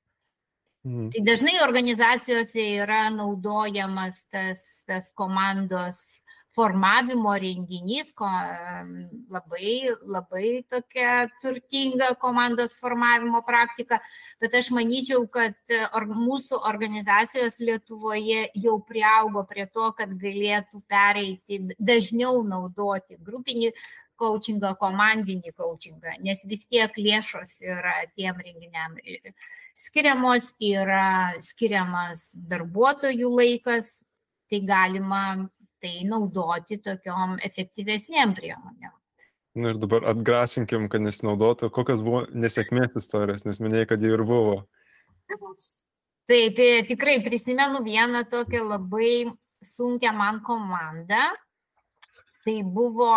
Mhm. 0.82 1.12
Tai 1.14 1.26
dažnai 1.30 1.60
organizacijose 1.62 2.64
yra 2.82 3.06
naudojamas 3.14 4.24
tas, 4.32 4.82
tas 4.90 5.12
komandos 5.14 6.24
formavimo 6.58 7.36
renginys, 7.38 8.10
ko, 8.18 8.28
labai, 9.30 9.74
labai 10.10 10.48
tokia 10.70 11.28
turtinga 11.44 12.16
komandos 12.22 12.74
formavimo 12.82 13.44
praktika, 13.46 14.00
bet 14.42 14.58
aš 14.58 14.72
manyčiau, 14.74 15.28
kad 15.30 15.58
or, 15.92 16.08
mūsų 16.10 16.58
organizacijos 16.66 17.60
Lietuvoje 17.62 18.48
jau 18.58 18.80
priaugo 18.88 19.46
prie 19.50 19.68
to, 19.70 19.92
kad 19.98 20.18
galėtų 20.18 20.82
pereiti 20.90 21.62
dažniau 21.78 22.42
naudoti 22.48 23.20
grupinį 23.22 23.72
coachingą, 24.18 24.74
komandinį 24.82 25.54
coachingą, 25.54 26.16
nes 26.26 26.42
vis 26.50 26.64
tiek 26.66 26.96
lėšos 26.98 27.60
yra 27.62 28.00
tiem 28.18 28.40
renginiam 28.42 28.98
skiriamos, 29.78 30.50
yra 30.58 31.38
skiriamas 31.46 32.32
darbuotojų 32.50 33.30
laikas, 33.30 33.92
tai 34.50 34.64
galima 34.66 35.22
tai 35.84 36.02
naudoti 36.08 36.80
tokiom 36.84 37.38
efektyvesnėm 37.46 38.34
priemonėm. 38.38 38.94
Na 39.58 39.74
ir 39.74 39.80
dabar 39.82 40.06
atgrasinkim, 40.12 40.86
kad 40.92 41.02
nesinaudotų, 41.02 41.72
kokios 41.74 42.04
buvo 42.06 42.26
nesėkmės 42.30 42.98
istorijos, 43.00 43.46
nes 43.48 43.58
minėjai, 43.64 43.88
kad 43.90 44.04
jie 44.06 44.12
ir 44.14 44.22
buvo. 44.28 44.60
Taip, 46.30 46.60
tikrai 46.92 47.18
prisimenu 47.26 47.82
vieną 47.86 48.22
tokią 48.30 48.62
labai 48.68 49.32
sunkę 49.66 50.12
man 50.14 50.44
komandą. 50.46 51.24
Tai 52.46 52.56
buvo 52.64 53.14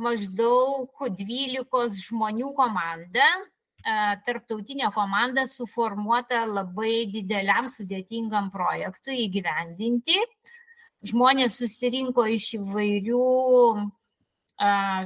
maždaug 0.00 1.04
12 1.18 2.00
žmonių 2.06 2.54
komanda, 2.56 3.26
tarptautinė 4.26 4.90
komanda 4.94 5.44
suformuota 5.48 6.44
labai 6.48 7.04
dideliam 7.12 7.68
sudėtingam 7.72 8.50
projektui 8.54 9.26
įgyvendinti. 9.26 10.18
Žmonės 11.00 11.54
susirinko 11.56 12.26
iš 12.28 12.50
įvairių 12.58 13.24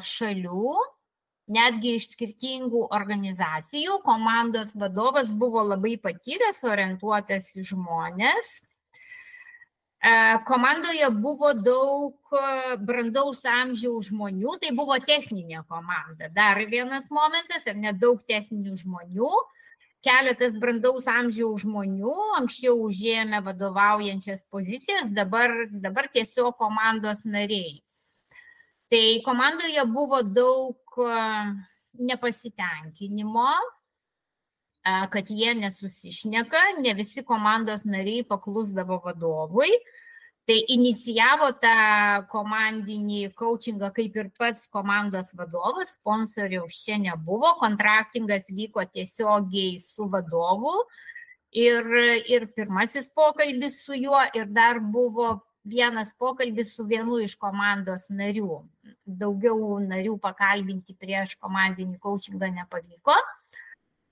šalių, 0.02 0.74
netgi 1.54 1.94
iš 2.00 2.08
skirtingų 2.16 2.88
organizacijų. 2.96 4.00
Komandos 4.02 4.74
vadovas 4.74 5.30
buvo 5.30 5.62
labai 5.62 5.94
patyręs, 6.02 6.64
orientuotas 6.66 7.52
į 7.54 7.66
žmonės. 7.70 8.54
Komandoje 10.44 11.06
buvo 11.16 11.54
daug 11.56 12.34
brandaus 12.84 13.44
amžiaus 13.48 14.10
žmonių, 14.10 14.58
tai 14.60 14.74
buvo 14.76 14.98
techninė 15.00 15.62
komanda. 15.70 16.28
Dar 16.34 16.58
vienas 16.68 17.06
momentas, 17.14 17.64
ir 17.70 17.78
nedaug 17.80 18.20
techninių 18.28 18.74
žmonių, 18.82 19.30
keletas 20.04 20.56
brandaus 20.60 21.08
amžiaus 21.08 21.64
žmonių, 21.64 22.14
anksčiau 22.38 22.76
užėmė 22.84 23.40
vadovaujančias 23.46 24.44
pozicijas, 24.52 25.08
dabar, 25.16 25.52
dabar 25.72 26.10
tiesiog 26.12 26.52
komandos 26.60 27.24
nariai. 27.24 27.80
Tai 28.92 29.04
komandoje 29.24 29.84
buvo 29.90 30.20
daug 30.22 31.00
nepasitenkinimo, 31.98 33.48
kad 34.84 35.30
jie 35.32 35.54
nesusišneka, 35.56 36.60
ne 36.84 36.92
visi 36.94 37.24
komandos 37.24 37.86
nariai 37.88 38.26
paklusdavo 38.28 39.00
vadovui. 39.06 39.72
Tai 40.44 40.56
inicijavo 40.74 41.46
tą 41.56 41.76
komandinį 42.28 43.30
coachingą 43.38 43.88
kaip 43.96 44.16
ir 44.20 44.26
pats 44.36 44.66
komandos 44.68 45.30
vadovas, 45.38 45.94
sponsoriaus 45.96 46.76
čia 46.84 46.98
nebuvo, 47.00 47.54
kontraktingas 47.62 48.50
vyko 48.52 48.84
tiesiogiai 48.84 49.78
su 49.80 50.04
vadovu 50.12 50.74
ir, 51.48 51.88
ir 52.28 52.44
pirmasis 52.52 53.08
pokalbis 53.16 53.78
su 53.86 53.96
juo 53.96 54.20
ir 54.36 54.50
dar 54.52 54.82
buvo 54.84 55.38
vienas 55.64 56.12
pokalbis 56.18 56.74
su 56.76 56.84
vienu 56.84 57.22
iš 57.24 57.38
komandos 57.40 58.10
narių. 58.12 58.60
Daugiau 59.06 59.78
narių 59.80 60.18
pakalbinti 60.20 60.92
prieš 60.92 61.38
komandinį 61.40 61.96
coachingą 62.04 62.52
nepavyko. 62.52 63.16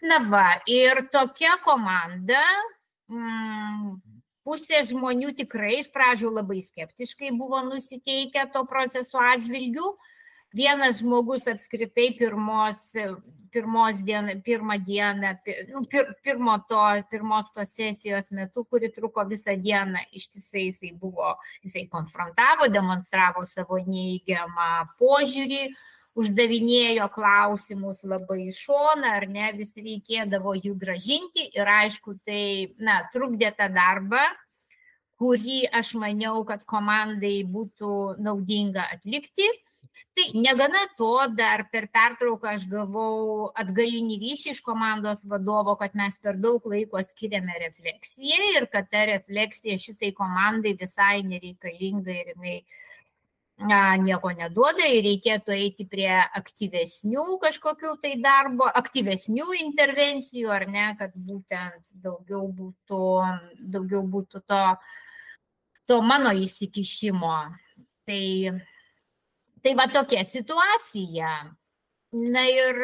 Na 0.09 0.19
va, 0.25 0.47
ir 0.67 1.05
tokia 1.13 1.59
komanda, 1.63 2.41
mm, 3.13 4.01
pusė 4.47 4.83
žmonių 4.89 5.35
tikrai 5.39 5.79
iš 5.81 5.91
pradžių 5.95 6.33
labai 6.39 6.63
skeptiškai 6.65 7.35
buvo 7.39 7.63
nusiteikę 7.67 8.49
to 8.55 8.65
proceso 8.69 9.23
atžvilgių. 9.33 9.95
Vienas 10.53 10.99
žmogus 11.01 11.47
apskritai 11.49 12.11
pirmos, 12.19 12.91
pirmos 13.53 13.97
dieną, 14.05 14.35
pirmą 14.45 14.77
dieną, 14.85 15.31
nu, 15.71 15.81
pir, 15.89 16.11
pirmo 16.25 16.59
to, 16.69 16.83
pirmos 17.09 17.49
tos 17.55 17.73
sesijos 17.73 18.29
metu, 18.37 18.67
kuri 18.69 18.91
truko 18.93 19.25
visą 19.31 19.55
dieną, 19.57 20.05
ištisai 20.13 20.67
jisai 20.67 20.93
buvo, 20.93 21.33
jisai 21.65 21.87
konfrontavo, 21.89 22.69
demonstravo 22.69 23.47
savo 23.49 23.81
neįgiamą 23.81 24.69
požiūrį, 25.01 25.63
uždavinėjo 26.19 27.09
klausimus 27.15 28.03
labai 28.05 28.49
iš 28.51 28.61
šoną, 28.67 29.15
ar 29.19 29.27
ne, 29.31 29.49
vis 29.57 29.73
reikėdavo 29.79 30.55
jų 30.59 30.75
gražinti 30.81 31.49
ir 31.57 31.69
aišku, 31.81 32.19
tai, 32.27 32.73
na, 32.81 33.01
trukdė 33.15 33.53
tą 33.57 33.71
darbą, 33.73 34.23
kurį 35.23 35.63
aš 35.79 35.95
maniau, 36.03 36.43
kad 36.47 36.65
komandai 36.69 37.43
būtų 37.47 38.19
naudinga 38.23 38.89
atlikti. 38.97 39.47
Tai 40.17 40.25
negana 40.41 40.83
to, 40.99 41.13
dar 41.37 41.67
per 41.73 41.87
pertrauką 41.93 42.55
aš 42.57 42.65
gavau 42.69 43.51
atgalinį 43.61 44.19
ryšį 44.23 44.55
iš 44.55 44.61
komandos 44.65 45.23
vadovo, 45.29 45.77
kad 45.81 45.95
mes 45.99 46.17
per 46.23 46.41
daug 46.41 46.65
laiko 46.69 47.01
skiriame 47.05 47.59
refleksijai 47.67 48.55
ir 48.57 48.69
kad 48.73 48.89
ta 48.93 49.05
refleksija 49.13 49.79
šitai 49.81 50.15
komandai 50.17 50.75
visai 50.81 51.21
nereikalinga 51.29 52.17
ir 52.17 52.33
jinai 52.35 52.57
nieko 53.61 54.33
neduoda 54.33 54.87
ir 54.89 55.05
reikėtų 55.05 55.53
eiti 55.55 55.87
prie 55.87 56.11
aktyvesnių 56.11 57.39
kažkokių 57.43 57.97
tai 58.03 58.17
darbo, 58.21 58.65
aktyvesnių 58.67 59.53
intervencijų, 59.61 60.51
ar 60.51 60.67
ne, 60.67 60.97
kad 60.99 61.13
būtent 61.15 61.83
daugiau 61.93 62.49
būtų, 62.49 63.03
daugiau 63.61 64.03
būtų 64.03 64.43
to, 64.47 64.63
to 65.87 66.01
mano 66.03 66.33
įsikišimo. 66.33 67.37
Tai, 68.07 68.25
tai 69.63 69.75
va 69.79 69.87
tokia 69.87 70.25
situacija. 70.25 71.29
Na 72.13 72.43
ir 72.45 72.77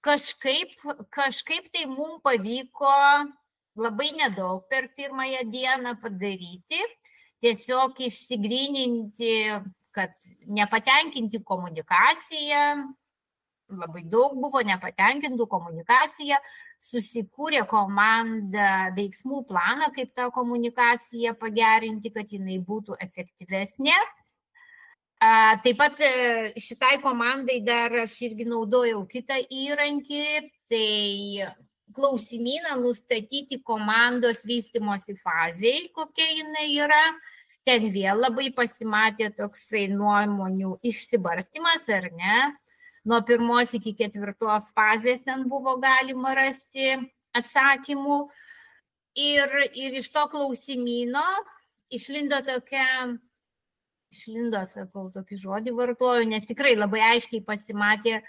kažkaip, 0.00 0.72
kažkaip 1.10 1.68
tai 1.72 1.84
mums 1.86 2.22
pavyko 2.24 2.94
labai 3.78 4.10
nedaug 4.16 4.64
per 4.70 4.88
pirmąją 4.96 5.44
dieną 5.52 6.00
padaryti 6.02 6.80
tiesiog 7.42 8.00
išsigryninti, 8.06 9.34
kad 9.94 10.14
nepatenkinti 10.46 11.42
komunikaciją, 11.44 12.64
labai 13.68 14.04
daug 14.08 14.36
buvo 14.40 14.62
nepatenkintų 14.64 15.46
komunikacija, 15.50 16.38
susikūrė 16.80 17.64
komanda 17.68 18.88
veiksmų 18.96 19.42
planą, 19.48 19.90
kaip 19.96 20.14
tą 20.16 20.30
komunikaciją 20.34 21.34
pagerinti, 21.40 22.12
kad 22.14 22.30
jinai 22.32 22.60
būtų 22.64 22.96
efektyvesnė. 23.04 23.96
Taip 25.18 25.80
pat 25.80 25.98
šitai 26.62 27.00
komandai 27.02 27.58
dar 27.66 28.04
aš 28.04 28.20
irgi 28.28 28.46
naudojau 28.46 29.02
kitą 29.10 29.40
įrankį, 29.50 30.26
tai 30.70 31.48
klausimyną 31.96 32.76
nustatyti 32.82 33.60
komandos 33.64 34.44
vystimosi 34.48 35.16
fazėje, 35.18 35.88
kokia 35.96 36.28
jinai 36.40 36.70
yra. 36.84 37.02
Ten 37.68 37.90
vėl 37.92 38.22
labai 38.22 38.48
pasimatė 38.56 39.28
toksai 39.36 39.88
nuomonių 39.92 40.78
išsibarstimas, 40.88 41.84
ar 41.92 42.08
ne? 42.16 42.38
Nuo 43.08 43.20
pirmos 43.28 43.74
iki 43.76 43.92
ketvirtos 43.96 44.70
fazės 44.76 45.20
ten 45.24 45.44
buvo 45.48 45.76
galima 45.80 46.32
rasti 46.36 46.94
atsakymų. 47.36 48.22
Ir, 49.18 49.54
ir 49.74 49.98
iš 49.98 50.12
to 50.14 50.22
klausimyno 50.30 51.24
išlindo 51.90 52.40
tokia 52.44 52.84
išlindo, 54.12 54.60
sakau, 54.68 55.08
tokį 55.12 55.38
žodį 55.42 55.74
vartoju, 55.76 56.28
nes 56.28 56.46
tikrai 56.48 56.74
labai 56.78 57.02
aiškiai 57.12 57.44
pasimatė 57.44 58.20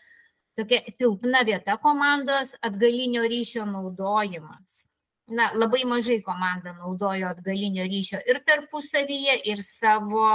tokia 0.59 0.83
silpna 0.97 1.43
vieta 1.47 1.77
komandos 1.79 2.53
atgalinio 2.61 3.23
ryšio 3.23 3.65
naudojimas. 3.65 4.85
Na, 5.29 5.51
labai 5.53 5.83
mažai 5.85 6.21
komanda 6.25 6.73
naudojo 6.73 7.29
atgalinio 7.29 7.85
ryšio 7.85 8.19
ir 8.27 8.41
tarpusavyje, 8.45 9.37
ir 9.51 9.61
savo 9.63 10.25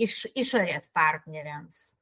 iš, 0.00 0.24
išorės 0.34 0.88
partneriams. 0.96 1.92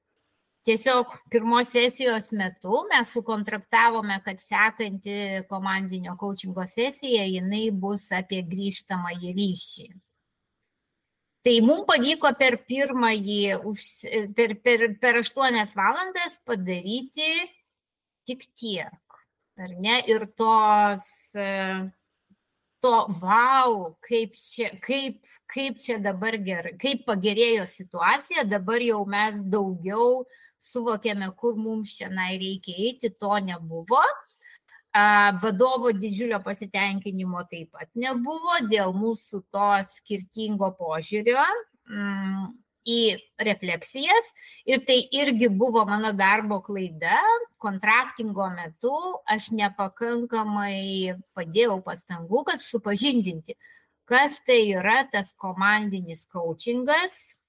Tiesiog 0.64 1.10
pirmos 1.28 1.68
sesijos 1.74 2.30
metu 2.32 2.86
mes 2.88 3.10
sukontraktavome, 3.12 4.16
kad 4.24 4.38
sekanti 4.40 5.42
komandinio 5.50 6.14
coachingo 6.16 6.64
sesija 6.66 7.26
jinai 7.28 7.66
bus 7.70 8.06
apie 8.16 8.40
grįžtamą 8.48 9.12
į 9.20 9.34
ryšį. 9.36 9.88
Tai 11.44 11.54
mums 11.60 11.84
pavyko 11.84 12.30
per 12.40 12.54
pirmąjį, 12.64 13.40
per, 14.36 14.54
per, 14.64 14.84
per 15.00 15.18
8 15.20 15.74
valandas 15.76 16.38
padaryti 16.48 17.34
tik 18.24 18.46
tiek. 18.56 19.18
Ar 19.60 19.74
ne? 19.78 19.98
Ir 20.08 20.24
tos 20.38 21.04
to 22.84 22.94
wow, 23.20 23.96
kaip 24.04 24.34
čia, 24.36 24.70
kaip, 24.80 25.20
kaip 25.48 25.78
čia 25.80 25.98
dabar 26.04 26.36
gerai, 26.36 26.74
kaip 26.80 27.04
pagerėjo 27.08 27.64
situacija, 27.70 28.44
dabar 28.44 28.80
jau 28.84 29.02
mes 29.08 29.38
daugiau 29.44 30.24
suvokėme, 30.60 31.30
kur 31.36 31.56
mums 31.56 31.94
čia 31.96 32.08
reikia 32.12 32.76
eiti, 32.88 33.12
to 33.20 33.38
nebuvo. 33.40 34.02
Vadovo 35.42 35.90
didžiulio 35.90 36.38
pasitenkinimo 36.44 37.40
taip 37.50 37.72
pat 37.74 37.88
nebuvo 37.98 38.60
dėl 38.70 38.92
mūsų 38.94 39.40
to 39.50 39.70
skirtingo 39.88 40.70
požiūrio. 40.78 41.42
Mm, 41.90 42.52
į 42.84 43.16
refleksijas 43.40 44.26
ir 44.68 44.84
tai 44.84 44.98
irgi 45.12 45.48
buvo 45.48 45.84
mano 45.88 46.12
darbo 46.16 46.60
klaida. 46.64 47.18
Kontraktingo 47.58 48.46
metu 48.52 48.94
aš 49.26 49.50
nepakankamai 49.56 51.16
padėjau 51.36 51.80
pastangų, 51.84 52.44
kad 52.50 52.60
supažindinti, 52.60 53.56
kas 54.04 54.36
tai 54.44 54.60
yra 54.76 55.02
tas 55.10 55.32
komandinis 55.40 56.26
coachingas 56.28 57.40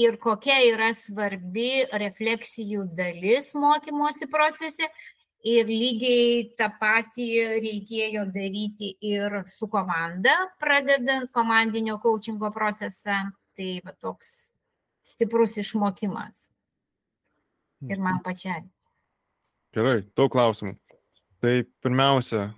ir 0.00 0.16
kokia 0.16 0.56
yra 0.72 0.94
svarbi 0.96 1.84
refleksijų 1.92 2.88
dalis 2.96 3.52
mokymosi 3.52 4.30
procese. 4.32 4.88
Ir 5.42 5.66
lygiai 5.66 6.52
tą 6.54 6.68
patį 6.78 7.28
reikėjo 7.58 8.28
daryti 8.30 8.92
ir 9.02 9.40
su 9.50 9.66
komanda, 9.66 10.36
pradedant 10.62 11.32
komandinio 11.34 11.96
coachingo 12.02 12.52
procesą 12.54 13.24
tai 13.58 13.80
va, 13.84 13.94
toks 13.98 14.52
stiprus 15.02 15.56
išmokimas. 15.58 16.50
Ir 17.88 17.98
man 17.98 18.20
mhm. 18.20 18.24
pačiai. 18.26 18.62
Gerai, 19.74 20.02
daug 20.16 20.30
klausimų. 20.32 20.76
Tai 21.42 21.56
pirmiausia, 21.82 22.52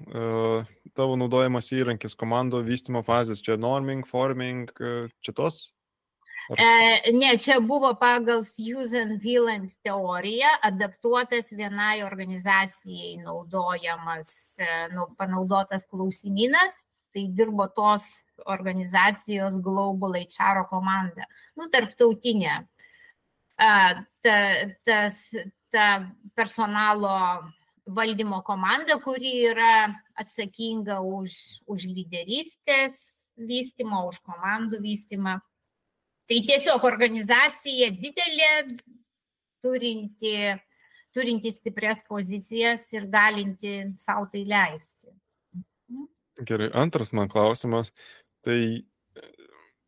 tavo 0.93 1.15
naudojamas 1.17 1.71
įrankis 1.73 2.13
komando 2.21 2.59
vystimo 2.67 3.01
fazės, 3.07 3.41
čia 3.41 3.57
norming, 3.57 4.05
forming, 4.05 4.69
čia 5.25 5.33
tos? 5.33 5.71
Ne, 6.53 7.31
čia 7.41 7.57
buvo 7.65 7.95
pagal 7.97 8.43
Susan 8.45 9.15
Wieland 9.23 9.73
teoriją 9.85 10.51
adaptuotas 10.63 11.53
vienai 11.57 12.03
organizacijai 12.05 13.17
naudojamas, 13.23 14.59
nu, 14.93 15.09
panaudotas 15.17 15.89
klausimynas 15.89 16.85
tai 17.15 17.29
dirbo 17.31 17.69
tos 17.71 18.05
organizacijos 18.45 19.61
Global 19.63 20.19
HR 20.19 20.67
komanda, 20.69 21.29
nu, 21.55 21.69
tarptautinė. 21.71 22.59
Ta, 23.55 23.71
tas, 24.83 25.19
ta 25.71 25.87
personalo 26.35 27.15
valdymo 27.87 28.41
komanda, 28.43 28.99
kuri 28.99 29.45
yra 29.47 29.87
atsakinga 30.19 30.99
už, 31.07 31.63
už 31.71 31.87
lyderystės 31.87 32.97
vystymą, 33.39 34.09
už 34.11 34.19
komandų 34.27 34.83
vystymą. 34.83 35.39
Tai 36.25 36.39
tiesiog 36.49 36.85
organizacija 36.89 37.91
didelė, 38.01 38.53
turinti, 39.65 40.33
turinti 41.13 41.53
stiprias 41.53 42.01
pozicijas 42.09 42.87
ir 42.97 43.11
galinti 43.13 43.77
savo 44.01 44.31
tai 44.33 44.47
leisti. 44.49 45.13
Gerai, 46.49 46.71
antras 46.75 47.13
man 47.15 47.29
klausimas. 47.31 47.93
Tai 48.45 48.57
e, 48.57 49.29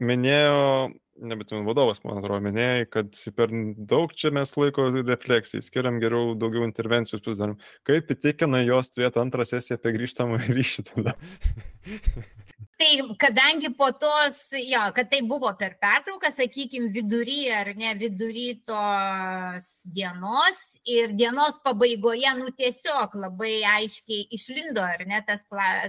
minėjo, 0.05 0.93
nebetinu 1.27 1.65
vadovas, 1.67 2.03
man 2.05 2.21
atrodo, 2.21 2.45
minėjai, 2.45 2.87
kad 2.93 3.17
per 3.37 3.53
daug 3.91 4.13
čia 4.17 4.31
mes 4.37 4.53
laiko 4.61 4.91
refleksijai, 4.95 5.65
skiriam 5.65 6.01
geriau 6.03 6.37
daugiau 6.39 6.69
intervencijos 6.69 7.25
pasidarom. 7.25 7.57
Kaip 7.89 8.13
įtikina 8.13 8.63
jos 8.65 8.93
turėti 8.93 9.21
antrą 9.25 9.49
sesiją 9.49 9.81
apie 9.81 9.97
grįžtamą 9.97 10.41
ryšį 10.47 10.87
tada? 10.93 11.17
Tai 12.77 13.17
kadangi 13.17 13.71
po 13.73 13.87
tos, 13.97 14.51
jo, 14.53 14.81
kad 14.93 15.09
tai 15.09 15.23
buvo 15.25 15.49
per 15.57 15.79
pertrauką, 15.81 16.29
sakykime, 16.29 16.91
vidury 16.93 17.47
ar 17.49 17.71
ne 17.73 17.95
vidury 17.97 18.51
tos 18.69 19.69
dienos 19.89 20.59
ir 20.85 21.15
dienos 21.17 21.57
pabaigoje, 21.65 22.29
nu 22.37 22.51
tiesiog 22.53 23.15
labai 23.17 23.63
aiškiai 23.65 24.27
išlindo, 24.37 24.83
ar 24.85 25.07
ne, 25.09 25.23
tas, 25.25 25.47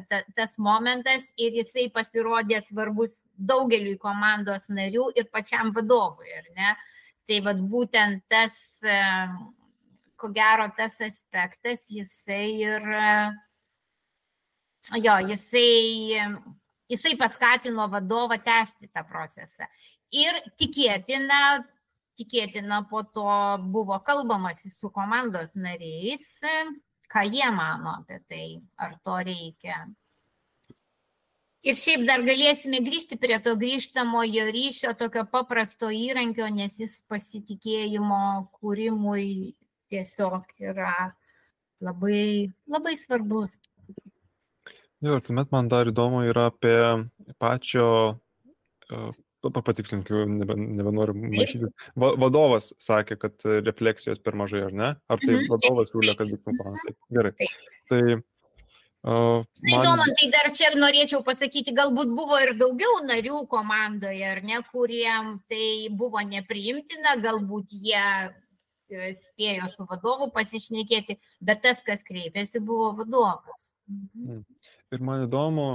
ta, 0.07 0.21
tas 0.37 0.55
momentas 0.63 1.25
ir 1.35 1.57
jisai 1.59 1.89
pasirodė 1.91 2.61
svarbus 2.63 3.17
daugeliui 3.35 3.97
komandos 3.99 4.69
narių 4.71 5.09
ir 5.19 5.27
pačiam 5.27 5.73
vadovui, 5.75 6.31
ar 6.39 6.47
ne. 6.55 6.69
Tai 7.27 7.41
vad 7.49 7.59
būtent 7.67 8.23
tas, 8.31 8.55
ko 10.15 10.31
gero, 10.31 10.69
tas 10.79 10.95
aspektas, 11.03 11.83
jisai 11.91 12.47
ir, 12.61 12.87
jo, 15.03 15.17
jisai 15.33 15.75
jisai 16.89 17.15
paskatino 17.19 17.87
vadovą 17.91 18.37
tęsti 18.43 18.89
tą 18.93 19.03
procesą. 19.07 19.67
Ir 20.11 20.39
tikėtina, 20.59 21.63
tikėtina 22.17 22.81
po 22.89 23.03
to 23.03 23.27
buvo 23.73 23.99
kalbamasi 24.05 24.71
su 24.71 24.89
komandos 24.89 25.55
nariais, 25.55 26.25
ką 27.11 27.23
jie 27.27 27.47
mano 27.51 27.99
apie 28.01 28.19
tai, 28.27 28.45
ar 28.77 28.97
to 29.03 29.19
reikia. 29.27 29.85
Ir 31.67 31.75
šiaip 31.75 32.05
dar 32.07 32.21
galėsime 32.23 32.79
grįžti 32.85 33.17
prie 33.19 33.39
to 33.43 33.57
grįžtamojo 33.59 34.45
ryšio, 34.53 34.93
tokio 34.95 35.25
paprasto 35.27 35.89
įrankio, 35.91 36.47
nes 36.53 36.77
jis 36.79 36.93
pasitikėjimo 37.11 38.19
kūrimui 38.55 39.55
tiesiog 39.91 40.45
yra 40.63 41.11
labai, 41.83 42.53
labai 42.71 42.95
svarbus. 42.95 43.57
Jo, 45.05 45.17
ir 45.17 45.25
tuomet 45.25 45.51
man 45.53 45.69
dar 45.69 45.89
įdomu 45.91 46.23
yra 46.25 46.47
apie 46.49 46.77
pačio, 47.37 47.89
uh, 48.89 49.19
patikslinkiu, 49.53 50.23
nebe, 50.29 50.55
nebenoriu 50.57 51.13
maišyti. 51.17 51.69
Va, 52.01 52.13
vadovas 52.19 52.71
sakė, 52.81 53.19
kad 53.21 53.45
refleksijos 53.67 54.23
per 54.23 54.35
mažai, 54.39 54.65
ar 54.67 54.73
ne? 54.73 54.89
Ar 55.07 55.21
tai 55.21 55.35
mhm. 55.35 55.51
vadovas 55.53 55.93
siūlė, 55.93 56.17
kad 56.17 56.33
būtų 56.33 56.57
planas? 56.57 56.97
Gerai. 57.13 57.35
Tai 57.91 58.01
Uh, 59.07 59.45
man... 59.61 59.85
Įdomu, 59.85 60.05
tai 60.19 60.27
dar 60.33 60.47
čia 60.51 60.71
norėčiau 60.75 61.21
pasakyti, 61.23 61.71
galbūt 61.71 62.09
buvo 62.11 62.39
ir 62.43 62.55
daugiau 62.59 62.97
narių 63.05 63.43
komandoje, 63.47 64.25
ar 64.25 64.41
ne, 64.43 64.57
kuriem 64.73 65.37
tai 65.47 65.87
buvo 65.95 66.19
nepriimtina, 66.25 67.13
galbūt 67.23 67.71
jie 67.77 68.01
e, 68.01 69.13
spėjo 69.15 69.69
su 69.71 69.85
vadovu 69.87 70.27
pasišnekėti, 70.33 71.19
bet 71.39 71.61
tas, 71.63 71.85
kas 71.87 72.03
kreipėsi, 72.09 72.59
buvo 72.59 72.89
vadovas. 72.97 73.69
Mhm. 73.87 74.43
Ir 74.95 75.01
man 75.03 75.25
įdomu, 75.25 75.67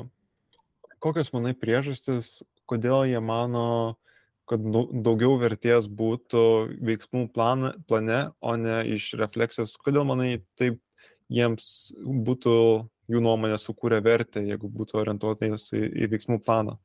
kokios 1.04 1.32
manai 1.34 1.52
priežastis, 1.58 2.38
kodėl 2.70 3.04
jie 3.10 3.20
mano, 3.20 3.98
kad 4.48 4.62
daugiau 5.04 5.36
vertės 5.40 5.88
būtų 5.88 6.44
veiksmų 6.80 7.26
plan, 7.34 7.72
plane, 7.88 8.22
o 8.40 8.54
ne 8.56 8.80
iš 8.94 9.12
refleksijos. 9.20 9.76
Kodėl 9.80 10.06
manai 10.08 10.38
taip 10.60 10.80
jiems 11.32 11.92
būtų 11.98 12.54
jų 13.12 13.20
nuomonė 13.24 13.58
sukūrę 13.60 14.00
vertę, 14.04 14.42
jeigu 14.46 14.70
būtų 14.72 14.98
orientuotas 15.02 15.68
į, 15.76 15.84
į 16.04 16.10
veiksmų 16.14 16.40
planą. 16.46 16.78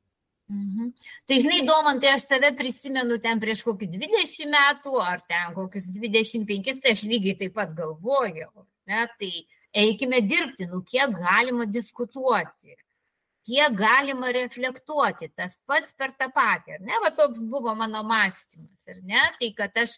Mhm. 0.48 0.94
Tai 1.28 1.38
žinai, 1.44 1.64
Domantai, 1.68 2.14
aš 2.16 2.28
save 2.30 2.54
prisimenu 2.56 3.18
ten 3.24 3.40
prieš 3.40 3.66
kokį 3.68 3.90
20 3.98 4.52
metų 4.54 5.00
ar 5.04 5.24
ten 5.28 5.52
kokius 5.56 5.90
25, 5.92 6.80
tai 6.84 6.96
aš 6.96 7.04
lygiai 7.08 7.36
taip 7.40 7.56
pat 7.58 7.74
galvojau. 7.76 8.68
Ne? 8.88 9.04
Tai 9.20 9.32
eikime 9.78 10.22
dirbti, 10.26 10.68
nu 10.72 10.82
kiek 10.86 11.14
galima 11.16 11.68
diskutuoti, 11.70 12.76
kiek 13.48 13.76
galima 13.80 14.32
reflektuoti, 14.36 15.32
tas 15.36 15.58
pats 15.70 15.94
per 15.98 16.14
tą 16.20 16.30
patį, 16.36 16.78
ar 16.78 16.88
ne, 16.88 17.02
va 17.04 17.14
toks 17.16 17.44
buvo 17.52 17.76
mano 17.78 18.04
mąstymas, 18.08 18.88
ar 18.90 19.00
ne, 19.04 19.24
tai 19.40 19.52
kad 19.56 19.80
aš, 19.84 19.96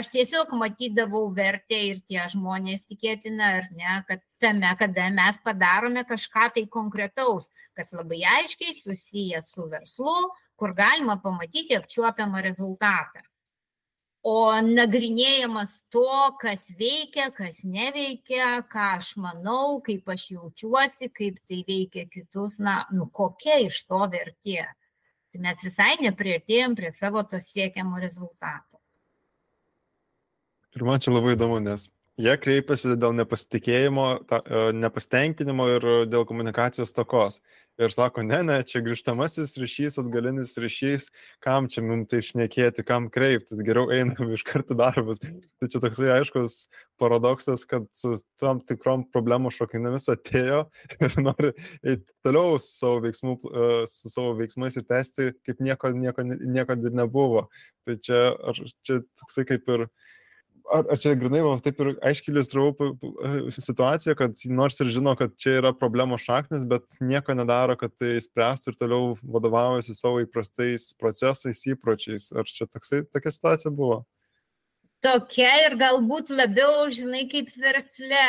aš 0.00 0.10
tiesiog 0.14 0.50
matydavau 0.58 1.28
vertę 1.36 1.78
ir 1.92 2.02
tie 2.08 2.24
žmonės 2.32 2.88
tikėtina, 2.88 3.52
ar 3.60 3.70
ne, 3.76 4.00
kad 4.08 4.24
tame, 4.42 4.74
kada 4.80 5.08
mes 5.14 5.40
padarome 5.44 6.04
kažką 6.08 6.50
tai 6.56 6.66
konkretaus, 6.78 7.50
kas 7.78 7.94
labai 7.94 8.24
aiškiai 8.40 8.74
susiję 8.80 9.44
su 9.46 9.68
verslu, 9.70 10.18
kur 10.58 10.74
galima 10.74 11.20
pamatyti 11.22 11.78
apčiuopiamą 11.78 12.42
rezultatą. 12.42 13.22
O 14.28 14.52
nagrinėjimas 14.60 15.70
to, 15.94 16.04
kas 16.42 16.66
veikia, 16.76 17.28
kas 17.32 17.62
neveikia, 17.64 18.58
ką 18.68 18.88
aš 18.98 19.14
manau, 19.22 19.78
kaip 19.84 20.10
aš 20.12 20.26
jaučiuosi, 20.34 21.08
kaip 21.14 21.38
tai 21.48 21.62
veikia 21.68 22.04
kitus, 22.10 22.58
na, 22.60 22.82
nu 22.92 23.08
kokia 23.08 23.60
iš 23.64 23.80
to 23.88 24.02
vertė. 24.12 24.66
Tai 25.32 25.44
mes 25.44 25.62
visai 25.64 25.94
neprieartėjom 26.02 26.76
prie 26.76 26.90
savo 26.92 27.22
to 27.30 27.40
siekiamo 27.44 28.00
rezultato. 28.02 28.82
Ir 30.76 30.84
man 30.84 31.00
čia 31.00 31.14
labai 31.14 31.32
įdomu, 31.36 31.62
nes 31.64 31.88
Jie 32.18 32.32
kreipiasi 32.34 32.96
dėl 32.98 33.12
nepasitikėjimo, 33.14 34.04
ta, 34.26 34.40
e, 34.42 34.62
nepasitenkinimo 34.74 35.68
ir 35.76 35.84
dėl 36.10 36.24
komunikacijos 36.26 36.90
tokos. 36.96 37.38
Ir 37.78 37.92
sako, 37.94 38.24
ne, 38.26 38.40
ne, 38.42 38.56
čia 38.66 38.80
grįžtamasis 38.82 39.52
ryšys, 39.62 40.00
atgalinis 40.02 40.56
ryšys, 40.58 41.04
kam 41.44 41.68
čia 41.70 41.84
mums 41.86 42.08
tai 42.10 42.18
išnekėti, 42.24 42.82
kam 42.86 43.06
kreiptis, 43.14 43.60
geriau 43.62 43.92
einam 43.94 44.32
iš 44.34 44.42
karto 44.48 44.74
darbus. 44.78 45.20
Tai 45.22 45.68
čia 45.70 45.78
toksai 45.84 46.08
aiškus 46.16 46.56
paradoksas, 46.98 47.62
kad 47.70 47.86
su 47.94 48.16
tam 48.42 48.58
tikrom 48.66 49.06
problemų 49.14 49.54
šokinamis 49.54 50.10
atėjo 50.10 50.64
ir 51.06 51.14
nori 51.22 51.52
eiti 51.86 52.16
toliau 52.26 52.58
su 52.58 52.72
savo, 52.72 52.98
veiksmų, 53.06 53.38
e, 53.46 53.70
su 53.94 54.10
savo 54.10 54.34
veiksmais 54.42 54.80
ir 54.80 54.88
tęsti, 54.90 55.30
kaip 55.46 55.62
nieko, 55.62 55.94
nieko, 55.94 56.26
nieko 56.26 56.80
nebuvo. 56.82 57.46
Tai 57.86 58.00
čia, 58.02 58.24
čia 58.82 59.04
toksai 59.22 59.46
kaip 59.54 59.70
ir 59.76 59.86
ar, 60.74 60.84
ar 60.92 61.00
čia 61.00 61.14
grinai, 61.18 61.40
va, 61.44 61.54
taip 61.64 61.80
ir 61.82 61.90
aiškiai 62.10 62.34
iliustravau 62.34 62.90
situaciją, 63.54 64.14
kad 64.18 64.42
nors 64.52 64.78
ir 64.82 64.92
žino, 64.94 65.14
kad 65.18 65.34
čia 65.40 65.58
yra 65.62 65.72
problemos 65.76 66.24
šaknis, 66.26 66.66
bet 66.68 66.86
nieko 67.04 67.36
nedaro, 67.36 67.76
kad 67.80 67.94
tai 67.98 68.16
spręstų 68.24 68.74
ir 68.74 68.78
toliau 68.80 69.16
vadovaujasi 69.22 69.96
savo 69.98 70.22
įprastais 70.24 70.90
procesais, 71.00 71.64
įpročiais. 71.70 72.30
Ar 72.36 72.48
čia 72.48 72.68
toksai, 72.70 73.04
tokia 73.12 73.34
situacija 73.34 73.74
buvo? 73.74 74.02
Tokia 75.04 75.52
ir 75.66 75.76
galbūt 75.78 76.32
labiau, 76.34 76.88
žinai, 76.92 77.24
kaip 77.30 77.50
versle, 77.58 78.24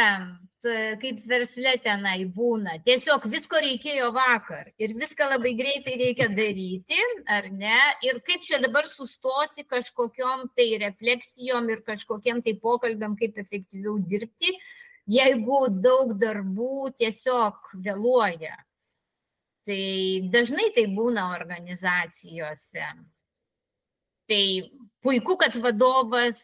kaip 1.02 1.22
versle 1.30 1.76
tenai 1.84 2.24
būna. 2.36 2.78
Tiesiog 2.86 3.26
visko 3.32 3.62
reikėjo 3.64 4.12
vakar 4.16 4.72
ir 4.82 4.94
viską 4.98 5.30
labai 5.34 5.54
greitai 5.58 5.98
reikia 6.02 6.30
daryti, 6.30 7.00
ar 7.28 7.50
ne? 7.54 7.80
Ir 8.06 8.22
kaip 8.26 8.46
čia 8.48 8.62
dabar 8.64 8.88
sustosi 8.90 9.66
kažkokiam 9.70 10.48
tai 10.56 10.72
refleksijom 10.84 11.70
ir 11.74 11.84
kažkokiem 11.88 12.44
tai 12.46 12.58
pokalbėm, 12.62 13.18
kaip 13.20 13.40
efektyviau 13.42 14.00
dirbti, 14.00 14.56
jeigu 15.10 15.68
daug 15.82 16.14
darbų 16.22 16.92
tiesiog 17.00 17.74
vėluoja. 17.86 18.58
Tai 19.70 19.86
dažnai 20.34 20.72
tai 20.74 20.88
būna 20.90 21.30
organizacijose. 21.36 22.86
Tai 24.30 24.46
puiku, 25.02 25.36
kad 25.42 25.56
vadovas, 25.64 26.38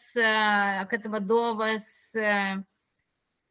kad 0.90 1.04
vadovas 1.12 1.86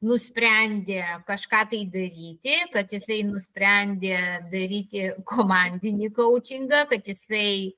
nusprendė 0.06 1.02
kažką 1.26 1.62
tai 1.72 1.82
daryti, 1.90 2.58
kad 2.74 2.92
jisai 2.92 3.22
nusprendė 3.26 4.18
daryti 4.52 5.06
komandinį 5.30 6.12
coachingą, 6.18 6.84
kad 6.90 7.08
jisai 7.08 7.72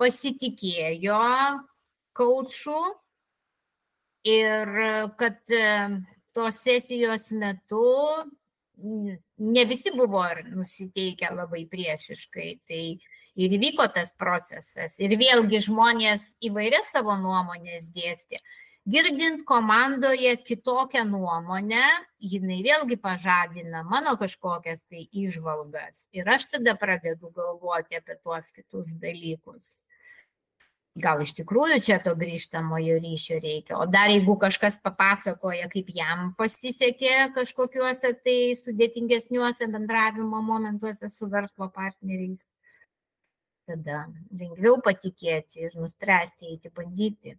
pasitikėjo 0.00 1.18
coachu 2.14 2.78
ir 4.30 4.72
kad 5.18 5.42
tos 6.34 6.62
sesijos 6.62 7.28
metu 7.34 7.84
ne 8.78 9.64
visi 9.66 9.92
buvo 9.94 10.24
nusiteikę 10.50 11.34
labai 11.34 11.66
priešiškai. 11.70 12.48
Tai 12.66 12.84
ir 13.34 13.54
įvyko 13.58 13.86
tas 13.94 14.12
procesas. 14.18 14.98
Ir 15.02 15.16
vėlgi 15.20 15.62
žmonės 15.68 16.34
įvairias 16.44 16.92
savo 16.94 17.16
nuomonės 17.20 17.88
dėstė. 17.94 18.40
Girdint 18.84 19.46
komandoje 19.48 20.34
kitokią 20.44 21.06
nuomonę, 21.08 21.84
jinai 22.20 22.58
vėlgi 22.66 22.98
pažadina 23.00 23.80
mano 23.88 24.12
kažkokias 24.20 24.82
tai 24.84 25.06
išvalgas. 25.08 26.04
Ir 26.12 26.28
aš 26.28 26.50
tada 26.52 26.74
pradedu 26.76 27.32
galvoti 27.32 27.96
apie 27.96 28.18
tuos 28.20 28.50
kitus 28.52 28.92
dalykus. 29.00 29.86
Gal 30.94 31.24
iš 31.24 31.32
tikrųjų 31.34 31.80
čia 31.82 31.96
to 32.04 32.12
grįžtamojo 32.14 32.98
ryšio 33.02 33.40
reikia. 33.40 33.78
O 33.80 33.86
dar 33.88 34.12
jeigu 34.12 34.36
kažkas 34.38 34.76
papasakoja, 34.84 35.66
kaip 35.72 35.88
jam 35.96 36.28
pasisekė 36.36 37.32
kažkokiuose 37.34 38.12
tai 38.20 38.36
sudėtingesniuose 38.60 39.66
bendravimo 39.72 40.44
momentuose 40.44 41.08
su 41.10 41.26
verslo 41.32 41.66
partneriais, 41.72 42.44
tada 43.68 44.04
lengviau 44.32 44.78
patikėti 44.84 45.66
ir 45.68 45.78
nuspręsti 45.78 46.52
eiti 46.52 46.72
bandyti. 46.74 47.34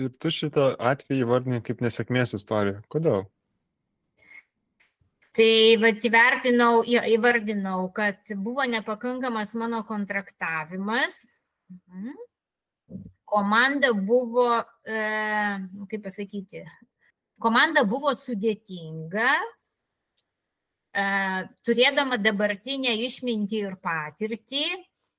Ir 0.00 0.10
tu 0.18 0.32
šitą 0.32 0.72
atvejį 0.90 1.28
vardinai 1.28 1.60
kaip 1.64 1.82
nesėkmės 1.84 2.34
istoriją. 2.38 2.80
Kodėl? 2.92 3.26
Tai 5.36 5.52
vat, 5.80 6.04
įvertinau, 6.04 6.82
įvardinau, 6.84 7.86
kad 7.96 8.34
buvo 8.36 8.66
nepakankamas 8.68 9.54
mano 9.56 9.80
kontraktavimas. 9.88 11.22
Komanda 13.32 13.94
buvo, 13.96 14.60
e, 14.84 14.98
kaip 15.88 16.04
pasakyti, 16.04 16.66
komanda 17.40 17.86
buvo 17.88 18.12
sudėtinga, 18.12 19.30
turėdama 20.92 22.18
dabartinę 22.20 22.92
išmintį 23.06 23.60
ir 23.64 23.76
patirtį, 23.80 24.64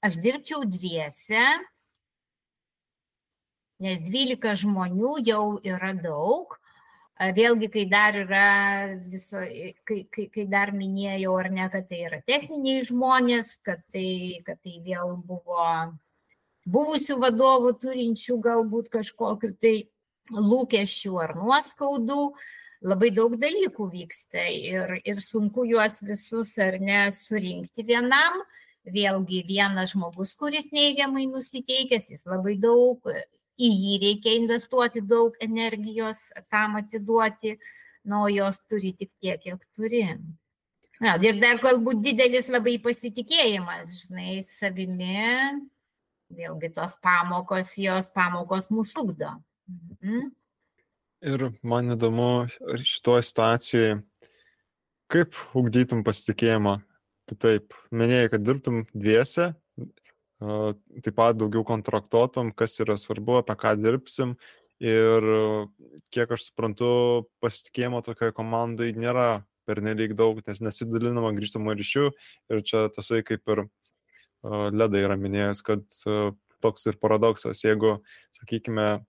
aš 0.05 0.19
dirbčiau 0.21 0.63
dviese, 0.69 1.45
nes 3.82 4.03
12 4.05 4.53
žmonių 4.63 5.15
jau 5.26 5.59
yra 5.65 5.93
daug. 5.97 6.59
Vėlgi, 7.13 7.69
kai 7.69 7.84
dar 7.86 8.15
yra 8.17 8.45
viso, 9.07 9.38
kai, 9.86 9.99
kai, 10.11 10.26
kai 10.34 10.45
dar 10.49 10.71
minėjau, 10.74 11.36
ar 11.39 11.51
ne, 11.53 11.67
kad 11.69 11.86
tai 11.88 11.99
yra 12.07 12.19
techniniai 12.26 12.82
žmonės, 12.88 13.53
kad 13.63 13.84
tai, 13.93 14.41
kad 14.43 14.57
tai 14.65 14.80
vėl 14.84 15.13
buvo 15.21 15.93
buvusių 16.65 17.19
vadovų 17.21 17.76
turinčių 17.80 18.39
galbūt 18.43 18.89
kažkokiu 18.91 19.53
tai 19.61 19.76
lūkesčių 20.34 21.13
ar 21.21 21.36
nuoskaudų, 21.38 22.19
uh, 22.32 22.51
labai 22.84 23.11
daug 23.15 23.36
dalykų 23.39 23.88
vyksta 23.91 24.43
ir, 24.51 24.97
ir 25.07 25.21
sunku 25.23 25.65
juos 25.67 26.01
visus 26.05 26.53
ar 26.61 26.79
ne 26.81 27.05
surinkti 27.15 27.86
vienam. 27.88 28.41
Vėlgi 28.84 29.45
vienas 29.47 29.93
žmogus, 29.93 30.34
kuris 30.36 30.67
neigiamai 30.75 31.23
nusiteikęs, 31.31 32.09
jis 32.11 32.25
labai 32.27 32.57
daug, 32.59 32.99
į 33.55 33.69
jį 33.71 33.99
reikia 34.01 34.34
investuoti 34.36 34.99
daug 35.07 35.38
energijos, 35.39 36.25
tam 36.51 36.75
atiduoti, 36.81 37.55
nuo 38.11 38.27
jos 38.27 38.59
turi 38.67 38.91
tik 38.99 39.13
tiek, 39.23 39.39
kiek 39.39 39.63
turi. 39.71 40.03
Na, 40.99 41.15
ir 41.23 41.39
dar 41.39 41.63
galbūt 41.63 42.03
didelis 42.03 42.51
labai 42.51 42.75
pasitikėjimas, 42.84 43.95
žinai, 44.03 44.41
savimi, 44.43 45.23
vėlgi 46.36 46.73
tos 46.75 46.99
pamokos, 47.03 47.73
jos 47.79 48.11
pamokos 48.11 48.67
mūsų 48.71 49.07
ugdo. 49.07 49.31
Mhm. 49.71 50.31
Ir 51.24 51.53
man 51.63 51.93
įdomu 51.93 52.49
šitoje 52.84 53.24
situacijoje, 53.24 53.91
kaip 55.13 55.38
ugdytum 55.55 56.01
pasitikėjimą. 56.03 56.82
Kitaip, 57.32 57.71
minėjai, 57.95 58.32
kad 58.34 58.43
dirbtum 58.43 58.82
dviese, 58.91 59.53
taip 60.43 61.15
pat 61.15 61.38
daugiau 61.39 61.63
kontraktuotum, 61.63 62.51
kas 62.51 62.76
yra 62.84 62.97
svarbu, 62.99 63.38
apie 63.39 63.55
ką 63.61 63.71
dirbsim. 63.80 64.36
Ir 64.84 65.30
kiek 66.11 66.34
aš 66.36 66.49
suprantu, 66.49 66.89
pasitikėjimo 67.39 68.03
tokioje 68.03 68.36
komandai 68.36 68.91
nėra 68.91 69.45
pernelyg 69.63 70.17
daug, 70.19 70.43
nes 70.43 70.59
nesidalinama 70.59 71.32
grįžtamo 71.38 71.71
ryšių. 71.80 72.09
Ir 72.51 72.65
čia 72.67 72.89
tasai 72.91 73.24
kaip 73.24 73.47
ir 73.55 73.63
Ledai 74.43 75.05
yra 75.05 75.15
minėjęs, 75.15 75.63
kad 75.63 75.88
toks 76.59 76.88
ir 76.91 76.99
paradoksas, 76.99 77.63
jeigu, 77.63 78.01
sakykime, 78.36 79.05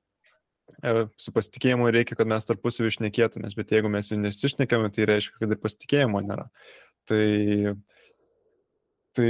su 1.20 1.32
pasitikėjimu 1.34 1.88
reikia, 1.94 2.16
kad 2.18 2.28
mes 2.30 2.46
tarpusavį 2.48 2.92
išnekėtumės, 2.92 3.56
bet 3.58 3.72
jeigu 3.74 3.90
mes 3.92 4.10
nesišnekėme, 4.16 4.90
tai 4.94 5.08
reiškia, 5.10 5.38
kad 5.40 5.54
ir 5.54 5.60
pasitikėjimo 5.62 6.22
nėra. 6.24 6.48
Tai, 7.08 7.24
tai 9.16 9.28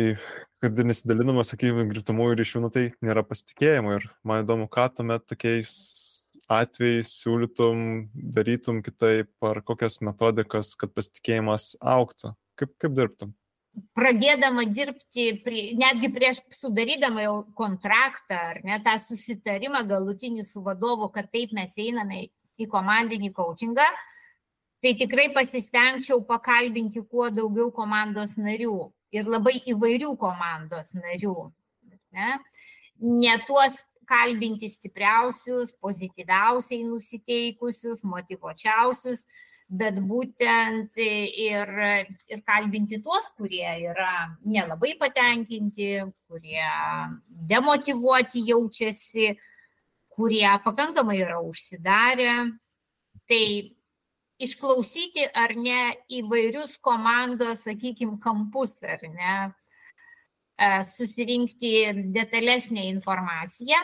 kad 0.62 0.80
nesidalinama, 0.88 1.44
sakykime, 1.46 1.86
grįžtamųjų 1.90 2.38
ryšių, 2.40 2.64
nu, 2.64 2.72
tai 2.74 2.88
nėra 3.04 3.24
pasitikėjimo. 3.26 3.98
Ir 3.98 4.08
man 4.26 4.44
įdomu, 4.44 4.68
ką 4.72 4.88
tuomet 4.96 5.26
tokiais 5.30 5.74
atvejais 6.50 7.12
siūlytum, 7.22 7.84
darytum 8.36 8.82
kitaip, 8.84 9.30
ar 9.44 9.62
kokias 9.66 10.00
metodikas, 10.04 10.74
kad 10.78 10.92
pasitikėjimas 10.96 11.74
auktų. 11.80 12.34
Kaip, 12.60 12.74
kaip 12.80 12.96
dirbtum? 12.96 13.34
Pradėdama 13.94 14.64
dirbti, 14.70 15.26
prie, 15.44 15.62
netgi 15.78 16.10
prieš 16.14 16.40
sudarydama 16.54 17.24
jau 17.24 17.36
kontraktą 17.58 18.38
ar 18.50 18.60
ne 18.66 18.78
tą 18.84 18.96
susitarimą 19.02 19.84
galutinį 19.88 20.44
su 20.46 20.62
vadovu, 20.64 21.10
kad 21.14 21.30
taip 21.34 21.54
mes 21.56 21.74
einame 21.78 22.26
į 22.58 22.68
komandinį 22.70 23.32
coachingą, 23.34 23.86
tai 24.84 24.92
tikrai 25.00 25.30
pasistengčiau 25.34 26.22
pakalbinti 26.28 27.02
kuo 27.08 27.30
daugiau 27.32 27.70
komandos 27.74 28.36
narių 28.36 28.76
ir 29.14 29.30
labai 29.30 29.56
įvairių 29.72 30.12
komandos 30.20 30.92
narių. 30.98 31.50
Ne, 32.14 32.36
ne 33.00 33.34
tuos 33.48 33.80
kalbinti 34.06 34.68
stipriausius, 34.68 35.72
pozityviausiai 35.82 36.84
nusiteikusius, 36.86 38.04
motivuočiausius, 38.06 39.24
bet 39.68 39.96
būtent 40.04 40.98
ir, 41.00 41.70
ir 42.28 42.42
kalbinti 42.46 43.00
tuos, 43.02 43.26
kurie 43.38 43.66
yra 43.88 44.36
nelabai 44.44 44.94
patenkinti, 45.00 46.04
kurie 46.28 46.68
demotivuoti 47.48 48.44
jaučiasi, 48.50 49.32
kurie 50.14 50.46
pakankamai 50.64 51.18
yra 51.24 51.40
užsidarę. 51.42 52.36
Tai 53.24 53.44
išklausyti 54.44 55.28
ar 55.32 55.54
ne 55.56 55.94
įvairius 56.12 56.76
komandos, 56.84 57.64
sakykime, 57.64 58.18
kampus, 58.22 58.76
ar 58.82 59.00
ne, 59.08 59.36
e, 60.58 60.68
susirinkti 60.84 61.72
detalesnę 62.14 62.88
informaciją. 62.90 63.80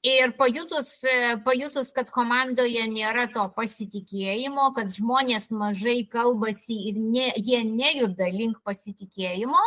Ir 0.00 0.32
pajutus, 0.32 1.04
e, 1.04 1.36
pajutus, 1.44 1.90
kad 1.92 2.08
komandoje 2.08 2.86
nėra 2.88 3.26
to 3.34 3.42
pasitikėjimo, 3.52 4.70
kad 4.72 4.94
žmonės 4.96 5.50
mažai 5.52 6.06
kalbasi 6.08 6.78
ir 6.88 6.96
ne, 6.96 7.26
jie 7.36 7.60
nejuda 7.68 8.30
link 8.32 8.62
pasitikėjimo, 8.64 9.60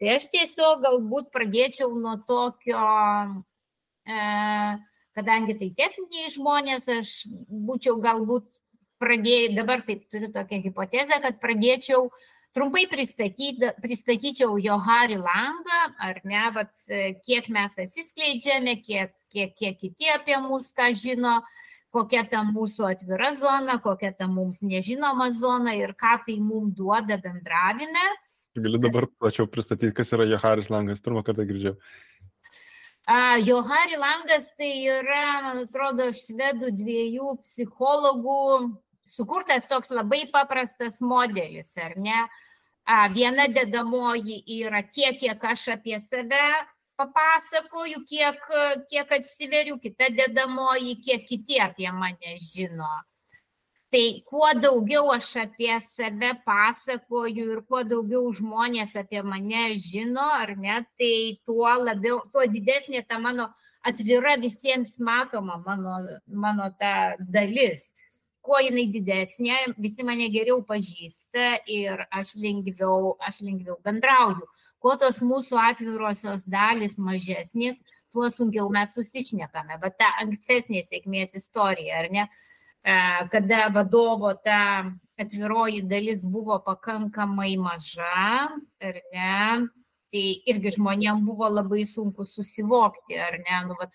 tai 0.00 0.16
aš 0.16 0.26
tiesiog 0.32 0.82
galbūt 0.82 1.30
pradėčiau 1.30 1.94
nuo 1.94 2.16
tokio, 2.26 2.82
e, 4.10 4.18
kadangi 5.14 5.54
tai 5.62 5.70
techniniai 5.78 6.34
žmonės, 6.34 6.90
aš 6.90 7.14
būčiau 7.46 8.00
galbūt 8.02 8.58
pradėjau, 8.98 9.54
dabar 9.54 9.86
taip 9.86 10.02
turiu 10.10 10.32
tokią 10.34 10.64
hipotezę, 10.66 11.20
kad 11.22 11.38
pradėčiau 11.38 12.08
trumpai 12.56 12.86
pristatyčiau 12.88 14.56
Johari 14.62 15.18
Langą, 15.20 15.82
ar 16.00 16.22
ne, 16.24 16.46
vat, 16.56 16.72
kiek 17.26 17.50
mes 17.52 17.76
atsiskleidžiame, 17.84 18.78
kiek, 18.80 19.12
kiek, 19.32 19.52
kiek 19.58 19.76
kiti 19.82 20.08
apie 20.14 20.38
mus 20.40 20.70
ką 20.76 20.88
žino, 20.96 21.42
kokia 21.92 22.24
ta 22.28 22.42
mūsų 22.48 22.88
atvira 22.90 23.34
zona, 23.36 23.76
kokia 23.82 24.14
ta 24.16 24.28
mums 24.30 24.62
nežinoma 24.64 25.28
zona 25.36 25.76
ir 25.76 25.92
ką 25.96 26.16
tai 26.26 26.38
mums 26.40 26.72
duoda 26.76 27.20
bendravime. 27.20 28.06
Galiu 28.56 28.80
dabar 28.80 29.04
plačiau 29.20 29.48
pristatyti, 29.52 29.92
kas 29.96 30.14
yra 30.16 30.24
Joharis 30.28 30.72
Langas, 30.72 31.04
pirmą 31.04 31.20
kartą 31.24 31.44
girdžiau. 31.48 31.76
Uh, 33.06 33.36
Johari 33.44 34.00
Langas 34.00 34.48
tai 34.58 34.72
yra, 34.88 35.26
man 35.44 35.60
atrodo, 35.66 36.08
švedų 36.16 36.72
dviejų 36.74 37.36
psichologų 37.44 38.40
sukurtas 39.06 39.68
toks 39.70 39.92
labai 39.94 40.24
paprastas 40.32 40.98
modelis, 41.04 41.70
ar 41.78 41.94
ne? 42.00 42.24
Viena 42.86 43.48
dedamoji 43.50 44.44
yra 44.62 44.82
tiek, 44.86 45.18
kiek 45.18 45.42
aš 45.44 45.68
apie 45.74 45.98
save 45.98 46.44
papasakoju, 46.96 48.04
kiek, 48.06 48.38
kiek 48.90 49.10
atsiveriu, 49.18 49.78
kita 49.82 50.08
dedamoji, 50.14 50.94
kiek 51.02 51.26
kiti 51.26 51.58
apie 51.60 51.90
mane 51.92 52.38
žino. 52.38 53.02
Tai 53.90 54.22
kuo 54.26 54.52
daugiau 54.54 55.10
aš 55.14 55.32
apie 55.42 55.80
save 55.82 56.32
pasakoju 56.46 57.50
ir 57.56 57.60
kuo 57.66 57.82
daugiau 57.82 58.30
žmonės 58.38 58.94
apie 59.02 59.22
mane 59.22 59.74
žino, 59.82 60.30
ar 60.38 60.54
ne, 60.56 60.80
tai 60.98 61.40
tuo 61.42 61.74
labiau, 61.82 62.22
tuo 62.30 62.46
didesnė 62.46 63.02
ta 63.08 63.18
mano 63.18 63.50
atvira 63.86 64.36
visiems 64.38 64.98
matoma 64.98 65.58
mano, 65.58 65.98
mano 66.26 66.70
ta 66.78 67.16
dalis 67.18 67.95
kuo 68.46 68.60
jinai 68.62 68.86
didesnė, 68.94 69.58
visi 69.82 70.06
mane 70.06 70.28
geriau 70.32 70.62
pažįsta 70.66 71.48
ir 71.72 72.06
aš 72.14 72.36
lengviau, 72.38 73.16
aš 73.20 73.42
lengviau 73.42 73.76
bendrauju. 73.84 74.46
Kuo 74.82 74.94
tos 75.00 75.18
mūsų 75.24 75.58
atvirosios 75.58 76.44
dalis 76.46 76.94
mažesnės, 77.00 77.78
tuo 78.14 78.30
sunkiau 78.32 78.68
mes 78.72 78.94
susišnekame. 78.96 79.80
Bet 79.82 79.98
ta 80.00 80.12
ankstesnė 80.22 80.84
sėkmės 80.86 81.34
istorija, 81.36 82.02
ar 82.02 82.10
ne, 82.12 82.26
e, 82.86 82.94
kada 83.32 83.66
vadovo 83.74 84.32
ta 84.44 84.60
atviroji 85.20 85.82
dalis 85.90 86.22
buvo 86.24 86.58
pakankamai 86.64 87.56
maža, 87.60 88.52
ar 88.88 89.00
ne, 89.12 89.66
tai 90.12 90.24
irgi 90.48 90.76
žmonėm 90.76 91.24
buvo 91.26 91.48
labai 91.50 91.84
sunku 91.88 92.28
susivokti, 92.28 93.18
ar 93.20 93.40
ne, 93.42 93.60
nu, 93.68 93.76
vat, 93.80 93.92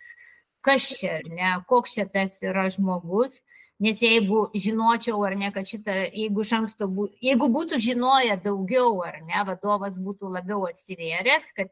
kas 0.66 0.91
čia, 0.99 1.18
ar 1.22 1.30
ne, 1.32 1.56
koks 1.70 1.97
čia 1.97 2.08
tas 2.12 2.38
yra 2.45 2.68
žmogus. 2.74 3.39
Nes 3.82 3.97
jeigu 4.03 4.43
žinočiau 4.53 5.23
ar 5.25 5.34
ne, 5.39 5.49
kad 5.53 5.65
šitą, 5.65 5.95
jeigu 6.13 6.45
anksto, 6.57 6.86
bū, 6.86 7.07
jeigu 7.23 7.47
būtų 7.49 7.79
žinoję 7.82 8.38
daugiau 8.43 9.01
ar 9.01 9.21
ne, 9.25 9.41
vadovas 9.47 9.97
būtų 9.97 10.29
labiau 10.29 10.67
atsivėręs, 10.67 11.47
kad 11.57 11.71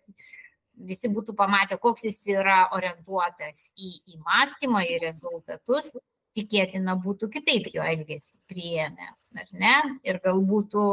visi 0.90 1.12
būtų 1.12 1.36
pamatę, 1.38 1.78
koks 1.78 2.08
jis 2.08 2.18
yra 2.34 2.64
orientuotas 2.74 3.62
į, 3.78 3.92
į 4.10 4.18
mąstymą, 4.24 4.82
į 4.90 4.98
rezultatus, 5.04 5.92
tikėtina 6.38 6.96
būtų 6.98 7.30
kitaip 7.36 7.70
jo 7.74 7.86
elgesį 7.86 8.40
priėmę, 8.50 9.14
ar 9.38 9.54
ne, 9.54 9.76
ir 10.08 10.20
gal 10.24 10.42
būtų 10.50 10.84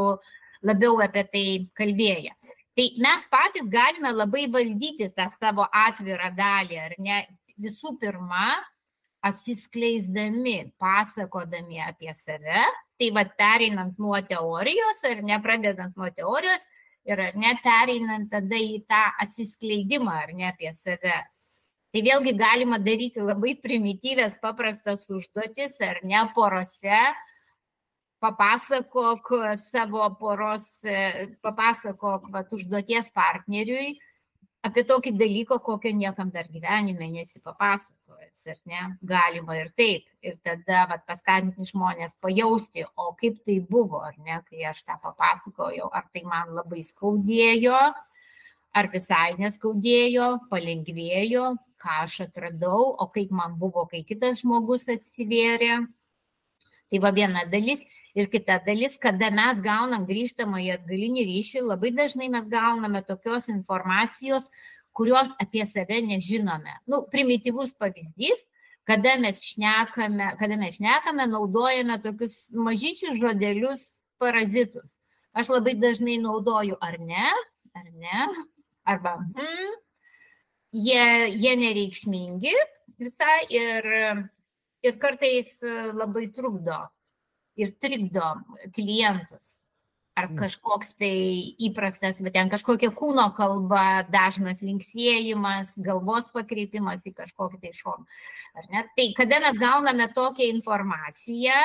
labiau 0.66 1.00
apie 1.04 1.24
tai 1.32 1.46
kalbėję. 1.78 2.36
Tai 2.76 2.86
mes 3.00 3.28
patys 3.32 3.68
galime 3.72 4.12
labai 4.12 4.46
valdyti 4.52 5.08
tą 5.16 5.30
savo 5.32 5.64
atvirą 5.72 6.28
dalį, 6.36 6.80
ar 6.90 6.96
ne, 7.00 7.22
visų 7.56 7.94
pirma, 8.00 8.50
atsiskleisdami, 9.26 10.72
pasakodami 10.78 11.80
apie 11.82 12.12
save, 12.14 12.64
tai 12.96 13.12
vad 13.14 13.32
pereinant 13.38 13.98
nuo 13.98 14.18
teorijos 14.22 15.02
ar 15.10 15.22
nepradedant 15.26 15.96
nuo 15.98 16.10
teorijos 16.14 16.66
ir 17.06 17.22
ar 17.28 17.38
ne 17.38 17.54
pereinant 17.62 18.30
tada 18.30 18.58
į 18.58 18.82
tą 18.88 19.02
atsiskleidimą 19.24 20.14
ar 20.24 20.34
ne 20.34 20.50
apie 20.50 20.72
save. 20.74 21.18
Tai 21.94 22.02
vėlgi 22.04 22.34
galima 22.36 22.78
daryti 22.82 23.22
labai 23.24 23.54
primityvės, 23.62 24.40
paprastas 24.42 25.06
užduotis 25.08 25.78
ar 25.80 26.02
ne 26.04 26.26
porose, 26.34 26.98
papasakok 28.20 29.30
savo 29.60 30.08
poros, 30.20 30.66
papasakok 31.44 32.28
vat, 32.34 32.52
užduoties 32.52 33.08
partneriui, 33.16 33.94
apie 34.66 34.84
tokį 34.84 35.14
dalyką, 35.16 35.60
kokio 35.62 35.92
niekam 35.94 36.32
dar 36.34 36.48
gyvenime 36.50 37.08
nesipapasakojęs, 38.36 38.46
ar 38.46 38.56
ne? 38.66 38.98
Galima 39.02 39.56
ir 39.56 39.70
taip. 39.76 40.04
Ir 40.22 40.36
tada 40.42 40.86
vat, 40.88 41.06
paskatinti 41.06 41.64
žmonės 41.70 42.16
pajausti, 42.20 42.84
o 42.96 43.14
kaip 43.14 43.44
tai 43.44 43.60
buvo, 43.60 44.02
ar 44.02 44.14
ne, 44.18 44.42
kai 44.48 44.64
aš 44.64 44.82
tą 44.84 44.98
papasakojau, 45.02 45.90
ar 45.92 46.08
tai 46.12 46.22
man 46.24 46.54
labai 46.54 46.82
skaudėjo, 46.82 47.94
ar 48.74 48.88
visai 48.92 49.36
neskaudėjo, 49.38 50.48
palengvėjo, 50.50 51.56
ką 51.78 52.02
aš 52.04 52.20
atradau, 52.26 52.96
o 52.98 53.06
kaip 53.08 53.30
man 53.30 53.56
buvo, 53.58 53.86
kai 53.86 54.04
kitas 54.04 54.42
žmogus 54.42 54.88
atsivėrė. 54.88 55.86
Tai 56.90 56.98
va 57.02 57.10
viena 57.10 57.44
dalis. 57.50 57.82
Ir 58.16 58.30
kita 58.32 58.62
dalis, 58.64 58.94
kada 58.96 59.28
mes 59.28 59.58
gaunam 59.60 60.06
grįžtamąjį 60.08 60.70
atgalinį 60.72 61.24
ryšį, 61.28 61.60
labai 61.68 61.90
dažnai 61.92 62.30
mes 62.32 62.46
gauname 62.48 63.02
tokios 63.04 63.50
informacijos, 63.52 64.46
kurios 64.96 65.28
apie 65.42 65.66
save 65.68 66.00
nežinome. 66.02 66.78
Nu, 66.88 67.02
primityvus 67.12 67.74
pavyzdys, 67.80 68.46
kada 68.88 69.16
mes 69.20 69.42
šnekame, 69.44 70.30
kada 70.40 70.56
mes 70.56 70.78
šnekame, 70.78 71.26
naudojame 71.28 71.98
tokius 72.02 72.36
mažyčius 72.54 73.18
žodelius 73.20 73.82
parazitus. 74.22 74.96
Aš 75.36 75.50
labai 75.52 75.74
dažnai 75.76 76.16
naudoju 76.22 76.78
ar 76.80 76.96
ne, 77.02 77.28
ar 77.76 77.90
ne, 77.92 78.28
arba 78.88 79.18
hmm, 79.20 79.74
jie, 80.72 81.04
jie 81.36 81.52
nereikšmingi 81.60 82.54
visai 82.96 83.42
ir, 83.52 83.90
ir 84.80 84.98
kartais 85.02 85.58
labai 85.92 86.30
trukdo 86.32 86.78
ir 87.60 87.74
trikdo 87.80 88.32
klientus. 88.76 89.65
Ar 90.16 90.30
mm. 90.30 90.38
kažkoks 90.40 90.94
tai 90.96 91.12
įprastas, 91.60 92.22
bet 92.24 92.32
ten 92.32 92.48
kažkokia 92.48 92.88
kūno 92.96 93.26
kalba, 93.36 94.00
dažnas 94.08 94.62
linksėjimas, 94.64 95.74
galvos 95.84 96.30
pakreipimas 96.32 97.04
į 97.04 97.12
kažkokį 97.18 97.60
tai 97.60 97.72
šoną. 97.76 98.06
Tai 98.96 99.06
kada 99.18 99.42
mes 99.44 99.58
gauname 99.60 100.06
tokią 100.16 100.48
informaciją, 100.54 101.58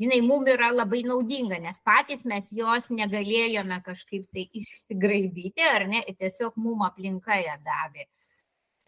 jinai 0.00 0.22
mums 0.24 0.48
yra 0.48 0.70
labai 0.72 1.02
naudinga, 1.04 1.58
nes 1.60 1.76
patys 1.84 2.24
mes 2.28 2.48
jos 2.54 2.88
negalėjome 2.94 3.80
kažkaip 3.84 4.28
tai 4.32 4.46
išsigraibyti, 4.56 5.66
ar 5.68 5.84
ne, 5.90 6.00
tiesiog 6.08 6.56
mums 6.56 6.86
aplinka 6.88 7.36
ją 7.42 7.58
davė. 7.66 8.06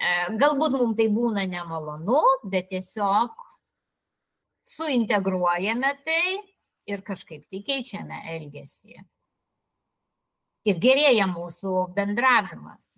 E, 0.01 0.13
galbūt 0.41 0.79
mums 0.79 0.97
tai 0.97 1.11
būna 1.13 1.45
nemalonu, 1.51 2.23
bet 2.49 2.71
tiesiog 2.73 3.35
suintegruojame 4.71 5.93
tai 6.07 6.39
ir 6.89 7.03
kažkaip 7.07 7.47
tai 7.51 7.63
keičiame 7.67 8.23
elgesį. 8.37 9.03
Ir 10.69 10.81
gerėja 10.81 11.27
mūsų 11.31 11.91
bendravimas. 11.97 12.97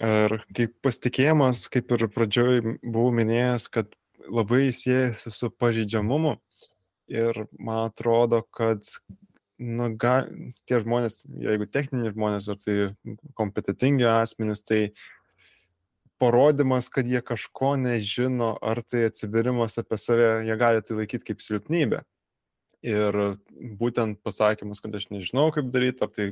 Ir 0.00 0.38
kaip 0.56 0.76
pasitikėjimas, 0.84 1.66
kaip 1.72 1.90
ir 1.96 2.06
pradžioj 2.14 2.60
buvau 2.80 3.10
minėjęs, 3.14 3.66
kad 3.72 3.90
labai 4.30 4.70
siejasi 4.72 5.32
su 5.34 5.50
pažydžiamumu. 5.50 6.36
Ir 7.10 7.44
man 7.58 7.88
atrodo, 7.88 8.44
kad 8.54 8.86
nu, 9.60 9.90
ga, 9.98 10.22
tie 10.70 10.78
žmonės, 10.80 11.24
jeigu 11.42 11.66
techniniai 11.68 12.14
žmonės, 12.14 12.46
ar 12.48 12.60
tai 12.62 12.76
kompetitingi 13.36 14.06
asmenys, 14.08 14.62
tai 14.62 14.92
parodimas, 16.20 16.88
kad 16.92 17.08
jie 17.08 17.20
kažko 17.24 17.74
nežino, 17.80 18.54
ar 18.62 18.82
tai 18.86 19.08
atsivirimas 19.08 19.76
apie 19.80 19.98
save, 20.00 20.30
jie 20.46 20.56
gali 20.60 20.84
tai 20.84 21.00
laikyti 21.02 21.32
kaip 21.32 21.44
silpnybę. 21.44 22.04
Ir 22.80 23.16
būtent 23.76 24.22
pasakymus, 24.24 24.78
kad 24.80 24.94
aš 24.96 25.10
nežinau, 25.12 25.50
kaip 25.52 25.66
daryti, 25.68 26.00
ar 26.00 26.08
tai 26.16 26.30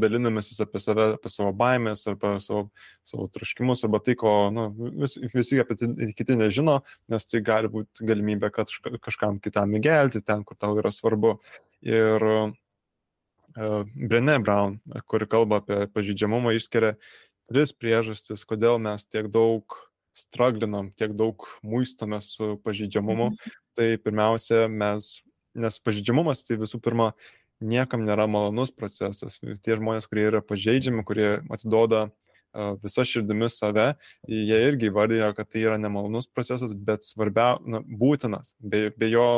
dalinamės 0.00 0.48
apie 0.64 0.80
save, 0.80 1.10
apie 1.18 1.28
savo 1.28 1.50
baimės, 1.52 2.06
apie 2.08 2.30
savo, 2.40 2.62
savo 3.04 3.26
traškimus, 3.34 3.84
arba 3.84 4.00
tai, 4.00 4.14
ko 4.16 4.32
nu, 4.54 4.64
vis, 5.02 5.18
visi 5.34 5.60
apie 5.60 5.76
tai 5.76 6.08
kiti 6.16 6.38
nežino, 6.40 6.78
nes 7.12 7.28
tai 7.28 7.42
gali 7.44 7.68
būti 7.74 8.08
galimybė, 8.08 8.48
kad 8.54 8.72
kažkam 9.04 9.42
kitam 9.44 9.76
įgelti 9.76 10.24
ten, 10.24 10.46
kur 10.48 10.56
tau 10.56 10.72
yra 10.80 10.88
svarbu. 10.94 11.34
Ir 11.84 12.24
uh, 12.24 13.84
Brené 13.92 14.38
Brown, 14.40 14.80
kuri 15.04 15.28
kalba 15.28 15.60
apie 15.60 15.84
pažydžiamumą, 15.92 16.56
išskiria 16.56 16.96
tris 17.52 17.76
priežastis, 17.76 18.48
kodėl 18.48 18.80
mes 18.80 19.04
tiek 19.04 19.28
daug 19.28 19.76
straglinam, 20.16 20.94
tiek 20.96 21.12
daug 21.12 21.44
muistame 21.60 22.24
su 22.24 22.56
pažydžiamumu. 22.64 23.34
Mhm. 23.36 23.56
Tai 23.78 23.88
pirmiausia, 24.02 24.64
mes 24.66 25.18
nes 25.56 25.78
pažydžiamumas 25.84 26.44
tai 26.44 26.58
visų 26.60 26.80
pirma 26.84 27.12
niekam 27.60 28.04
nėra 28.06 28.28
malonus 28.30 28.72
procesas. 28.74 29.38
Tie 29.40 29.76
žmonės, 29.78 30.06
kurie 30.10 30.28
yra 30.28 30.42
pažeidžiami, 30.44 31.04
kurie 31.06 31.40
atiduoda 31.50 32.08
visa 32.82 33.04
širdimi 33.06 33.48
save, 33.52 33.92
jie 34.28 34.58
irgi 34.68 34.90
vardėjo, 34.94 35.30
kad 35.36 35.50
tai 35.52 35.64
yra 35.66 35.78
nemalonus 35.80 36.28
procesas, 36.30 36.74
bet 36.74 37.06
svarbia, 37.06 37.56
na, 37.66 37.82
būtinas, 37.82 38.54
be, 38.58 38.88
be 38.96 39.10
jo 39.12 39.28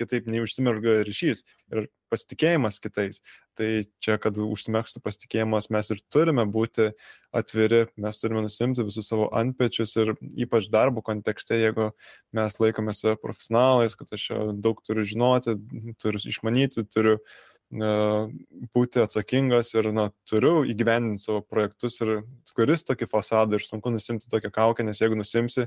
kitaip 0.00 0.28
neužsimerga 0.30 1.00
ryšys 1.06 1.42
ir 1.72 1.88
pasitikėjimas 2.12 2.78
kitais. 2.82 3.18
Tai 3.56 3.68
čia, 4.04 4.18
kad 4.22 4.36
užsimėgstų 4.38 5.00
pasitikėjimas, 5.02 5.70
mes 5.72 5.88
ir 5.90 6.02
turime 6.12 6.44
būti 6.44 6.90
atviri, 7.34 7.86
mes 7.98 8.20
turime 8.20 8.44
nusimti 8.44 8.84
visus 8.86 9.08
savo 9.10 9.30
antpečius 9.34 9.96
ir 9.98 10.12
ypač 10.36 10.68
darbo 10.72 11.02
kontekste, 11.06 11.56
jeigu 11.58 11.90
mes 12.36 12.60
laikome 12.60 12.94
save 12.94 13.16
profesionalais, 13.22 13.96
kad 13.98 14.12
aš 14.14 14.28
daug 14.60 14.84
turiu 14.86 15.06
žinoti, 15.08 15.56
turiu 16.02 16.22
išmanyti, 16.30 16.84
turiu 16.92 17.16
uh, 17.16 17.36
būti 17.70 19.02
atsakingas 19.02 19.72
ir 19.74 19.90
na, 19.92 20.10
turiu 20.28 20.62
įgyvendinti 20.70 21.24
savo 21.24 21.40
projektus 21.42 21.98
ir 22.00 22.22
kuris 22.54 22.86
tokį 22.86 23.08
fasadą 23.10 23.58
ir 23.58 23.66
sunku 23.66 23.90
nusimti 23.90 24.30
tokią 24.30 24.52
kaukę, 24.54 24.86
nes 24.86 25.00
jeigu 25.02 25.18
nusimsi, 25.18 25.66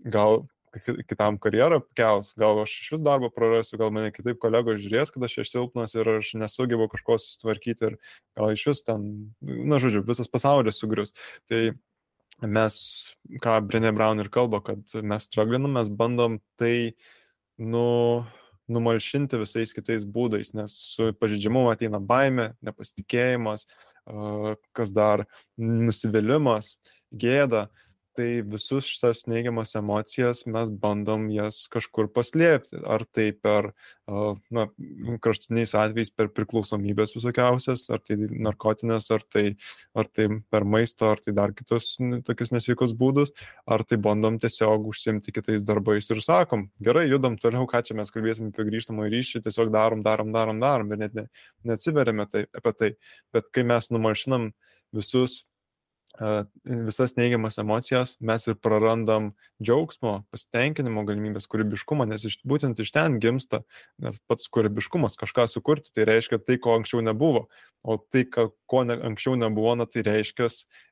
gal 0.00 0.46
kitam 1.08 1.38
karjerą 1.38 1.80
kels, 1.98 2.32
gal 2.38 2.62
aš 2.62 2.72
iš 2.80 2.92
vis 2.94 3.02
darbą 3.02 3.30
prarasiu, 3.34 3.76
gal 3.78 3.90
mane 3.92 4.12
kitaip 4.14 4.38
kolegos 4.40 4.80
žiūrės, 4.80 5.10
kad 5.10 5.26
aš 5.26 5.40
esu 5.42 5.50
silpnas 5.50 5.94
ir 5.98 6.08
aš 6.08 6.34
nesugebu 6.38 6.88
kažko 6.92 7.18
susitvarkyti 7.18 7.90
ir 7.90 7.96
gal 8.38 8.54
iš 8.54 8.66
vis 8.70 8.82
ten, 8.86 9.06
na 9.40 9.80
žodžiu, 9.82 10.04
visas 10.06 10.30
pasaulis 10.30 10.78
sugrius. 10.78 11.12
Tai 11.50 11.74
mes, 12.46 12.76
ką 13.42 13.58
Brenė 13.66 13.92
Brown 13.96 14.22
ir 14.22 14.30
kalba, 14.32 14.62
kad 14.64 14.94
mes 15.02 15.26
straglinam, 15.26 15.74
mes 15.74 15.90
bandom 15.90 16.38
tai, 16.60 16.94
nu, 17.58 18.24
numalšinti 18.70 19.40
visais 19.40 19.74
kitais 19.76 20.06
būdais, 20.06 20.54
nes 20.56 20.76
su 20.94 21.10
pažydžiamumu 21.20 21.72
ateina 21.72 22.00
baime, 22.00 22.52
nepasitikėjimas, 22.64 23.66
kas 24.76 24.94
dar 24.94 25.26
nusivylimas, 25.58 26.76
gėda 27.10 27.68
tai 28.16 28.42
visus 28.46 28.86
šitas 28.88 29.24
neigiamas 29.30 29.74
emocijas 29.78 30.42
mes 30.50 30.70
bandom 30.82 31.28
jas 31.32 31.62
kažkur 31.72 32.08
paslėpti. 32.14 32.80
Ar 32.84 33.04
tai 33.14 33.30
per, 33.32 33.70
na, 34.54 34.66
kraštiniais 35.24 35.74
atvejais 35.78 36.12
per 36.14 36.30
priklausomybės 36.34 37.14
visokiausias, 37.16 37.86
ar 37.94 38.02
tai 38.06 38.16
narkotinės, 38.30 39.10
ar 39.14 39.26
tai, 39.26 39.44
ar 39.98 40.08
tai 40.10 40.28
per 40.52 40.66
maisto, 40.68 41.10
ar 41.10 41.22
tai 41.24 41.34
dar 41.36 41.54
kitus 41.56 41.92
tokius 42.26 42.54
nesveikus 42.54 42.94
būdus, 42.96 43.34
ar 43.70 43.84
tai 43.88 44.00
bandom 44.02 44.40
tiesiog 44.42 44.88
užsimti 44.90 45.34
kitais 45.36 45.66
darbais 45.66 46.10
ir 46.10 46.22
sakom, 46.24 46.68
gerai, 46.82 47.06
judam 47.10 47.38
toliau, 47.40 47.68
ką 47.70 47.84
čia 47.86 47.98
mes 47.98 48.10
kalbėsim 48.14 48.50
apie 48.50 48.66
grįžtamą 48.70 49.10
ryšį, 49.12 49.44
tiesiog 49.46 49.70
darom, 49.74 50.02
darom, 50.06 50.34
darom, 50.34 50.62
darom 50.62 50.94
ir 50.94 51.04
net 51.04 51.16
ne, 51.18 51.28
neatsiverėme 51.68 52.26
tai, 52.30 52.46
apie 52.56 52.74
tai. 52.78 52.90
Bet 53.34 53.52
kai 53.54 53.66
mes 53.68 53.90
numalšinam 53.92 54.50
visus 54.96 55.44
visas 56.64 57.14
neigiamas 57.16 57.58
emocijas, 57.62 58.16
mes 58.20 58.44
ir 58.50 58.56
prarandam 58.60 59.30
džiaugsmo, 59.62 60.16
pasitenkinimo 60.32 61.04
galimybės, 61.08 61.46
kūrybiškumo, 61.50 62.04
nes 62.10 62.26
iš, 62.28 62.38
būtent 62.44 62.80
iš 62.82 62.90
ten 62.92 63.18
gimsta 63.22 63.62
pats 64.28 64.50
kūrybiškumas, 64.52 65.16
kažką 65.20 65.46
sukurti, 65.48 65.92
tai 65.94 66.08
reiškia 66.10 66.40
tai, 66.42 66.58
ko 66.60 66.74
anksčiau 66.76 67.04
nebuvo, 67.06 67.46
o 67.86 67.96
tai, 68.12 68.26
ko, 68.28 68.50
ko 68.68 68.84
ne, 68.88 68.98
anksčiau 69.10 69.38
nebuvo, 69.40 69.76
na, 69.78 69.86
tai 69.88 70.04
reiškia, 70.08 70.50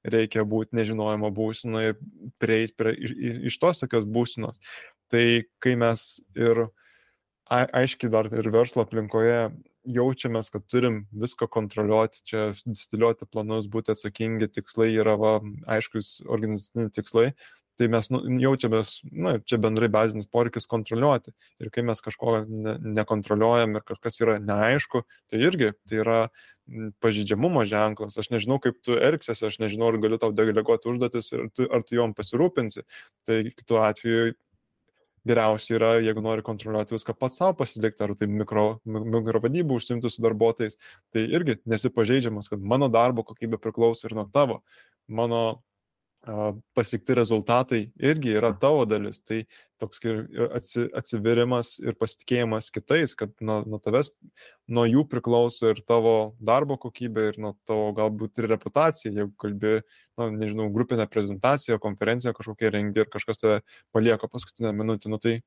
reikia 0.08 0.46
būti 0.48 0.78
nežinojimo 0.78 1.32
būsinoje 1.34 1.92
ir 1.92 2.00
prieiti 2.40 2.76
prie, 2.78 2.94
iš, 2.96 3.16
iš 3.52 3.60
tos 3.60 3.82
tokios 3.82 4.08
būsinos. 4.08 4.56
Tai 5.12 5.24
kai 5.64 5.74
mes 5.80 6.08
ir 6.36 6.68
aiškiai 7.48 8.12
dar 8.12 8.28
ir 8.28 8.50
verslo 8.52 8.84
aplinkoje 8.84 9.48
jaučiamės, 9.86 10.50
kad 10.54 10.64
turim 10.70 11.02
viską 11.12 11.48
kontroliuoti, 11.52 12.24
čia 12.26 12.48
distiliuoti 12.66 13.28
planus, 13.30 13.68
būti 13.70 13.94
atsakingi, 13.94 14.50
tikslai 14.50 14.90
yra 14.96 15.16
va, 15.20 15.38
aiškus 15.70 16.18
organizaciniai 16.26 16.92
tikslai, 16.94 17.30
tai 17.78 17.86
mes 17.92 18.08
nu, 18.10 18.20
jaučiamės, 18.42 18.92
na, 19.14 19.36
čia 19.46 19.58
bendrai 19.62 19.88
bazinis 19.92 20.26
poreikis 20.30 20.66
kontroliuoti. 20.70 21.32
Ir 21.62 21.70
kai 21.74 21.84
mes 21.86 22.02
kažko 22.02 22.40
ne, 22.48 22.74
nekontroliuojam 22.98 23.78
ir 23.78 23.84
kažkas 23.86 24.18
yra 24.24 24.38
neaišku, 24.42 25.04
tai 25.30 25.42
irgi 25.46 25.70
tai 25.88 26.00
yra 26.02 26.18
pažydžiamumo 27.04 27.62
ženklas. 27.68 28.18
Aš 28.20 28.32
nežinau, 28.34 28.58
kaip 28.62 28.80
tu 28.84 28.98
elgsiesi, 28.98 29.46
aš 29.46 29.60
nežinau, 29.62 29.92
ar 29.92 30.00
galiu 30.02 30.18
tau 30.20 30.34
deleguoti 30.34 30.90
užduotis, 30.90 31.30
ar 31.38 31.46
tu, 31.54 31.68
ar 31.70 31.86
tu 31.86 31.96
jom 31.96 32.16
pasirūpinsi. 32.18 32.84
Tai 33.28 33.40
kitu 33.54 33.80
atveju 33.80 34.34
geriausia 35.28 35.76
yra, 35.78 35.92
jeigu 36.04 36.22
nori 36.24 36.44
kontroliuoti 36.46 36.96
viską 36.96 37.14
pats 37.18 37.40
savo 37.42 37.56
pasilikti, 37.60 38.02
ar 38.04 38.14
tai 38.18 38.28
mikro, 38.32 38.66
mikro 38.88 39.42
vadybų 39.44 39.78
užsimti 39.78 40.10
su 40.12 40.24
darbuotojais, 40.24 40.78
tai 41.14 41.24
irgi 41.28 41.58
nesipažeidžiamas, 41.68 42.50
kad 42.52 42.64
mano 42.74 42.90
darbo 42.92 43.24
kokybė 43.28 43.60
priklauso 43.62 44.08
ir 44.08 44.16
nuo 44.18 44.26
tavo. 44.32 44.62
Mano 45.08 45.42
pasiekti 46.76 47.14
rezultatai 47.16 47.80
irgi 47.96 48.34
yra 48.36 48.50
tavo 48.60 48.84
dalis. 48.88 49.20
Tai 49.24 49.40
toks 49.80 50.02
ir 50.04 50.18
atsivirimas 50.98 51.76
ir 51.80 51.96
pasitikėjimas 51.98 52.70
kitais, 52.74 53.14
kad 53.18 53.32
nuo, 53.44 53.60
nuo 53.68 53.78
tavęs, 53.82 54.10
nuo 54.74 54.84
jų 54.88 55.04
priklauso 55.10 55.72
ir 55.72 55.82
tavo 55.88 56.34
darbo 56.42 56.78
kokybė, 56.80 57.28
ir 57.32 57.40
nuo 57.44 57.54
tavo 57.68 57.90
galbūt 57.96 58.42
ir 58.42 58.50
reputacija. 58.52 59.12
Jeigu 59.14 59.32
kalbi, 59.40 59.74
na, 60.18 60.30
nežinau, 60.34 60.68
grupinę 60.74 61.08
prezentaciją, 61.10 61.80
konferenciją 61.82 62.34
kažkokią 62.36 62.72
rengi 62.74 63.04
ir 63.04 63.12
kažkas 63.12 63.40
tave 63.40 63.60
palieka 63.94 64.30
paskutinę 64.30 64.74
minutę, 64.76 65.12
nu 65.12 65.20
tai 65.22 65.38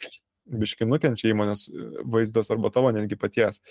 biškai 0.51 0.87
nukenčia 0.89 1.29
įmonės 1.31 1.67
vaizdas 2.09 2.49
arba 2.51 2.71
tavo 2.73 2.89
netgi 2.95 3.19
paties. 3.19 3.61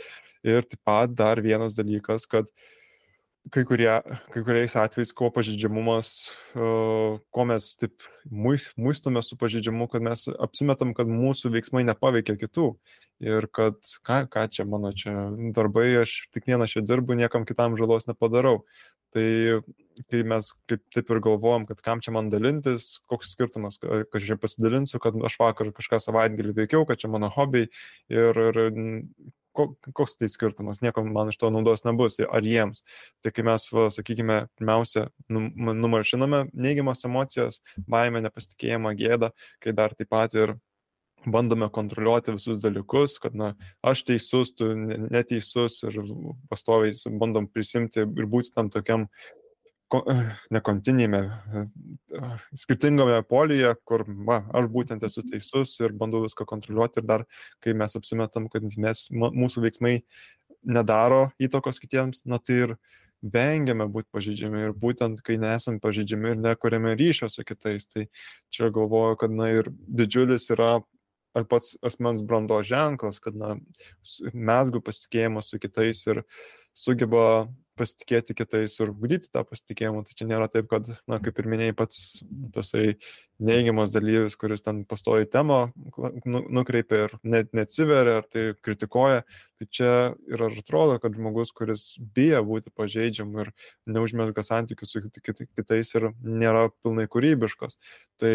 Ir 0.46 0.62
taip 0.68 0.84
pat 0.86 1.16
dar 1.16 1.40
vienas 1.42 1.74
dalykas, 1.76 2.28
kad 2.30 2.46
uh, 2.46 2.68
kai, 3.48 3.64
kurie, 3.64 3.90
kai 4.34 4.42
kuriais 4.44 4.74
atvejais, 4.78 5.12
ko 5.16 5.30
pažydžiamumas, 5.34 6.10
ko 6.54 7.46
mes 7.48 7.68
taip 7.80 8.06
muistome 8.30 9.22
su 9.24 9.38
pažydžiamu, 9.40 9.88
kad 9.90 10.04
mes 10.04 10.26
apsimetam, 10.36 10.92
kad 10.96 11.10
mūsų 11.10 11.52
veiksmai 11.56 11.84
nepaveikia 11.88 12.36
kitų. 12.40 12.72
Ir 13.24 13.48
kad, 13.52 13.76
ką, 14.06 14.22
ką 14.32 14.46
čia 14.52 14.64
mano 14.68 14.92
čia 14.96 15.12
darbai, 15.56 15.90
aš 16.02 16.22
tik 16.32 16.48
vieną 16.48 16.68
čia 16.70 16.84
dirbu, 16.84 17.18
niekam 17.18 17.44
kitam 17.48 17.76
žalos 17.80 18.08
nepadarau. 18.08 18.62
Tai 19.10 19.26
kai 20.08 20.22
mes 20.24 20.52
kaip, 20.70 20.84
taip 20.94 21.10
ir 21.10 21.20
galvojam, 21.24 21.66
kad 21.68 21.82
kam 21.84 22.00
čia 22.04 22.14
man 22.14 22.30
dalintis, 22.32 22.94
koks 23.10 23.34
skirtumas, 23.34 23.80
kad 23.82 24.22
čia 24.22 24.38
pasidalinsiu, 24.40 25.00
kad 25.02 25.16
aš 25.26 25.36
vakar 25.40 25.72
kažką 25.76 26.00
savaitgalį 26.00 26.56
veikiau, 26.62 26.86
kad 26.88 27.00
čia 27.02 27.10
mano 27.12 27.28
hobiai 27.34 27.68
ir, 28.12 28.40
ir 28.46 28.62
koks 29.54 30.16
tai 30.20 30.28
skirtumas, 30.30 30.80
nieko 30.84 31.04
man 31.06 31.32
iš 31.32 31.38
to 31.40 31.50
naudos 31.52 31.84
nebus, 31.86 32.18
ar 32.22 32.46
jiems. 32.46 32.84
Tai 33.24 33.32
kai 33.34 33.44
mes, 33.46 33.66
va, 33.74 33.88
sakykime, 33.92 34.40
pirmiausia, 34.58 35.08
numalšiname 35.30 36.46
neigiamas 36.54 37.06
emocijas, 37.08 37.60
baimę, 37.90 38.22
nepasitikėjimą, 38.26 38.94
gėdą, 39.00 39.32
kai 39.62 39.76
dar 39.76 39.96
taip 39.98 40.12
pat 40.12 40.36
ir 40.38 40.56
bandome 41.26 41.68
kontroliuoti 41.72 42.32
visus 42.36 42.62
dalykus, 42.62 43.18
kad, 43.20 43.34
na, 43.36 43.52
aš 43.84 44.04
teisus, 44.08 44.54
tu 44.56 44.70
neteisus 44.74 45.82
ir 45.88 46.00
pastoviai 46.48 46.96
bandom 47.20 47.48
prisimti 47.50 48.04
ir 48.06 48.28
būti 48.30 48.54
tam 48.54 48.70
tokiam 48.72 49.08
nekontinėme, 50.54 51.20
skirtingame 52.56 53.20
polyje, 53.28 53.74
kur 53.84 54.04
va, 54.26 54.40
aš 54.54 54.68
būtent 54.72 55.04
esu 55.06 55.24
teisus 55.26 55.74
ir 55.82 55.94
bandau 55.96 56.22
viską 56.24 56.46
kontroliuoti 56.48 57.02
ir 57.02 57.08
dar, 57.08 57.26
kai 57.64 57.74
mes 57.74 57.96
apsimetam, 57.98 58.48
kad 58.52 58.66
mes, 58.78 59.08
mūsų 59.10 59.64
veiksmai 59.66 60.00
nedaro 60.62 61.30
įtakos 61.40 61.80
kitiems, 61.82 62.24
na 62.28 62.38
tai 62.38 62.62
ir 62.66 62.76
vengiame 63.20 63.84
būti 63.92 64.08
pažydžiami 64.14 64.62
ir 64.68 64.76
būtent, 64.76 65.20
kai 65.24 65.36
nesam 65.40 65.80
pažydžiami 65.80 66.32
ir 66.32 66.40
nekuriame 66.40 66.94
ryšio 66.96 67.28
su 67.28 67.44
kitais, 67.44 67.86
tai 67.86 68.06
čia 68.52 68.70
galvoju, 68.72 69.18
kad 69.20 69.34
na 69.34 69.50
ir 69.52 69.68
didžiulis 69.70 70.48
yra 70.54 70.78
pats 71.50 71.76
asmens 71.86 72.22
brandos 72.26 72.66
ženklas, 72.66 73.20
kad 73.22 73.36
na, 73.36 73.56
mesgu 74.34 74.80
pasitikėjimą 74.82 75.44
su 75.46 75.60
kitais 75.62 76.02
ir 76.08 76.24
sugeba 76.74 77.46
pasitikėti 77.80 78.36
kitais 78.36 78.76
ir 78.80 78.92
ugdyti 78.92 79.30
tą 79.32 79.42
pasitikėjimą. 79.48 80.04
Tai 80.06 80.16
čia 80.18 80.28
nėra 80.28 80.46
taip, 80.52 80.68
kad, 80.70 80.90
na, 81.10 81.18
kaip 81.24 81.40
ir 81.40 81.48
minėjai, 81.50 81.76
pats 81.78 82.00
tasai 82.54 82.84
neigiamas 83.40 83.94
dalyvis, 83.94 84.36
kuris 84.40 84.64
ten 84.66 84.82
pastoja 84.88 85.28
temą, 85.32 85.60
nu, 86.28 86.44
nukreipia 86.60 87.06
ir 87.06 87.16
net 87.24 87.54
neatsiveria, 87.56 88.20
ar 88.20 88.28
tai 88.30 88.46
kritikuoja. 88.60 89.24
Tai 89.60 89.68
čia 89.72 89.92
ir 90.30 90.46
atrodo, 90.48 91.00
kad 91.02 91.16
žmogus, 91.16 91.52
kuris 91.56 91.90
bijo 92.16 92.44
būti 92.48 92.72
pažeidžiam 92.76 93.32
ir 93.42 93.52
neužmesga 93.88 94.44
santykių 94.46 94.88
su 94.88 95.04
kitais 95.08 95.94
ir 95.96 96.10
nėra 96.20 96.68
pilnai 96.84 97.08
kūrybiškas. 97.10 97.80
Tai 98.20 98.34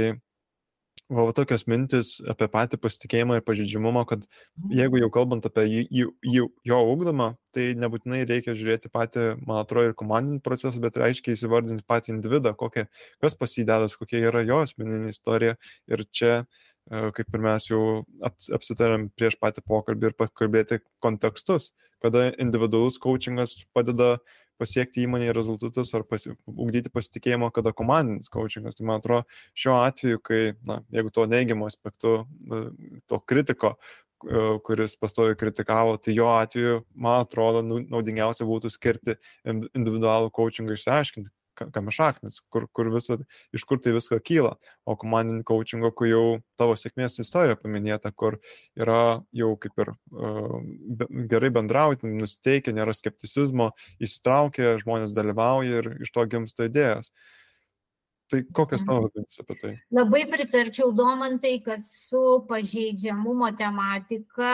Va, 1.06 1.22
tokios 1.38 1.68
mintis 1.70 2.16
apie 2.32 2.48
patį 2.50 2.80
pasitikėjimą 2.82 3.36
ir 3.38 3.44
pažydžiamumą, 3.46 4.08
kad 4.10 4.24
mhm. 4.24 4.72
jeigu 4.74 5.02
jau 5.04 5.10
kalbant 5.14 5.46
apie 5.46 5.68
jį, 5.68 5.82
jį, 5.94 6.06
jį, 6.34 6.46
jo 6.66 6.80
ugdymą, 6.96 7.28
tai 7.54 7.68
nebūtinai 7.78 8.24
reikia 8.26 8.56
žiūrėti 8.58 8.90
patį, 8.90 9.26
man 9.46 9.62
atrodo, 9.62 9.92
ir 9.92 9.98
komandinį 10.00 10.42
procesą, 10.46 10.82
bet 10.82 10.98
aiškiai 10.98 11.38
įsivardinti 11.38 11.86
patį 11.86 12.16
individą, 12.16 12.56
kokie, 12.58 12.88
kas 13.22 13.38
pasidėdas, 13.38 13.94
kokia 14.02 14.24
yra 14.32 14.42
jo 14.48 14.64
asmeninė 14.66 15.14
istorija. 15.14 15.60
Ir 15.94 16.08
čia, 16.10 16.40
e, 16.90 17.12
kaip 17.20 17.38
ir 17.38 17.46
mes 17.52 17.70
jau 17.70 17.84
apsitarėm 18.26 19.12
prieš 19.14 19.38
patį 19.38 19.62
pokalbį 19.70 20.10
ir 20.10 20.18
pakalbėti 20.18 20.82
kontekstus, 21.06 21.70
kada 22.02 22.32
individualus 22.42 22.98
coachingas 23.02 23.60
padeda 23.78 24.16
uh, 24.18 24.34
pasiekti 24.62 25.04
įmonėje 25.06 25.36
rezultatus 25.36 25.94
ar 25.98 26.06
pasi, 26.08 26.34
ugdyti 26.48 26.92
pasitikėjimo, 26.94 27.52
kada 27.56 27.74
komandinis 27.76 28.32
coachingas. 28.34 28.78
Tai 28.78 28.88
man 28.90 29.02
atrodo, 29.02 29.26
šiuo 29.58 29.78
atveju, 29.84 30.22
kai, 30.26 30.42
na, 30.68 30.82
jeigu 30.96 31.14
to 31.16 31.28
neigiamo 31.30 31.70
aspektu, 31.70 32.16
to 33.12 33.22
kritiko, 33.30 33.76
e, 34.26 34.44
kuris 34.68 34.98
pastovi 35.02 35.38
kritikavo, 35.40 35.98
tai 36.02 36.18
jo 36.18 36.30
atveju, 36.34 36.84
man 37.08 37.26
atrodo, 37.26 37.64
nu, 37.66 37.82
naudingiausia 37.92 38.48
būtų 38.48 38.72
skirti 38.74 39.18
individualų 39.46 40.32
coachingą 40.36 40.78
išsiaiškinti, 40.80 41.32
kam 41.56 41.92
šaknis, 41.94 42.42
kur, 42.52 42.68
kur 42.76 42.90
visą, 42.94 43.18
iš 43.56 43.66
kur 43.68 43.80
tai 43.82 43.94
viską 43.96 44.20
kyla. 44.26 44.56
O 44.86 44.98
komandinį 45.00 45.46
coachingo, 45.48 45.92
kur 45.96 46.10
jau 46.10 46.26
tavo 46.60 46.76
sėkmės 46.80 47.20
istorija 47.24 47.58
paminėta, 47.60 48.12
kur 48.12 48.40
yra 48.78 49.22
jau 49.36 49.54
kaip 49.62 49.86
ir 49.86 49.94
uh, 49.94 50.58
gerai 51.32 51.54
bendrauti, 51.56 52.10
nusteikia, 52.12 52.76
nėra 52.76 52.96
skepticizmo, 52.96 53.72
įsitraukia, 54.04 54.76
žmonės 54.84 55.16
dalyvauja 55.16 55.82
ir 55.82 55.92
iš 56.06 56.14
to 56.16 56.28
gimsta 56.32 56.70
idėjas. 56.70 57.12
Tai 58.32 58.42
kokias 58.58 58.82
mhm. 58.82 58.90
tavo 58.90 59.10
mintis 59.14 59.42
apie 59.44 59.56
tai? 59.62 59.74
Labai 59.94 60.24
pritarčiau 60.32 60.90
Domantai, 60.98 61.60
kad 61.66 61.84
su 61.86 62.42
pažeidžiamumo 62.50 63.52
tematika 63.60 64.54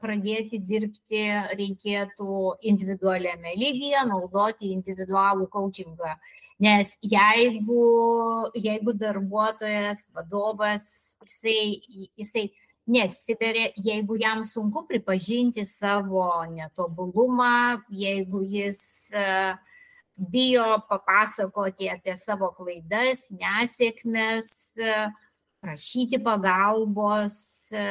pradėti 0.00 0.58
dirbti 0.60 1.22
reikėtų 1.56 2.58
individualiame 2.68 3.54
lygyje, 3.56 4.04
naudoti 4.06 4.72
individualų 4.72 5.48
coachingą. 5.48 6.16
Nes 6.60 6.96
jeigu, 7.02 8.50
jeigu 8.54 8.92
darbuotojas, 8.92 10.04
vadovas, 10.12 11.18
jisai, 11.22 12.08
jisai 12.18 12.50
nesiberia, 12.88 13.70
jeigu 13.76 14.16
jam 14.18 14.44
sunku 14.44 14.86
pripažinti 14.88 15.64
savo 15.64 16.44
netobulumą, 16.50 17.80
jeigu 17.88 18.42
jis 18.42 19.10
uh, 19.14 19.54
bijo 20.16 20.82
papasakoti 20.88 21.88
apie 21.92 22.16
savo 22.16 22.50
klaidas, 22.56 23.28
nesėkmes, 23.30 24.50
uh, 24.82 25.12
prašyti 25.68 26.18
pagalbos, 26.24 27.36
e, 27.72 27.84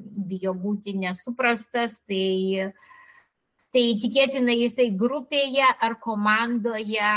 bijo 0.00 0.54
būti 0.56 0.94
nesuprastas, 0.96 2.00
tai, 2.08 2.72
tai 3.74 3.84
tikėtina 4.00 4.56
jisai 4.56 4.88
grupėje 4.96 5.66
ar 5.68 5.98
komandoje 6.00 7.12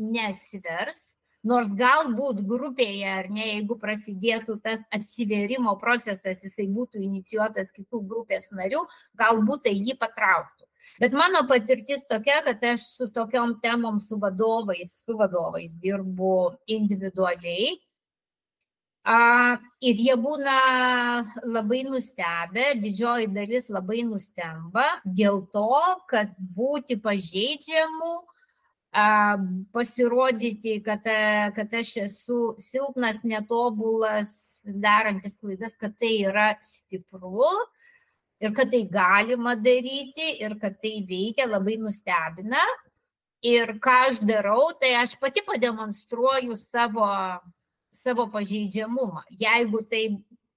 nesvers. 0.00 1.12
Nors 1.44 1.68
galbūt 1.76 2.38
grupėje, 2.48 3.04
ar 3.04 3.26
ne, 3.28 3.44
jeigu 3.50 3.76
prasidėtų 3.76 4.62
tas 4.64 4.80
atsiverimo 4.88 5.74
procesas, 5.76 6.40
jisai 6.40 6.64
būtų 6.72 7.02
inicijuotas 7.04 7.68
kitų 7.74 8.00
grupės 8.08 8.48
narių, 8.48 8.80
galbūt 9.20 9.66
tai 9.66 9.74
jį 9.76 9.98
patrauktų. 10.00 10.64
Bet 11.02 11.12
mano 11.12 11.42
patirtis 11.44 12.06
tokia, 12.08 12.40
kad 12.46 12.64
aš 12.64 12.86
su 12.94 13.10
tokiom 13.12 13.58
temom 13.60 14.00
su 14.00 14.16
vadovais, 14.22 14.94
su 15.04 15.18
vadovais 15.20 15.76
dirbu 15.84 16.54
individualiai 16.64 17.74
ir 19.04 19.98
jie 20.00 20.14
būna 20.16 20.58
labai 21.44 21.82
nustebę, 21.84 22.70
didžioji 22.80 23.28
dalis 23.34 23.68
labai 23.68 24.02
nustemba 24.08 24.86
dėl 25.04 25.44
to, 25.52 25.80
kad 26.08 26.32
būti 26.38 26.96
pažeidžiamu, 26.96 28.14
pasirodyti, 29.74 30.78
kad, 30.86 31.02
kad 31.56 31.74
aš 31.74 31.96
esu 32.06 32.54
silpnas, 32.62 33.24
netobulas, 33.26 34.62
darantis 34.64 35.36
klaidas, 35.36 35.76
kad 35.76 35.96
tai 35.98 36.14
yra 36.24 36.54
stipru 36.62 37.50
ir 38.40 38.54
kad 38.54 38.70
tai 38.70 38.84
galima 38.88 39.56
daryti 39.56 40.38
ir 40.40 40.56
kad 40.60 40.78
tai 40.80 41.02
veikia, 41.08 41.48
labai 41.50 41.76
nustebina. 41.76 42.62
Ir 43.44 43.74
ką 43.76 43.96
aš 44.08 44.22
darau, 44.24 44.72
tai 44.80 44.94
aš 44.96 45.18
pati 45.20 45.42
pademonstruoju 45.44 46.56
savo 46.56 47.04
savo 47.94 48.26
pažeidžiamumą, 48.32 49.24
jeigu 49.30 49.82
tai, 49.90 50.04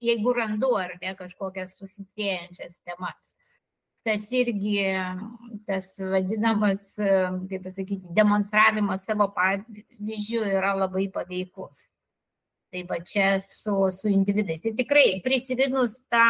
jeigu 0.03 0.33
randu 0.33 0.73
ar 0.77 0.95
ne 1.01 1.13
kažkokias 1.17 1.77
susisėjančias 1.79 2.79
temas. 2.85 3.33
Tas 4.07 4.23
irgi, 4.31 4.85
tas 5.67 5.89
vadinamas, 5.99 6.93
kaip 6.95 7.65
pasakyti, 7.65 8.13
demonstravimas 8.15 9.03
savo 9.03 9.27
pavyzdžių 9.35 10.45
yra 10.53 10.71
labai 10.77 11.09
paveikus. 11.11 11.81
Tai 12.71 12.81
va 12.87 12.97
čia 12.99 13.37
su, 13.43 13.73
su 13.95 14.09
individais. 14.11 14.63
Ir 14.67 14.75
tikrai 14.75 15.19
prisiminus 15.23 15.97
tą, 16.11 16.23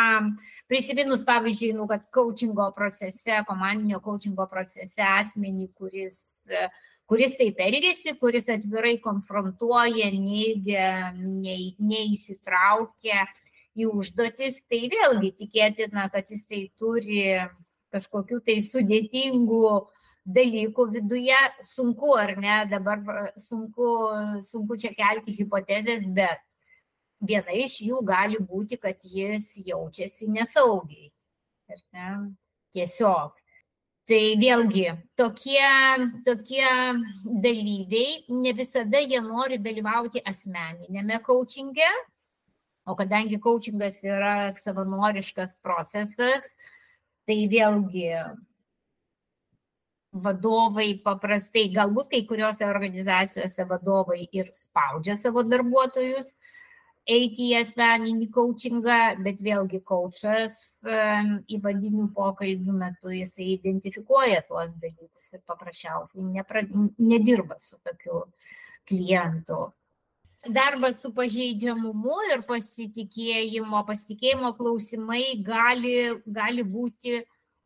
prisiminus 0.69 1.23
pavyzdžiui, 1.25 1.71
nu, 1.77 1.87
kad 1.89 2.05
coachingo 2.13 2.67
procese, 2.77 3.39
komandinio 3.45 4.01
coachingo 4.05 4.45
procese 4.49 5.05
asmenį, 5.05 5.71
kuris 5.77 6.19
uh, 6.53 6.69
kuris 7.07 7.35
taip 7.39 7.59
elgesi, 7.63 8.13
kuris 8.19 8.49
atvirai 8.51 8.97
konfrontuoja, 9.03 10.09
neigia, 10.11 11.11
nei, 11.15 11.73
neįsitraukia 11.79 13.25
į 13.77 13.87
užduotis, 13.93 14.61
tai 14.67 14.87
vėlgi 14.91 15.31
tikėtina, 15.43 16.07
kad 16.13 16.33
jisai 16.33 16.65
turi 16.79 17.23
kažkokių 17.93 18.41
tai 18.43 18.57
sudėtingų 18.65 19.69
dalykų 20.27 20.87
viduje, 20.91 21.37
sunku 21.63 22.11
ar 22.19 22.35
ne, 22.41 22.57
dabar 22.67 22.99
sunku, 23.39 23.87
sunku 24.43 24.75
čia 24.81 24.91
kelti 24.97 25.37
hipotezės, 25.37 26.03
bet 26.17 26.43
viena 27.23 27.55
iš 27.55 27.79
jų 27.85 28.01
gali 28.05 28.41
būti, 28.43 28.79
kad 28.81 28.99
jis 29.07 29.53
jaučiasi 29.65 30.27
nesaugiai. 30.33 31.11
Ne? 31.95 32.09
Tiesiog. 32.75 33.35
Tai 34.07 34.19
vėlgi, 34.39 34.85
tokie, 35.19 35.63
tokie 36.23 36.67
dalyviai 37.43 38.37
ne 38.39 38.53
visada 38.55 39.01
jie 39.03 39.19
nori 39.19 39.57
dalyvauti 39.59 40.21
asmeninėme 40.23 41.17
coachinge, 41.25 41.89
o 42.87 42.95
kadangi 42.95 43.35
coachingas 43.43 43.99
yra 44.07 44.53
savanoriškas 44.55 45.57
procesas, 45.59 46.47
tai 47.27 47.41
vėlgi 47.51 48.13
vadovai 50.23 50.93
paprastai, 51.03 51.67
galbūt 51.75 52.13
kai 52.13 52.23
kuriuose 52.29 52.63
organizacijose 52.63 53.67
vadovai 53.67 54.21
ir 54.31 54.53
spaudžia 54.55 55.17
savo 55.19 55.43
darbuotojus, 55.43 56.31
eiti 57.07 57.47
į 57.51 57.61
asmeninį 57.61 58.27
coachingą, 58.35 58.99
bet 59.23 59.39
vėlgi 59.43 59.79
coachas 59.87 60.57
įvadinių 60.85 62.09
pokalbių 62.15 62.75
metu 62.75 63.13
jisai 63.15 63.53
identifikuoja 63.55 64.43
tuos 64.49 64.73
dalykus 64.81 65.31
ir 65.31 65.41
paprasčiausiai 65.47 66.27
nepra, 66.27 66.65
nedirba 66.99 67.59
su 67.63 67.79
tokiu 67.83 68.25
klientu. 68.87 69.69
Darbas 70.53 71.01
su 71.01 71.09
pažeidžiamumu 71.15 72.19
ir 72.33 72.43
pasitikėjimo, 72.47 73.81
pasitikėjimo 73.87 74.53
klausimai 74.59 75.39
gali, 75.43 75.95
gali 76.27 76.63
būti 76.63 77.23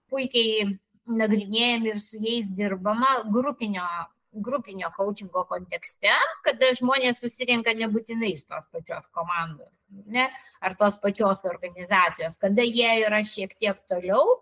puikiai 0.09 0.69
nagrinėjami 1.11 1.91
ir 1.91 1.99
su 1.99 2.21
jais 2.21 2.49
dirbama 2.55 3.21
grupinio 3.33 3.85
grupinio 4.31 4.91
coachingo 4.95 5.43
kontekste, 5.49 6.13
kada 6.45 6.71
žmonės 6.79 7.19
susirenka 7.19 7.75
nebūtinai 7.75 8.31
iš 8.35 8.45
tos 8.47 8.67
pačios 8.71 9.07
komandos 9.11 9.81
ne, 10.05 10.29
ar 10.61 10.75
tos 10.75 10.97
pačios 10.97 11.43
organizacijos, 11.45 12.37
kada 12.41 12.63
jie 12.63 12.89
yra 13.05 13.21
šiek 13.23 13.53
tiek 13.59 13.77
toliau, 13.89 14.39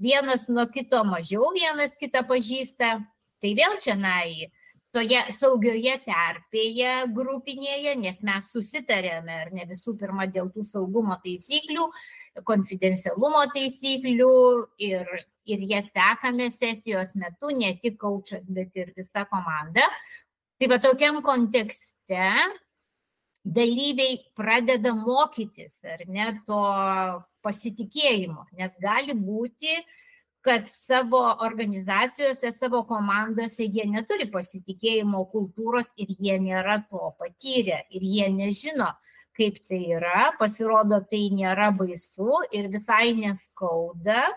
vienas 0.00 0.48
nuo 0.48 0.66
kito 0.72 1.02
mažiau 1.04 1.52
vienas 1.56 1.96
kitą 2.00 2.24
pažįsta, 2.28 2.96
tai 3.40 3.52
vėl 3.56 3.76
čia 3.82 3.96
nai 3.98 4.50
toje 4.94 5.20
saugioje 5.36 5.96
terpėje 6.04 6.94
grupinėje, 7.14 7.94
nes 8.00 8.22
mes 8.26 8.48
susitarėme, 8.52 9.36
ar 9.46 9.52
ne 9.54 9.66
visų 9.70 9.94
pirma, 10.00 10.26
dėl 10.26 10.50
tų 10.50 10.66
saugumo 10.66 11.16
taisyklių, 11.22 11.86
konfidencialumo 12.46 13.44
taisyklių 13.54 14.32
ir, 14.82 15.12
ir 15.52 15.62
ją 15.72 15.82
sekame 15.84 16.50
sesijos 16.54 17.14
metu, 17.18 17.52
ne 17.56 17.74
tik 17.82 17.98
kaučas, 18.00 18.48
bet 18.48 18.76
ir 18.78 18.92
visa 18.96 19.26
komanda. 19.30 19.86
Tai 20.60 20.68
va 20.68 20.80
tokiam 20.82 21.22
kontekste 21.24 22.26
dalyviai 23.44 24.18
pradeda 24.36 24.92
mokytis, 24.92 25.80
ar 25.88 26.04
ne, 26.06 26.26
to 26.46 26.60
pasitikėjimo, 27.44 28.44
nes 28.58 28.74
gali 28.82 29.16
būti, 29.16 29.78
kad 30.44 30.68
savo 30.72 31.20
organizacijose, 31.44 32.52
savo 32.56 32.82
komandose 32.88 33.66
jie 33.66 33.84
neturi 33.88 34.28
pasitikėjimo 34.32 35.26
kultūros 35.32 35.90
ir 36.00 36.12
jie 36.16 36.38
nėra 36.40 36.78
to 36.88 37.12
patyrę 37.20 37.82
ir 37.92 38.04
jie 38.04 38.28
nežino, 38.32 38.88
kaip 39.36 39.60
tai 39.68 39.82
yra, 39.96 40.30
pasirodo, 40.40 41.02
tai 41.08 41.26
nėra 41.32 41.70
baisu 41.76 42.40
ir 42.56 42.68
visai 42.72 43.12
neskauda 43.16 44.28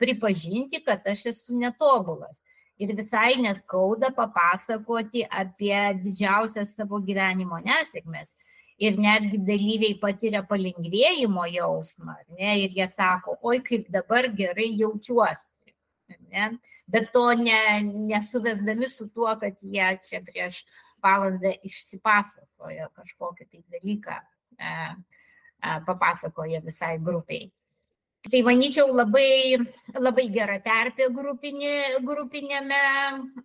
pripažinti, 0.00 0.82
kad 0.84 1.06
aš 1.06 1.26
esu 1.32 1.56
netobulas 1.56 2.42
ir 2.78 2.92
visai 2.96 3.36
neskauda 3.40 4.10
papasakoti 4.16 5.24
apie 5.30 5.78
didžiausias 6.02 6.74
savo 6.76 7.00
gyvenimo 7.00 7.60
nesėkmes. 7.64 8.34
Ir 8.76 8.98
netgi 9.00 9.38
dalyviai 9.40 9.96
patiria 9.96 10.42
palengvėjimo 10.44 11.46
jausmą, 11.48 12.18
ne, 12.36 12.58
ir 12.60 12.74
jie 12.76 12.84
sako, 12.92 13.38
oi 13.40 13.62
kaip 13.64 13.86
dabar 13.88 14.28
gerai 14.36 14.68
jaučiuosi. 14.76 15.72
Ne? 16.28 16.50
Bet 16.86 17.08
to 17.14 17.24
ne, 17.40 17.80
nesuvesdami 18.10 18.90
su 18.92 19.08
tuo, 19.08 19.32
kad 19.40 19.56
jie 19.64 19.88
čia 20.04 20.20
prieš 20.26 20.60
valandą 21.02 21.54
išsipasakojo 21.64 22.90
kažkokį 22.98 23.48
tai 23.48 23.62
dalyką, 23.72 24.18
e, 24.60 24.68
e, 24.68 25.78
papasakoja 25.88 26.60
visai 26.68 26.98
grupiai. 27.00 27.48
Tai 28.26 28.40
manyčiau 28.42 28.90
labai, 28.90 29.54
labai 29.94 30.24
gera 30.34 30.56
terpė 30.62 31.06
grupinė, 31.14 32.00
grupinėme 32.02 32.78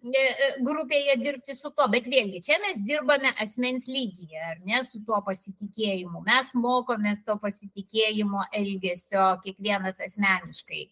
e, 0.09 0.21
e, 0.21 0.47
grupėje 0.65 1.17
dirbti 1.21 1.53
su 1.53 1.69
to, 1.69 1.85
bet 1.91 2.07
vėlgi 2.09 2.41
čia 2.47 2.57
mes 2.63 2.79
dirbame 2.87 3.29
asmens 3.43 3.85
lygyje, 3.91 4.39
ar 4.41 4.61
ne, 4.65 4.79
su 4.87 5.03
tuo 5.05 5.19
pasitikėjimu. 5.27 6.23
Mes 6.25 6.53
mokomės 6.57 7.21
to 7.27 7.35
pasitikėjimo 7.43 8.47
elgesio 8.57 9.27
kiekvienas 9.43 10.01
asmeniškai. 10.07 10.87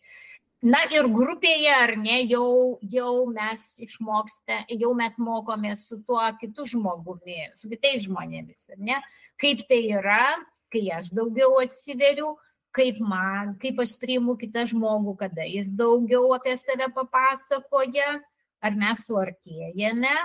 Na 0.69 0.83
ir 0.93 1.07
grupėje, 1.09 1.71
ar 1.71 1.95
ne, 1.97 2.19
jau, 2.27 2.77
jau 2.93 3.13
mes 3.31 3.63
išmokste, 3.81 4.65
jau 4.75 4.91
mes 4.93 5.15
mokomės 5.17 5.87
su 5.87 6.01
tuo 6.03 6.25
kitu 6.41 6.67
žmogumi, 6.75 7.47
su 7.55 7.71
kitais 7.71 8.03
žmonėmis, 8.05 8.67
ar 8.75 8.85
ne, 8.91 8.99
kaip 9.39 9.63
tai 9.71 9.81
yra, 9.95 10.35
kai 10.69 10.83
aš 10.99 11.09
daugiau 11.15 11.57
atsiveriu, 11.63 12.35
kaip 12.79 12.99
man, 13.03 13.55
kaip 13.59 13.79
aš 13.83 13.93
priimu 13.99 14.37
kitą 14.39 14.63
žmogų, 14.71 15.17
kada 15.19 15.43
jis 15.43 15.67
daugiau 15.75 16.31
apie 16.37 16.55
save 16.59 16.87
papasakoja, 16.95 18.19
ar 18.63 18.75
mes 18.79 19.03
suartėjame, 19.07 20.15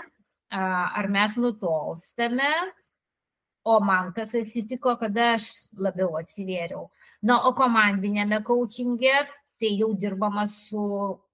ar 0.55 1.09
mes 1.11 1.35
nutolstame, 1.39 2.53
o 3.65 3.79
man 3.83 4.13
kas 4.15 4.35
atsitiko, 4.39 4.95
kada 5.01 5.33
aš 5.39 5.49
labiau 5.81 6.15
atsivėriau. 6.21 6.87
Na, 7.25 7.41
o 7.49 7.55
komandinėme 7.57 8.43
coachingė 8.45 9.25
tai 9.59 9.71
jau 9.79 9.95
dirbama 9.97 10.45
su 10.51 10.85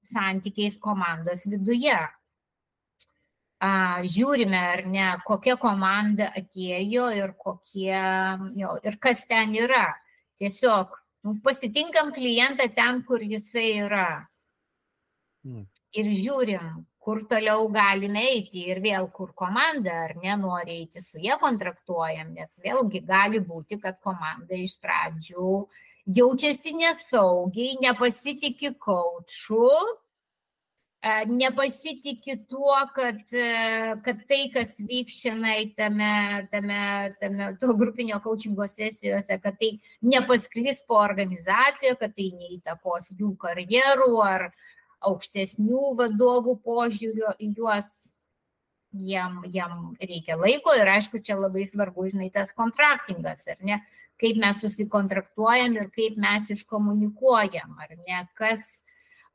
santykiais 0.06 0.78
komandos 0.80 1.44
viduje. 1.50 1.98
Žiūrime, 3.60 4.60
ar 4.76 4.84
ne, 4.88 5.08
kokia 5.26 5.58
komanda 5.60 6.30
atėjo 6.38 7.10
ir, 7.12 7.34
kokie, 7.36 7.98
jo, 8.56 8.76
ir 8.86 8.96
kas 9.02 9.26
ten 9.28 9.52
yra. 9.58 9.90
Tiesiog 10.40 10.94
pasitinkam 11.44 12.12
klientą 12.16 12.68
ten, 12.74 13.02
kur 13.06 13.22
jisai 13.22 13.70
yra. 13.86 14.08
Hmm. 15.44 15.66
Ir 15.96 16.06
žiūrim, 16.06 16.84
kur 17.00 17.22
toliau 17.28 17.68
galime 17.72 18.22
eiti 18.28 18.66
ir 18.70 18.80
vėl 18.84 19.08
kur 19.12 19.32
komanda 19.36 19.94
ar 20.06 20.16
nenori 20.20 20.82
eiti 20.82 21.00
su 21.02 21.18
jie 21.18 21.36
kontraktuojam, 21.40 22.34
nes 22.36 22.58
vėlgi 22.62 23.00
gali 23.08 23.40
būti, 23.40 23.80
kad 23.80 23.98
komanda 24.04 24.54
iš 24.56 24.76
pradžių 24.82 25.54
jaučiasi 26.18 26.74
nesaugiai, 26.76 27.78
nepasitikė 27.82 28.74
kočiu, 28.80 29.66
nepasitiki 31.26 32.36
tuo, 32.48 32.76
kad, 32.94 33.20
e, 33.32 33.96
kad 34.04 34.18
tai, 34.28 34.50
kas 34.52 34.74
vyks 34.84 35.16
šiandien 35.22 35.72
tame, 35.76 36.48
tame, 36.52 37.14
tame 37.20 37.46
to 37.60 37.72
grupinio 37.74 38.20
coachingo 38.20 38.66
sesijose, 38.68 39.38
kad 39.40 39.56
tai 39.56 39.78
nepasklis 40.02 40.82
po 40.86 41.00
organizaciją, 41.00 41.96
kad 41.96 42.12
tai 42.16 42.28
neįtakos 42.36 43.14
jų 43.16 43.32
karjerų 43.40 44.20
ar 44.24 44.50
aukštesnių 45.00 45.94
vadovų 45.96 46.58
požiūrio 46.64 47.32
į 47.40 47.54
juos. 47.56 48.10
Jam, 48.90 49.44
jam 49.54 49.92
reikia 50.02 50.34
laiko 50.34 50.72
ir 50.74 50.88
aišku, 50.90 51.20
čia 51.22 51.36
labai 51.38 51.62
svarbu, 51.62 52.08
žinai, 52.10 52.26
tas 52.34 52.50
kontraktingas, 52.50 53.44
ar 53.46 53.60
ne, 53.62 53.76
kaip 54.18 54.40
mes 54.42 54.58
susikontraktuojam 54.64 55.76
ir 55.78 55.92
kaip 55.94 56.16
mes 56.18 56.48
iškomunikuojam, 56.56 57.76
ar 57.78 57.94
ne, 57.94 58.24
kas, 58.34 58.82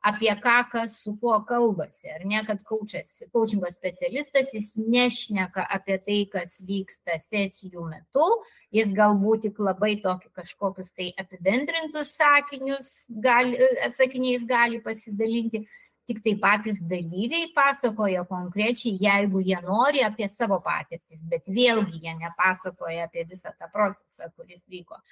apie 0.06 0.30
ką 0.42 0.56
kas 0.70 0.98
su 1.02 1.16
kuo 1.20 1.38
kalbasi, 1.48 2.10
ar 2.14 2.24
ne, 2.28 2.42
kad 2.46 2.60
coachingo 2.66 3.70
specialistas 3.74 4.52
jis 4.54 4.74
nešneka 4.78 5.64
apie 5.76 5.96
tai, 6.06 6.18
kas 6.32 6.60
vyksta 6.68 7.18
sesijų 7.22 7.88
metu, 7.90 8.26
jis 8.74 8.92
galbūt 8.94 9.48
tik 9.48 9.58
labai 9.62 9.96
tokį 10.04 10.30
kažkokius 10.38 10.92
tai 10.94 11.10
apibendrintus 11.18 12.14
sakinius, 12.20 12.92
gali, 13.10 13.58
sakiniais 13.96 14.46
gali 14.46 14.78
pasidalinti, 14.84 15.64
tik 16.06 16.22
tai 16.22 16.36
patys 16.38 16.78
dalyviai 16.86 17.50
pasakoja 17.54 18.22
konkrečiai, 18.30 18.94
jeigu 19.02 19.42
jie 19.42 19.58
nori 19.64 20.04
apie 20.06 20.28
savo 20.30 20.60
patirtis, 20.62 21.24
bet 21.26 21.50
vėlgi 21.50 21.98
jie 22.04 22.14
nepasakoja 22.20 23.08
apie 23.08 23.26
visą 23.26 23.50
tą 23.58 23.66
procesą, 23.72 24.30
kuris 24.36 24.62
vyko. 24.70 25.02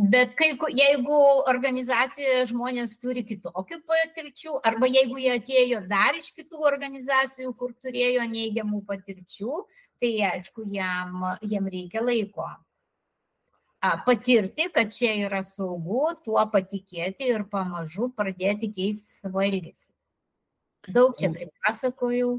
Bet 0.00 0.32
kai, 0.38 0.54
jeigu 0.72 1.16
organizacijoje 1.50 2.46
žmonės 2.48 2.94
turi 3.02 3.20
kitokių 3.26 3.82
patirčių, 3.84 4.54
arba 4.64 4.88
jeigu 4.88 5.18
jie 5.20 5.34
atėjo 5.34 5.82
dar 5.90 6.16
iš 6.16 6.30
kitų 6.38 6.62
organizacijų, 6.70 7.52
kur 7.58 7.74
turėjo 7.84 8.24
neigiamų 8.30 8.80
patirčių, 8.88 9.58
tai 10.00 10.14
aišku, 10.30 10.64
jam, 10.72 11.26
jam 11.44 11.68
reikia 11.68 12.00
laiko 12.06 12.48
patirti, 14.06 14.68
kad 14.72 14.92
čia 14.92 15.12
yra 15.26 15.40
saugu, 15.44 16.14
tuo 16.24 16.40
patikėti 16.52 17.28
ir 17.32 17.44
pamažu 17.48 18.10
pradėti 18.16 18.68
keisti 18.76 19.14
savo 19.22 19.40
elgesį. 19.44 19.88
Daug 20.92 21.16
čia 21.20 21.28
pripasakojau. 21.32 22.38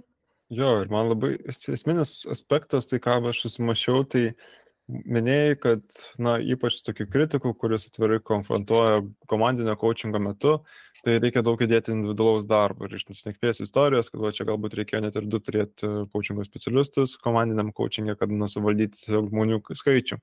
Jo, 0.52 0.72
ir 0.84 0.90
man 0.94 1.10
labai 1.14 1.36
esminis 1.50 2.28
aspektas, 2.30 2.90
tai 2.90 3.00
ką 3.02 3.18
aš 3.30 3.46
susimašiau, 3.46 4.04
tai 4.06 4.24
uh, 4.32 4.50
minėjai, 4.90 5.56
kad, 5.62 5.84
na, 6.22 6.38
ypač 6.40 6.82
tokių 6.86 7.08
kritikų, 7.12 7.54
kuris 7.60 7.88
atvirai 7.88 8.20
konfrontuoja 8.24 9.02
komandinio 9.32 9.76
coachingo 9.80 10.22
metu, 10.24 10.58
tai 11.06 11.18
reikia 11.22 11.44
daug 11.46 11.62
įdėti 11.62 11.94
individualaus 11.96 12.48
darbo. 12.50 12.88
Ir 12.88 12.98
iš 12.98 13.08
nesnekvės 13.10 13.64
istorijos, 13.66 14.12
kad 14.12 14.24
va, 14.24 14.34
čia 14.36 14.48
galbūt 14.50 14.78
reikėjo 14.80 15.04
net 15.06 15.18
ir 15.18 15.28
du 15.32 15.42
turėti 15.44 15.90
coachingo 16.14 16.46
specialistus 16.48 17.18
komandiniam 17.22 17.74
coachingė, 17.76 18.18
kad 18.20 18.34
nusivaldyti 18.34 19.10
žmonių 19.12 19.62
skaičių. 19.82 20.22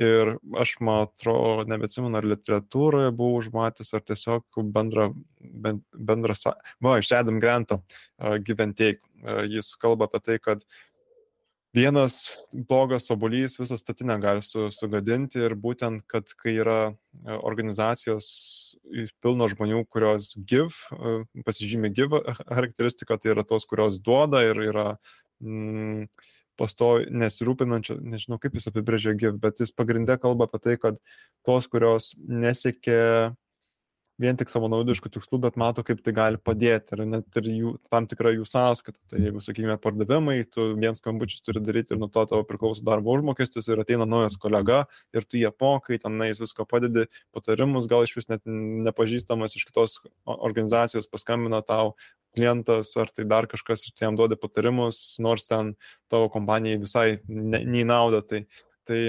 Ir 0.00 0.36
aš, 0.56 0.76
man 0.86 1.08
atrodo, 1.08 1.64
nebeatsimenu, 1.68 2.14
ar 2.16 2.26
literatūroje 2.30 3.10
buvau 3.16 3.40
užmatęs, 3.40 3.90
ar 3.96 4.04
tiesiog 4.06 4.60
bendra, 4.72 5.08
bendra, 5.50 6.36
va, 6.80 7.00
iš 7.02 7.10
Adam 7.18 7.40
Granto 7.42 7.82
uh, 7.82 8.38
Take. 8.78 9.00
Uh, 9.20 9.42
jis 9.50 9.74
kalba 9.76 10.06
apie 10.06 10.22
tai, 10.24 10.38
kad 10.40 10.62
uh, 10.62 10.89
vienas 11.76 12.30
blogas 12.52 13.10
obolys 13.10 13.58
visą 13.60 13.78
statinę 13.78 14.18
gali 14.20 14.42
su, 14.42 14.68
sugadinti 14.74 15.38
ir 15.42 15.54
būtent, 15.54 16.02
kad 16.10 16.32
kai 16.40 16.56
yra 16.62 16.78
e, 16.90 17.36
organizacijos 17.36 18.26
pilno 19.22 19.48
žmonių, 19.50 19.84
kurios 19.90 20.34
give, 20.36 20.74
pasižymė 21.46 21.92
give 21.94 22.22
charakteristika, 22.50 23.18
tai 23.18 23.34
yra 23.36 23.46
tos, 23.46 23.68
kurios 23.70 24.00
duoda 24.02 24.42
ir 24.48 24.62
yra 24.66 24.86
mm, 25.42 26.08
pastovi 26.60 27.06
nesirūpinančio, 27.22 28.00
nežinau 28.02 28.40
kaip 28.40 28.58
jis 28.58 28.68
apibrėžia 28.70 29.14
give, 29.16 29.38
bet 29.40 29.62
jis 29.62 29.72
pagrindė 29.72 30.18
kalba 30.20 30.48
apie 30.48 30.60
tai, 30.64 30.76
kad 30.80 30.98
tos, 31.46 31.70
kurios 31.70 32.12
nesiekia 32.18 33.32
vien 34.20 34.36
tik 34.38 34.50
savanaudiškų 34.52 35.10
tikslų, 35.14 35.40
bet 35.46 35.56
mato, 35.60 35.82
kaip 35.86 36.02
tai 36.04 36.12
gali 36.16 36.40
padėti 36.40 36.96
ir 36.96 37.04
net 37.08 37.40
ir 37.40 37.48
jų, 37.50 37.72
tam 37.92 38.06
tikra 38.10 38.34
jų 38.34 38.44
sąskaita. 38.48 39.00
Tai 39.10 39.22
jeigu, 39.22 39.42
sakykime, 39.44 39.76
pardavimai, 39.80 40.36
tu 40.52 40.70
vien 40.80 40.96
skambučius 40.96 41.44
turi 41.46 41.62
daryti 41.64 41.96
ir 41.96 42.02
nuo 42.02 42.10
to 42.12 42.24
tavo 42.28 42.44
priklauso 42.48 42.84
darbo 42.86 43.14
užmokestis 43.16 43.70
ir 43.70 43.80
ateina 43.82 44.08
naujas 44.08 44.36
kolega 44.40 44.82
ir 45.16 45.26
tu 45.26 45.40
jie 45.40 45.50
pokai, 45.50 46.00
tenais 46.02 46.40
visko 46.42 46.68
padedi, 46.68 47.06
patarimus, 47.36 47.88
gal 47.90 48.04
iš 48.06 48.16
vis 48.18 48.30
net 48.30 48.44
nepažįstamas 48.46 49.56
iš 49.56 49.66
kitos 49.70 49.98
organizacijos 50.36 51.08
paskambina 51.10 51.62
tau 51.64 51.94
klientas 52.36 52.92
ar 53.00 53.10
tai 53.10 53.24
dar 53.26 53.48
kažkas 53.50 53.86
ir 53.86 53.94
tu 53.94 54.04
jam 54.04 54.18
duodi 54.18 54.38
patarimus, 54.38 55.00
nors 55.22 55.48
ten 55.50 55.74
tavo 56.12 56.28
kompanijai 56.30 56.82
visai 56.84 57.08
neįnauda. 57.26 58.22
Tai, 58.28 58.44
tai 58.86 59.00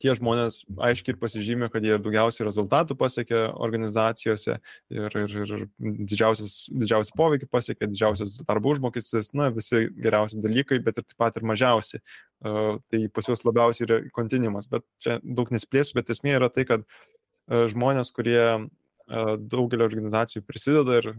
tie 0.00 0.14
žmonės 0.16 0.62
aiškiai 0.80 1.14
ir 1.14 1.20
pasižymė, 1.20 1.68
kad 1.72 1.84
jie 1.84 1.98
daugiausiai 2.00 2.46
rezultatų 2.48 2.96
pasiekė 3.00 3.42
organizacijose 3.52 4.56
ir, 4.56 5.16
ir, 5.22 5.36
ir 5.44 5.64
didžiausias 5.78 7.12
poveikį 7.16 7.50
pasiekė, 7.52 7.90
didžiausias 7.92 8.38
darbo 8.48 8.72
užmokestis, 8.74 9.32
na, 9.36 9.50
visi 9.54 9.86
geriausi 10.00 10.40
dalykai, 10.42 10.80
bet 10.84 11.00
ir 11.00 11.06
taip 11.06 11.18
pat 11.20 11.38
ir 11.38 11.46
mažiausi. 11.52 12.02
Uh, 12.40 12.78
tai 12.88 13.04
pas 13.12 13.26
juos 13.28 13.44
labiausiai 13.44 13.86
yra 13.86 14.02
kontinimas, 14.16 14.68
bet 14.70 14.86
čia 15.02 15.18
daug 15.20 15.50
nesplėsiu, 15.52 15.98
bet 15.98 16.12
esmė 16.14 16.38
yra 16.38 16.48
tai, 16.52 16.64
kad 16.68 16.86
uh, 16.86 17.66
žmonės, 17.68 18.14
kurie 18.16 18.40
uh, 18.40 19.34
daugelio 19.36 19.84
organizacijų 19.90 20.46
prisideda 20.48 21.02
ir 21.02 21.10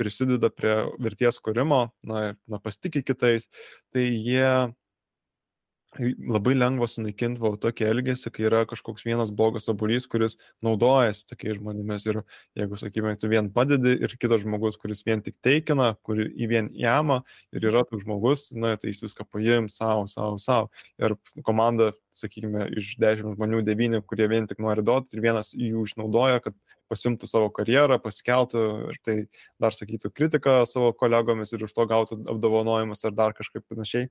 prisideda 0.00 0.48
prie 0.48 0.78
verties 1.02 1.40
kūrimo, 1.44 1.90
na, 2.06 2.30
na 2.48 2.62
pasitikė 2.64 3.04
kitais, 3.12 3.50
tai 3.92 4.06
jie 4.08 4.72
labai 6.00 6.54
lengva 6.56 6.88
sunaikinti 6.90 7.42
va 7.42 7.52
tokį 7.60 7.86
elgesį, 7.88 8.30
kai 8.34 8.46
yra 8.48 8.62
kažkoks 8.68 9.04
vienas 9.06 9.32
blogas 9.34 9.68
obolys, 9.70 10.06
kuris 10.10 10.36
naudojasi 10.64 11.26
tokiais 11.30 11.58
žmonėmis 11.60 12.06
ir 12.10 12.20
jeigu, 12.58 12.78
sakykime, 12.80 13.14
tu 13.20 13.30
vien 13.30 13.50
padedi 13.54 13.94
ir 14.02 14.16
kitas 14.20 14.42
žmogus, 14.44 14.78
kuris 14.80 15.04
vien 15.06 15.22
tik 15.24 15.36
teikina, 15.44 15.92
kuri 16.06 16.28
į 16.34 16.50
vien 16.50 16.70
jamą 16.78 17.22
ir 17.54 17.68
yra 17.70 17.84
toks 17.88 18.04
žmogus, 18.06 18.48
na, 18.56 18.74
tai 18.80 18.92
jis 18.92 19.04
viską 19.06 19.28
paims 19.30 19.78
savo, 19.80 20.06
savo, 20.10 20.38
savo. 20.42 20.70
Ir 20.98 21.16
komanda, 21.46 21.92
sakykime, 22.14 22.68
iš 22.78 22.94
dešimt 23.02 23.38
žmonių 23.38 23.64
devyni, 23.66 24.02
kurie 24.06 24.28
vien 24.30 24.48
tik 24.50 24.62
nori 24.62 24.84
duoti 24.86 25.16
ir 25.16 25.24
vienas 25.24 25.52
jų 25.54 25.86
išnaudoja, 25.88 26.42
kad 26.44 26.58
pasimtų 26.90 27.28
savo 27.28 27.50
karjerą, 27.54 27.98
pasikeltų 28.02 28.64
ir 28.92 28.98
tai 29.04 29.16
dar 29.62 29.74
sakytų 29.74 30.12
kritiką 30.14 30.60
savo 30.68 30.92
kolegomis 30.96 31.54
ir 31.54 31.64
už 31.66 31.74
to 31.74 31.86
gautų 31.90 32.20
apdovanojimus 32.30 33.04
ar 33.08 33.16
dar 33.16 33.36
kažkaip 33.36 33.64
panašiai. 33.70 34.10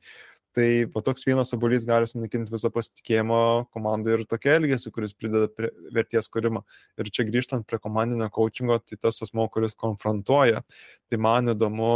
Tai 0.53 0.67
po 0.93 1.01
toks 1.01 1.25
vienas 1.25 1.49
obolys 1.55 1.85
gali 1.89 2.05
sunaikinti 2.05 2.53
visą 2.53 2.69
pasitikėjimą 2.73 3.37
komandai 3.73 4.19
ir 4.19 4.25
tokia 4.29 4.59
elgesį, 4.59 4.91
kuris 4.93 5.15
prideda 5.17 5.47
prie 5.49 5.71
vertės 5.95 6.29
kūrimą. 6.29 6.61
Ir 7.01 7.09
čia 7.09 7.25
grįžtant 7.25 7.65
prie 7.65 7.79
komandinio 7.81 8.27
coachingo, 8.33 8.77
tai 8.85 8.99
tas 9.01 9.17
asmo, 9.25 9.47
kuris 9.49 9.73
konfrontuoja. 9.73 10.61
Tai 11.09 11.21
man 11.25 11.55
įdomu, 11.55 11.93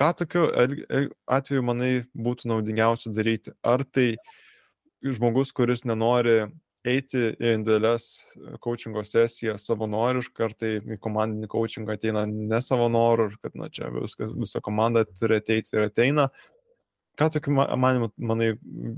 ką 0.00 0.08
tokiu 0.22 0.46
atveju 1.28 1.66
manai 1.68 1.92
būtų 2.16 2.48
naudingiausia 2.54 3.12
daryti. 3.12 3.52
Ar 3.60 3.84
tai 3.84 4.14
žmogus, 5.04 5.52
kuris 5.52 5.84
nenori 5.84 6.46
eiti 6.88 7.20
į 7.34 7.52
individualias 7.56 8.06
coachingo 8.64 9.02
sesijas 9.04 9.66
savanoriškai, 9.68 10.44
ar 10.46 10.54
tai 10.56 10.70
į 10.80 10.98
komandinį 11.04 11.50
coachingą 11.52 11.98
ateina 11.98 12.24
ne 12.28 12.60
savo 12.64 12.88
noru, 12.92 13.28
ir 13.28 13.40
kad 13.42 13.58
na, 13.58 13.68
čia 13.68 13.90
viskas, 13.92 14.32
visa 14.38 14.62
komanda 14.64 15.04
turi 15.10 15.40
ateiti 15.42 15.74
ir 15.76 15.88
ateina, 15.88 16.28
Ką 17.18 17.26
tokiu 17.34 17.50
manimu, 17.52 18.12
manai, 18.30 18.52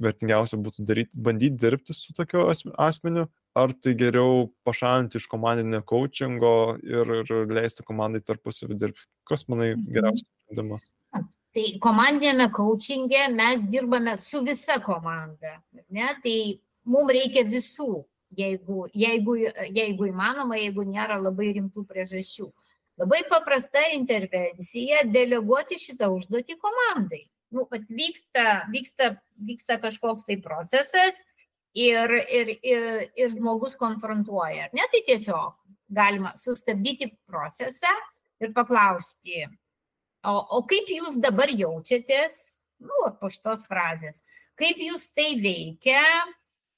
vertingiausia 0.04 0.58
būtų 0.60 0.84
daryti, 0.84 1.08
bandyti 1.26 1.56
dirbti 1.62 1.94
su 1.96 2.12
tokiu 2.12 2.42
asmeniu, 2.76 3.24
ar 3.56 3.72
tai 3.72 3.94
geriau 3.96 4.50
pašalinti 4.68 5.16
iš 5.16 5.28
komandinio 5.30 5.80
coachingo 5.88 6.50
ir, 6.84 7.14
ir 7.22 7.54
leisti 7.56 7.86
komandai 7.86 8.20
tarpusavį 8.20 8.76
dirbti? 8.82 9.08
Kas, 9.24 9.46
manai, 9.48 9.70
mhm. 9.72 9.88
geriausias 9.96 10.28
sprendimas? 10.28 10.84
Tai 11.56 11.64
komandinėme 11.86 12.50
coachingė 12.54 13.24
mes 13.32 13.64
dirbame 13.72 14.18
su 14.20 14.44
visa 14.44 14.76
komanda. 14.84 15.56
Ne? 15.88 16.12
Tai 16.20 16.36
mums 16.92 17.16
reikia 17.16 17.46
visų, 17.48 18.04
jeigu, 18.36 18.84
jeigu, 18.92 19.40
jeigu 19.80 20.12
įmanoma, 20.12 20.60
jeigu 20.60 20.84
nėra 20.84 21.16
labai 21.24 21.54
rimtų 21.56 21.88
priežasčių. 21.88 22.52
Labai 23.00 23.24
paprasta 23.32 23.88
intervencija- 23.96 25.06
deleguoti 25.16 25.80
šitą 25.80 26.12
užduotį 26.20 26.60
komandai 26.60 27.24
nu, 27.50 27.66
vyksta, 27.70 28.64
vyksta, 28.70 29.14
vyksta 29.46 29.78
kažkoks 29.82 30.24
tai 30.26 30.38
procesas 30.42 31.18
ir, 31.74 32.14
ir, 32.30 32.54
ir, 32.62 32.86
ir 33.16 33.32
žmogus 33.34 33.76
konfrontuoja. 33.78 34.70
Ne, 34.74 34.86
tai 34.92 35.02
tiesiog 35.06 35.56
galima 35.90 36.34
sustabdyti 36.38 37.10
procesą 37.26 37.90
ir 38.40 38.54
paklausti, 38.56 39.44
o, 40.24 40.34
o 40.56 40.62
kaip 40.70 40.90
jūs 40.90 41.18
dabar 41.22 41.50
jaučiatės, 41.50 42.36
nu, 42.86 43.06
po 43.20 43.30
šitos 43.32 43.66
frazės, 43.68 44.20
kaip 44.58 44.78
jūs 44.80 45.10
tai 45.16 45.34
veikia, 45.42 46.04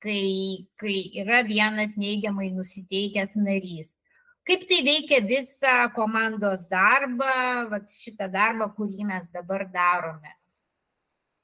kai, 0.02 0.66
kai 0.80 0.96
yra 1.22 1.42
vienas 1.46 1.94
neigiamai 2.00 2.50
nusiteikęs 2.56 3.36
narys. 3.38 3.98
Kaip 4.42 4.64
tai 4.66 4.80
veikia 4.82 5.20
visą 5.22 5.84
komandos 5.94 6.64
darbą, 6.66 7.68
vat 7.70 7.92
šitą 7.94 8.26
darbą, 8.32 8.72
kurį 8.74 9.04
mes 9.06 9.28
dabar 9.30 9.68
darome 9.70 10.32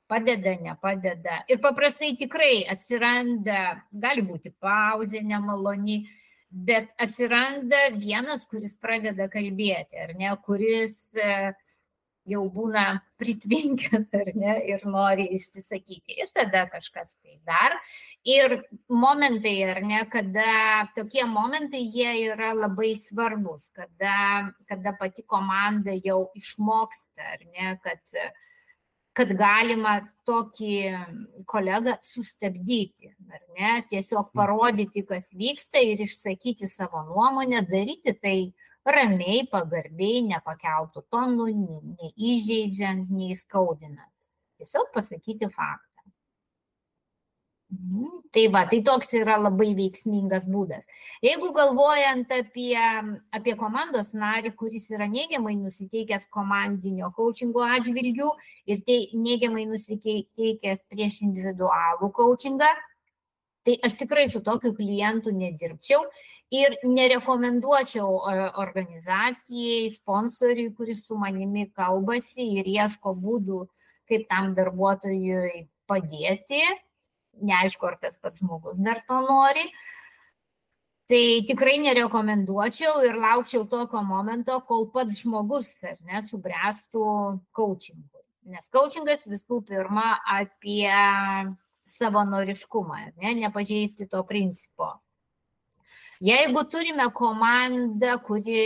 padeda, 0.09 0.57
nepadeda. 0.63 1.43
Ir 1.53 1.61
paprastai 1.63 2.15
tikrai 2.19 2.65
atsiranda, 2.73 3.85
gali 3.93 4.25
būti 4.25 4.53
pauzė 4.57 5.23
nemaloni, 5.27 6.03
bet 6.49 6.91
atsiranda 7.01 7.91
vienas, 7.97 8.47
kuris 8.49 8.79
pradeda 8.81 9.29
kalbėti, 9.33 10.01
ar 10.01 10.15
ne, 10.17 10.31
kuris 10.47 10.97
e, 11.21 11.53
jau 12.29 12.47
būna 12.53 12.87
pritvinkęs 13.21 14.09
ar 14.17 14.33
ne 14.37 14.57
ir 14.73 14.85
nori 14.89 15.29
išsisakyti. 15.37 16.17
Ir 16.23 16.33
tada 16.33 16.65
kažkas 16.73 17.13
tai 17.21 17.37
dar. 17.49 17.77
Ir 18.25 18.63
momentai, 18.89 19.57
ar 19.69 19.85
ne, 19.85 20.03
kada 20.09 20.89
tokie 20.97 21.29
momentai 21.29 21.85
jie 21.85 22.17
yra 22.31 22.55
labai 22.57 22.95
svarbus, 22.97 23.69
kada, 23.77 24.49
kada 24.69 24.97
pati 24.97 25.25
komanda 25.29 25.93
jau 26.01 26.31
išmoksta, 26.37 27.33
ar 27.37 27.49
ne, 27.53 27.75
kad 27.85 28.01
uh, 28.17 28.37
kad 29.19 29.33
galima 29.35 29.97
tokį 30.29 30.75
kolegą 31.51 31.97
sustabdyti, 32.05 33.11
ar 33.33 33.41
ne, 33.57 33.73
tiesiog 33.91 34.31
parodyti, 34.37 35.03
kas 35.09 35.33
vyksta 35.35 35.83
ir 35.83 36.05
išsakyti 36.05 36.69
savo 36.71 37.03
nuomonę, 37.09 37.65
daryti 37.67 38.15
tai 38.23 38.37
ramiai, 38.87 39.43
pagarbiai, 39.51 40.23
nepakeltų 40.29 41.03
tonų, 41.11 41.49
neįžeidžiant, 41.99 43.11
neįskaudinant. 43.11 44.31
Tiesiog 44.59 44.93
pasakyti 44.95 45.51
faktą. 45.51 45.88
Mhm. 47.69 48.23
Tai 48.33 48.49
va, 48.49 48.63
tai 48.65 48.79
toks 48.81 49.11
yra 49.13 49.35
labai 49.37 49.75
veiksmingas 49.77 50.47
būdas. 50.49 50.87
Jeigu 51.21 51.51
galvojant 51.53 52.31
apie, 52.33 52.79
apie 53.37 53.55
komandos 53.61 54.15
narį, 54.17 54.55
kuris 54.57 54.87
yra 54.89 55.05
neigiamai 55.09 55.53
nusiteikęs 55.61 56.25
komandinio 56.33 57.11
coachingo 57.17 57.67
atžvilgių 57.77 58.31
ir 58.73 58.81
tai 58.89 58.99
neigiamai 59.13 59.67
nusiteikęs 59.69 60.87
prieš 60.89 61.21
individualų 61.29 62.09
coachingą, 62.17 62.73
tai 63.69 63.77
aš 63.85 63.99
tikrai 64.01 64.25
su 64.33 64.41
tokiu 64.41 64.73
klientu 64.73 65.37
nedirbčiau 65.37 66.09
ir 66.49 66.81
nerekomenduočiau 66.89 68.11
e, 68.33 68.51
organizacijai, 68.65 69.93
sponsoriui, 69.93 70.73
kuris 70.73 71.05
su 71.05 71.21
manimi 71.21 71.69
kalbasi 71.77 72.49
ir 72.63 72.75
ieško 72.79 73.13
būdų, 73.13 73.65
kaip 74.09 74.29
tam 74.33 74.55
darbuotojui 74.57 75.67
padėti 75.89 76.65
neaišku, 77.43 77.87
ar 77.87 77.99
tas 78.03 78.19
pats 78.21 78.43
žmogus 78.43 78.81
dar 78.83 79.03
to 79.09 79.21
nori. 79.25 79.65
Tai 81.09 81.23
tikrai 81.49 81.79
nerekomenduočiau 81.81 83.01
ir 83.09 83.17
laukčiau 83.17 83.65
tokio 83.69 84.03
momento, 84.05 84.59
kol 84.69 84.91
pats 84.93 85.23
žmogus 85.23 85.71
ar 85.89 85.97
ne 86.05 86.21
subręstų 86.27 87.05
coachingui. 87.57 88.25
Nes 88.53 88.69
coachingas 88.73 89.25
visų 89.29 89.63
pirma 89.69 90.19
apie 90.29 90.89
savanoriškumą, 91.89 93.01
ne, 93.23 93.35
nepažeisti 93.41 94.09
to 94.09 94.21
principo. 94.29 94.93
Jeigu 96.21 96.65
turime 96.67 97.05
komandą, 97.15 98.17
kuri, 98.27 98.63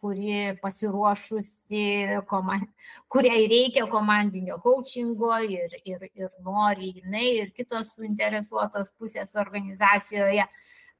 kuri 0.00 0.32
pasiruošusi, 0.60 1.84
komand, 2.28 2.66
kuriai 3.08 3.46
reikia 3.48 3.86
komandinio 3.88 4.58
coachingo 4.60 5.32
ir, 5.48 5.78
ir, 5.88 6.04
ir 6.12 6.28
nori 6.44 6.92
jinai 6.98 7.30
ir 7.38 7.54
kitos 7.56 7.94
suinteresuotos 7.94 8.92
pusės 9.00 9.32
organizacijoje, 9.32 10.44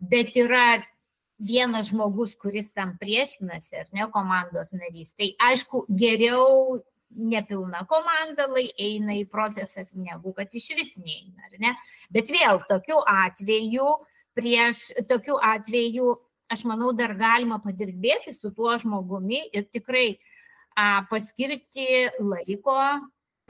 bet 0.01 0.41
yra 0.41 0.81
vienas 1.37 1.91
žmogus, 1.93 2.33
kuris 2.41 2.73
tam 2.73 2.97
priešinasi, 3.01 3.83
ar 3.85 3.93
ne 3.93 4.09
komandos 4.13 4.73
narys, 4.73 5.13
tai 5.13 5.35
aišku, 5.51 5.85
geriau 6.01 6.79
nepilna 7.11 7.85
komanda 7.91 8.47
lai 8.49 8.71
eina 8.79 9.19
į 9.19 9.27
procesą, 9.29 9.85
negu 10.01 10.33
kad 10.33 10.49
iš 10.55 10.73
vis 10.79 10.95
neina, 10.97 11.45
ar 11.45 11.61
ne? 11.61 11.75
Bet 12.09 12.33
vėl 12.33 12.63
tokiu 12.71 13.03
atveju 13.05 13.99
prieš 14.37 14.91
tokiu 15.09 15.39
atveju, 15.43 16.17
aš 16.51 16.65
manau, 16.67 16.91
dar 16.97 17.15
galima 17.19 17.61
padirbėti 17.63 18.35
su 18.35 18.51
tuo 18.55 18.75
žmogumi 18.79 19.43
ir 19.55 19.67
tikrai 19.71 20.19
a, 20.75 21.07
paskirti 21.11 21.87
laiko 22.19 22.77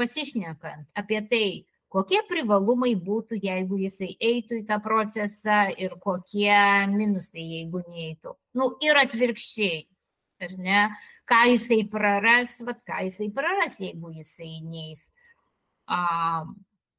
pasišnekant 0.00 0.88
apie 0.96 1.20
tai, 1.28 1.46
kokie 1.90 2.20
privalumai 2.28 2.94
būtų, 2.96 3.40
jeigu 3.42 3.80
jisai 3.82 4.14
eitų 4.16 4.60
į 4.60 4.66
tą 4.68 4.78
procesą 4.84 5.62
ir 5.76 5.96
kokie 6.02 6.54
minusai, 6.92 7.44
jeigu 7.58 7.82
neįtų. 7.88 8.34
Nu, 8.56 8.72
ir 8.84 9.00
atvirkščiai, 9.00 9.82
ar 10.46 10.56
ne? 10.58 10.84
Ką 11.30 11.44
jisai 11.50 11.82
praras, 11.90 12.56
vad 12.66 12.80
ką 12.86 13.04
jisai 13.06 13.30
praras, 13.34 13.78
jeigu 13.82 14.12
jisai 14.14 14.60
neįs. 14.66 15.04
A, 15.90 16.44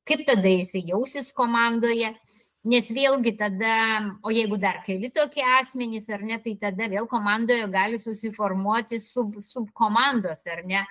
kaip 0.08 0.26
tada 0.28 0.52
jisai 0.52 0.84
jausis 0.90 1.32
komandoje 1.36 2.12
Nes 2.61 2.91
vėlgi 2.93 3.33
tada, 3.39 3.75
o 4.21 4.29
jeigu 4.29 4.59
dar 4.61 4.83
keli 4.85 5.09
tokie 5.09 5.41
asmenys 5.57 6.05
ar 6.13 6.21
ne, 6.21 6.38
tai 6.43 6.53
tada 6.61 6.85
vėl 6.91 7.07
komandoje 7.09 7.65
gali 7.73 7.97
susiformuoti 7.97 8.99
sub, 9.01 9.39
subkomandos 9.41 10.45
ar 10.45 10.61
ne. 10.69 10.83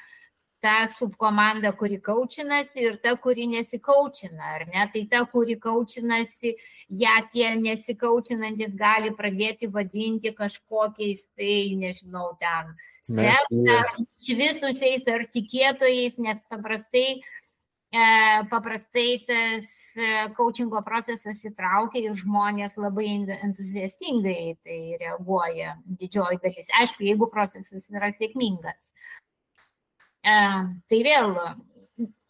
Ta 0.61 0.83
subkomanda, 0.93 1.71
kuri 1.73 1.97
kaučinasi 2.05 2.83
ir 2.83 2.99
ta, 3.01 3.15
kuri 3.17 3.47
nesikaučina, 3.49 4.51
ar 4.59 4.67
ne? 4.69 4.83
Tai 4.93 5.05
ta, 5.09 5.23
kuri 5.31 5.57
kaučinasi, 5.63 6.53
ją 7.01 7.15
tie 7.33 7.55
nesikaučinantis 7.57 8.75
gali 8.77 9.15
pradėti 9.17 9.71
vadinti 9.73 10.35
kažkokiais, 10.37 11.31
tai 11.39 11.79
nežinau, 11.81 12.35
ten, 12.43 12.75
sekta, 13.09 13.79
švitusiais 14.21 15.09
ar 15.09 15.25
tikėtojais, 15.33 16.21
nes 16.21 16.45
paprastai 16.53 17.07
uh, 17.15 17.40
paprastai 18.51 19.25
tas 19.27 19.67
coachingo 20.37 20.79
procesas 20.87 21.41
įtraukia 21.43 22.05
ir 22.05 22.15
žmonės 22.15 22.77
labai 22.79 23.09
entuziastingai 23.43 24.55
tai 24.63 24.79
reaguoja 25.01 25.75
didžioji 25.85 26.39
dalis. 26.45 26.71
Aišku, 26.79 27.03
jeigu 27.03 27.27
procesas 27.33 27.89
yra 27.91 28.13
sėkmingas. 28.15 28.93
E, 30.23 30.37
tai 30.87 31.01
vėl 31.03 31.35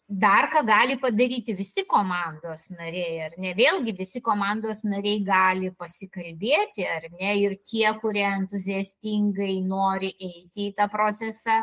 dar 0.09 0.49
ką 0.51 0.63
gali 0.65 0.97
padaryti 0.99 1.53
visi 1.55 1.85
komandos 1.87 2.65
nariai, 2.73 3.19
ar 3.27 3.37
ne? 3.37 3.53
Vėlgi 3.55 3.93
visi 3.95 4.21
komandos 4.25 4.81
nariai 4.83 5.21
gali 5.23 5.69
pasikalbėti, 5.77 6.87
ar 6.89 7.05
ne? 7.19 7.35
Ir 7.43 7.59
tie, 7.61 7.85
kurie 8.01 8.25
entuziastingai 8.31 9.59
nori 9.61 10.09
eiti 10.17 10.71
į 10.71 10.73
tą 10.79 10.89
procesą, 10.89 11.61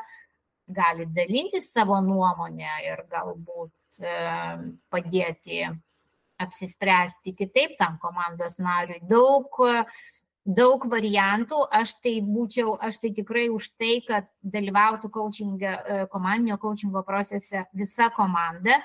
gali 0.70 1.08
dalinti 1.10 1.60
savo 1.64 1.98
nuomonę 2.04 2.78
ir 2.86 3.04
galbūt 3.10 3.72
E, 3.72 3.77
padėti 4.92 5.62
apsispręsti 6.38 7.34
kitaip 7.34 7.78
tam 7.78 7.98
komandos 7.98 8.58
nariui. 8.62 9.00
Daug, 9.10 9.48
daug 10.46 10.86
variantų, 10.90 11.64
aš 11.80 11.96
tai 12.04 12.18
būčiau, 12.22 12.76
aš 12.78 13.00
tai 13.02 13.10
tikrai 13.16 13.48
už 13.50 13.72
tai, 13.74 13.98
kad 14.06 14.28
dalyvautų 14.42 15.10
coachinge, 15.14 15.74
komandinio 16.12 16.58
coachingo 16.62 17.02
procese 17.06 17.66
visa 17.74 18.10
komanda, 18.14 18.78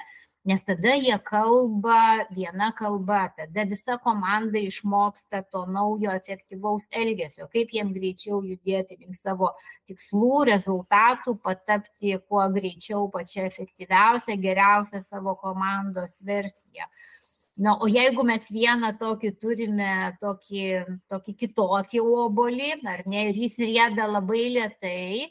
nes 0.43 0.63
tada 0.67 0.95
jie 0.99 1.15
kalba 1.23 2.27
viena 2.35 2.71
kalba, 2.75 3.29
tada 3.37 3.63
visa 3.63 3.95
komanda 3.97 4.59
išmoksta 4.59 5.43
to 5.51 5.63
naujo 5.71 6.11
efektyvaus 6.11 6.83
elgesio, 6.91 7.47
kaip 7.53 7.71
jiem 7.71 7.93
greičiau 7.95 8.41
judėti 8.43 8.99
link 8.99 9.15
savo 9.15 9.53
tikslų, 9.87 10.43
rezultatų, 10.51 11.37
patapti 11.47 12.17
kuo 12.27 12.43
greičiau 12.51 13.07
pačia 13.13 13.47
efektyviausia, 13.47 14.35
geriausia 14.35 15.03
savo 15.07 15.37
komandos 15.39 16.19
versija. 16.19 16.91
Na, 17.55 17.77
o 17.77 17.87
jeigu 17.87 18.25
mes 18.27 18.49
vieną 18.51 18.95
tokį 18.99 19.35
turime, 19.39 19.95
tokį, 20.19 20.63
tokį 21.07 21.35
kitokį 21.39 22.01
obolį, 22.01 22.71
ar 22.89 23.05
ne, 23.07 23.29
ir 23.29 23.43
jis 23.45 23.59
rėda 23.61 24.09
labai 24.09 24.47
lietai, 24.57 25.29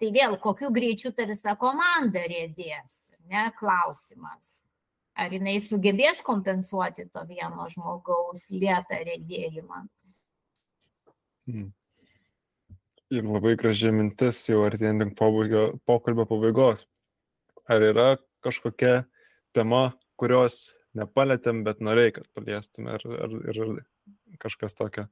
tai 0.00 0.10
vėl 0.12 0.34
kokiu 0.42 0.68
greičiu 0.74 1.14
ta 1.14 1.28
visa 1.30 1.54
komanda 1.56 2.26
rėdės 2.26 2.98
ne, 3.30 3.46
klausimas. 3.58 4.50
Ar 5.20 5.32
jinai 5.34 5.58
sugebės 5.62 6.22
kompensuoti 6.24 7.08
to 7.12 7.24
vieno 7.28 7.66
žmogaus 7.72 8.46
lietą 8.52 9.00
rėdėjimą? 9.06 9.82
Hmm. 11.50 11.70
Ir 13.10 13.26
labai 13.26 13.56
graži 13.58 13.90
mintis, 13.90 14.44
jau 14.46 14.62
artėjant 14.68 15.02
link 15.02 15.16
pokalbio 15.18 16.26
pabaigos. 16.30 16.86
Ar 17.70 17.82
yra 17.82 18.10
kažkokia 18.46 19.02
tema, 19.56 19.90
kurios 20.20 20.62
nepalėtėm, 20.98 21.64
bet 21.66 21.82
norėjai, 21.82 22.14
kad 22.20 22.28
paliestume, 22.34 22.94
ar, 22.94 23.02
ar, 23.26 23.34
ar 23.50 24.38
kažkas 24.42 24.78
tokio? 24.78 25.08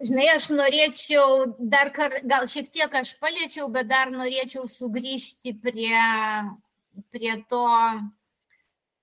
Žinai, 0.00 0.30
aš 0.32 0.46
norėčiau 0.54 1.58
dar, 1.60 1.90
kar, 1.92 2.14
gal 2.24 2.46
šiek 2.48 2.70
tiek 2.72 2.94
aš 3.02 3.12
paliečiau, 3.20 3.66
bet 3.72 3.90
dar 3.90 4.08
norėčiau 4.14 4.64
sugrįžti 4.64 5.52
prie, 5.60 6.00
prie 7.12 7.34
to 7.50 7.66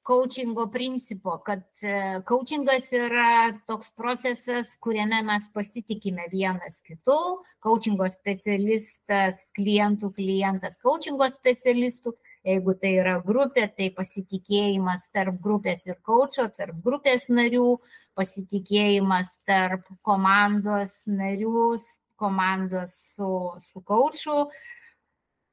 coachingo 0.07 0.65
principo, 0.74 1.36
kad 1.45 1.61
e, 1.84 2.22
coachingas 2.26 2.88
yra 2.95 3.52
toks 3.68 3.91
procesas, 3.99 4.72
kuriame 4.82 5.19
mes 5.28 5.45
pasitikime 5.53 6.30
vienas 6.32 6.80
kitu, 6.82 7.18
coachingo 7.61 8.07
specialistas, 8.10 9.49
klientų 9.57 10.14
klientas, 10.15 10.80
coachingo 10.82 11.28
specialistų 11.30 12.15
Jeigu 12.48 12.78
tai 12.80 12.94
yra 13.02 13.18
grupė, 13.19 13.65
tai 13.76 13.90
pasitikėjimas 13.91 15.02
tarp 15.11 15.36
grupės 15.44 15.82
ir 15.90 15.98
kočio, 16.06 16.45
tarp 16.56 16.78
grupės 16.86 17.26
narių, 17.28 17.74
pasitikėjimas 18.15 19.34
tarp 19.48 19.84
komandos 20.07 21.02
narių, 21.11 21.74
komandos 22.15 22.94
su, 23.18 23.32
su 23.60 23.82
kočiu. 23.84 24.45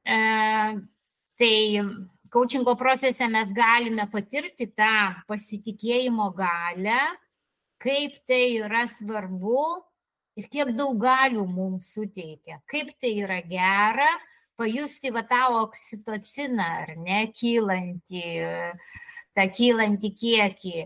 E, 0.07 0.19
tai 1.35 1.57
coachingo 2.31 2.77
procese 2.79 3.27
mes 3.27 3.51
galime 3.51 4.07
patirti 4.11 4.69
tą 4.71 5.17
pasitikėjimo 5.27 6.29
galę, 6.37 7.01
kaip 7.83 8.15
tai 8.23 8.55
yra 8.61 8.85
svarbu 8.87 9.65
ir 10.39 10.47
kiek 10.47 10.71
daug 10.79 10.95
galių 11.03 11.43
mums 11.43 11.91
suteikia, 11.91 12.61
kaip 12.71 12.95
tai 13.03 13.17
yra 13.25 13.41
gera 13.51 14.07
pajusti 14.59 15.11
va 15.13 15.23
tą 15.27 15.45
oksitociną, 15.61 16.65
ar 16.83 16.93
ne, 16.99 17.25
kylantį, 17.35 18.25
tą 19.35 19.47
kylantį 19.57 20.11
kiekį. 20.21 20.85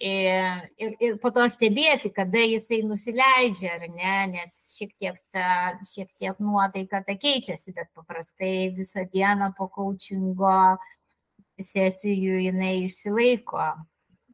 Ir, 0.00 0.60
ir, 0.80 0.92
ir 1.04 1.16
po 1.20 1.28
to 1.28 1.44
stebėti, 1.52 2.08
kada 2.16 2.40
jisai 2.40 2.78
nusileidžia, 2.88 3.74
ar 3.76 3.82
ne, 3.92 4.14
nes 4.32 4.54
šiek 4.78 4.94
tiek, 4.96 5.18
ta, 5.34 5.74
šiek 5.84 6.08
tiek 6.16 6.38
nuotaika 6.40 7.02
ta 7.04 7.18
keičiasi, 7.20 7.74
bet 7.76 7.90
paprastai 7.92 8.70
visą 8.72 9.04
dieną 9.12 9.50
po 9.58 9.68
coachingo 9.74 10.78
sesijų 11.60 12.40
jinai 12.46 12.86
išsilaiko. 12.86 13.66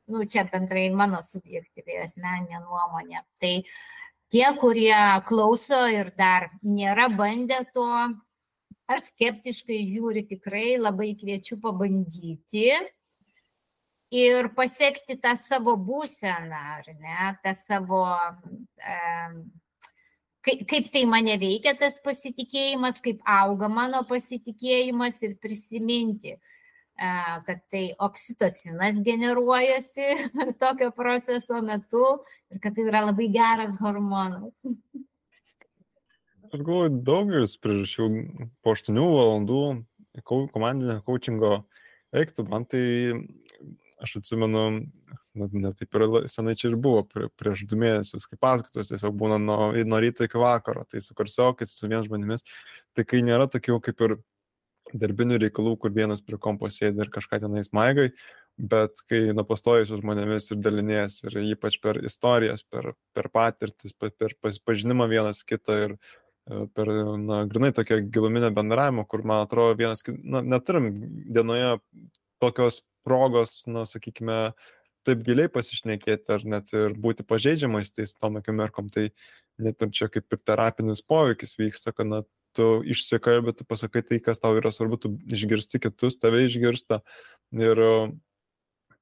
Nu, 0.07 0.23
čia 0.31 0.45
bendrai 0.47 0.87
mano 0.95 1.19
subjektyviai 1.27 2.05
asmeninė 2.05 2.63
nuomonė. 2.63 3.25
Tai 3.43 3.55
tie, 4.31 4.47
kurie 4.61 4.95
klauso 5.27 5.83
ir 5.91 6.13
dar 6.15 6.47
nėra 6.63 7.09
bandę 7.11 7.65
to, 7.75 7.89
ar 8.91 9.03
skeptiškai 9.03 9.81
žiūri, 9.89 10.27
tikrai 10.31 10.77
labai 10.79 11.13
kviečiu 11.19 11.59
pabandyti 11.63 12.71
ir 14.15 14.51
pasiekti 14.55 15.19
tą 15.19 15.35
savo 15.39 15.77
būseną, 15.77 16.61
ar 16.79 16.91
ne, 16.95 17.31
tą 17.43 17.55
savo, 17.59 18.05
e, 18.79 18.99
kaip, 20.47 20.63
kaip 20.71 20.91
tai 20.95 21.05
mane 21.11 21.35
veikia 21.43 21.75
tas 21.79 21.99
pasitikėjimas, 22.05 23.01
kaip 23.03 23.23
auga 23.27 23.69
mano 23.69 24.05
pasitikėjimas 24.07 25.19
ir 25.27 25.35
prisiminti, 25.43 26.37
e, 26.39 27.11
kad 27.49 27.67
tai 27.73 27.89
oksitocinas 27.99 29.03
generuojasi 29.03 30.31
tokio 30.63 30.93
proceso 30.95 31.59
metu 31.63 32.07
ir 32.55 32.63
kad 32.63 32.79
tai 32.79 32.87
yra 32.87 33.03
labai 33.11 33.29
geras 33.35 33.83
hormonas. 33.83 34.55
Aš 36.47 36.63
galvoju, 36.63 36.91
daugelis 37.07 37.57
priežasčių 37.63 38.07
po 38.63 38.75
8 38.77 38.99
valandų 39.01 39.63
komandinio 40.27 41.01
coachingo 41.07 41.53
veiktų. 42.15 42.45
Man 42.51 42.67
tai, 42.71 42.83
aš 44.05 44.19
atsimenu, 44.21 44.63
net 45.37 45.79
taip 45.81 45.99
ir 45.99 46.29
senai 46.31 46.55
čia 46.59 46.71
ir 46.71 46.79
buvo, 46.79 47.03
prie, 47.11 47.29
prieš 47.41 47.65
du 47.71 47.79
mėnesius, 47.81 48.29
kai 48.31 48.39
paskaitos 48.41 48.93
tiesiog 48.93 49.17
būna 49.19 49.41
nuo, 49.43 49.73
nuo 49.89 50.01
ryto 50.03 50.27
iki 50.27 50.39
vakaro, 50.41 50.85
tai 50.89 51.03
su 51.05 51.17
kursiokais, 51.19 51.75
su 51.75 51.91
vien 51.91 52.05
žmonėmis, 52.07 52.47
tai 52.95 53.07
kai 53.09 53.25
nėra 53.27 53.49
tokių 53.51 53.81
kaip 53.89 54.07
ir 54.07 54.19
darbinių 54.95 55.41
reikalų, 55.43 55.75
kur 55.83 55.91
vienas 55.91 56.23
prie 56.23 56.39
kompo 56.39 56.71
sėdi 56.71 57.03
ir 57.03 57.11
kažką 57.11 57.41
tenais 57.43 57.73
maigai, 57.75 58.13
bet 58.57 59.03
kai 59.11 59.33
napastoji 59.35 59.89
su 59.89 59.99
žmonėmis 59.99 60.53
ir 60.53 60.61
dalinės, 60.63 61.19
ir 61.27 61.41
ypač 61.43 61.81
per 61.83 61.99
istorijas, 62.07 62.63
per, 62.63 62.93
per 63.17 63.29
patirtis, 63.35 63.97
per, 63.99 64.15
per 64.15 64.37
pažinimą 64.39 65.09
vienas 65.11 65.43
kitą 65.45 65.81
ir 65.89 65.97
per, 66.47 66.91
na, 67.19 67.43
grinai 67.51 67.73
tokią 67.75 68.01
giluminę 68.15 68.51
bendravimą, 68.55 69.05
kur, 69.11 69.25
man 69.27 69.45
atrodo, 69.45 69.77
vienas, 69.79 70.05
na, 70.23 70.43
neturim 70.43 70.91
dienoje 71.35 71.77
tokios 72.43 72.83
progos, 73.07 73.65
na, 73.71 73.85
sakykime, 73.89 74.39
taip 75.07 75.23
giliai 75.27 75.51
pasišnekėti 75.53 76.33
ar 76.35 76.47
net 76.51 76.73
ir 76.75 76.95
būti 76.99 77.27
pažeidžiamais 77.27 77.93
tais 77.95 78.15
tom 78.15 78.39
akimirkom, 78.41 78.91
tai 78.91 79.11
net 79.63 79.83
ir 79.83 79.93
čia 79.95 80.11
kaip 80.11 80.35
ir 80.35 80.43
terapinis 80.43 81.03
poveikis 81.07 81.55
vyksta, 81.59 81.95
kad, 81.95 82.11
na, 82.11 82.23
tu 82.57 82.81
išsikalbė, 82.89 83.53
tu 83.53 83.67
pasakai 83.69 84.03
tai, 84.07 84.19
kas 84.25 84.41
tau 84.41 84.57
yra 84.57 84.73
svarbu, 84.73 84.99
tu 85.03 85.13
išgirsti 85.29 85.81
kitus, 85.83 86.17
tave 86.17 86.47
išgirsta. 86.47 87.03
Ir 87.53 87.83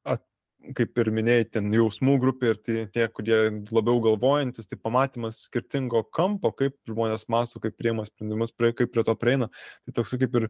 at, 0.03 0.25
kaip 0.77 1.01
ir 1.03 1.11
minėjai, 1.15 1.47
ten 1.57 1.69
jausmų 1.75 2.17
grupė 2.23 2.53
ir 2.53 2.61
tai, 2.63 2.77
tie, 2.95 3.05
kurie 3.13 3.39
labiau 3.75 4.01
galvojantis, 4.05 4.69
tai 4.71 4.79
pamatymas 4.81 5.43
skirtingo 5.49 6.05
kampo, 6.15 6.53
kaip 6.57 6.77
žmonės 6.89 7.29
mąsto, 7.33 7.61
kaip 7.63 7.77
priema 7.81 8.07
sprendimus, 8.09 8.55
prie, 8.57 8.73
kaip 8.77 8.93
prie 8.95 9.05
to 9.07 9.15
prieina. 9.19 9.51
Tai 9.85 9.97
toks 10.01 10.17
kaip 10.21 10.39
ir 10.41 10.49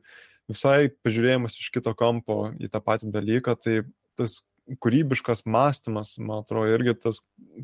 visai 0.51 0.79
pažiūrėjimas 1.05 1.59
iš 1.59 1.71
kito 1.75 1.95
kampo 1.99 2.39
į 2.63 2.71
tą 2.73 2.83
patį 2.85 3.13
dalyką, 3.15 3.57
tai 3.59 3.81
tas 4.19 4.43
kūrybiškas 4.65 5.43
mąstymas, 5.51 6.15
man 6.19 6.41
atrodo, 6.43 6.71
irgi 6.73 6.95
tas, 7.03 7.21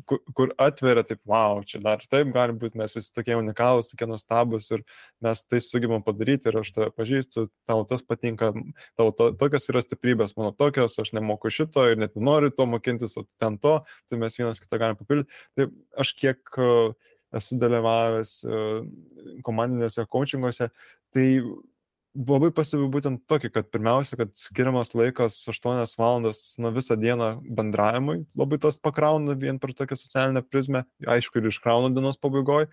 kur, 0.09 0.19
kur 0.37 0.51
atveria, 0.61 1.03
taip, 1.07 1.21
wow, 1.29 1.61
čia 1.65 1.81
dar 1.81 2.03
taip 2.11 2.29
gali 2.35 2.53
būti, 2.57 2.77
mes 2.77 2.93
visi 2.93 3.09
tokie 3.15 3.33
unikalūs, 3.39 3.89
tokie 3.89 4.07
nuostabus 4.09 4.69
ir 4.75 4.83
mes 5.25 5.41
tai 5.47 5.61
sugebam 5.65 6.03
padaryti 6.05 6.51
ir 6.51 6.59
aš 6.61 6.73
tave 6.75 6.91
pažįstu, 6.93 7.47
tau 7.69 7.81
tas 7.89 8.05
patinka, 8.05 8.51
tau 8.99 9.09
to, 9.17 9.31
tokios 9.41 9.65
yra 9.73 9.81
stiprybės, 9.83 10.35
mano 10.37 10.53
tokios, 10.53 10.99
aš 11.01 11.13
nemoku 11.17 11.49
šito 11.53 11.87
ir 11.89 11.97
net 12.01 12.13
nenoriu 12.19 12.53
to 12.53 12.69
mokintis, 12.69 13.17
o 13.17 13.25
ten 13.41 13.57
to, 13.61 13.79
tai 14.09 14.21
mes 14.21 14.37
vienas 14.37 14.61
kitą 14.61 14.81
galim 14.81 14.99
papildyti. 14.99 15.41
Tai 15.57 15.71
aš 16.05 16.13
kiek 16.19 16.53
esu 17.31 17.57
dalyvavęs 17.57 18.37
uh, 18.45 18.81
komandinėse 19.47 20.05
coachinguose, 20.11 20.69
tai 21.15 21.27
labai 22.15 22.51
pasivu 22.55 22.89
būtent 22.91 23.23
tokį, 23.31 23.51
kad 23.55 23.69
pirmiausia, 23.71 24.17
kad 24.19 24.33
skiriamas 24.37 24.93
laikas 24.97 25.37
8 25.51 25.95
valandas 25.99 26.41
nuo 26.61 26.71
visą 26.75 26.97
dieną 26.99 27.33
bendravimui, 27.47 28.25
labai 28.37 28.59
tas 28.61 28.79
pakrauna 28.81 29.37
vien 29.39 29.59
per 29.61 29.73
tokią 29.77 29.97
socialinę 29.99 30.43
prizmę, 30.43 30.83
aišku, 31.07 31.39
ir 31.39 31.51
iškrauna 31.51 31.93
dienos 31.95 32.19
pabaigoje. 32.21 32.69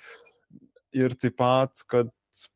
Ir 0.96 1.14
taip 1.20 1.36
pat, 1.38 1.84
kad 1.86 2.10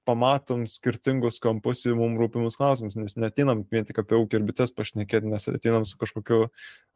pamatom 0.07 0.65
skirtingus 0.71 1.39
kampus 1.43 1.83
į 1.89 1.95
mums 1.99 2.21
rūpimus 2.21 2.57
klausimus, 2.59 2.97
nes 2.99 3.17
netinam 3.21 3.63
vien 3.73 3.87
tik 3.89 4.01
apie 4.03 4.17
ūkį 4.19 4.39
ir 4.39 4.45
bites 4.49 4.73
pašnekėti, 4.77 5.31
nes 5.31 5.49
atinam 5.51 5.87
su 5.89 5.99
kažkokiu 6.01 6.47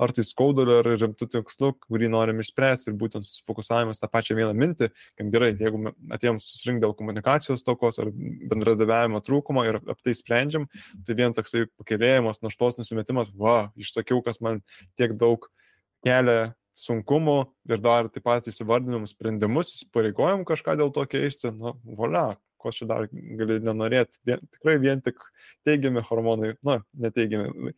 ar 0.03 0.15
tai 0.17 0.25
skauduliu, 0.27 0.79
ar 0.81 0.91
rimtu 1.01 1.29
tikslu, 1.33 1.73
kurį 1.87 2.11
norim 2.13 2.43
išspręsti. 2.43 2.93
Ir 2.93 2.99
būtent 3.01 3.27
susifokusavimas 3.27 4.03
tą 4.03 4.11
pačią 4.13 4.39
vieną 4.39 4.55
mintį, 4.59 4.91
kad 5.19 5.33
gerai, 5.35 5.53
jeigu 5.59 5.95
atėjom 6.17 6.43
susirinkti 6.43 6.87
dėl 6.87 6.97
komunikacijos 6.99 7.67
tokos 7.67 8.01
ar 8.03 8.13
bendradaviavimo 8.13 9.23
trūkumo 9.27 9.67
ir 9.69 9.81
apie 9.83 10.11
tai 10.11 10.17
sprendžiam, 10.19 10.69
tai 11.07 11.19
vien 11.19 11.35
toksai 11.37 11.67
pakelėjimas, 11.81 12.43
naštos 12.47 12.79
nusimetimas, 12.81 13.33
va, 13.35 13.73
išsakiau, 13.81 14.23
kas 14.27 14.43
man 14.45 14.63
tiek 15.01 15.17
daug 15.19 15.51
kelia 16.07 16.55
sunkumų 16.77 17.37
ir 17.71 17.81
dar 17.83 18.11
taip 18.13 18.27
pat 18.27 18.49
įsivardinam 18.51 19.07
sprendimus, 19.09 19.73
įsipareigojom 19.73 20.45
kažką 20.49 20.77
dėl 20.79 20.93
to 20.95 21.07
keisti, 21.09 21.51
nu, 21.57 21.75
volia, 21.99 22.37
ko 22.66 22.72
čia 22.74 22.88
dar 22.90 23.06
gali 23.10 23.59
nenorėti. 23.62 24.18
Vien, 24.26 24.43
tikrai 24.56 24.76
vien 24.82 25.02
tik 25.05 25.22
teigiami 25.66 26.02
hormonai, 26.09 26.55
na, 26.66 26.80
neteigiami, 27.06 27.72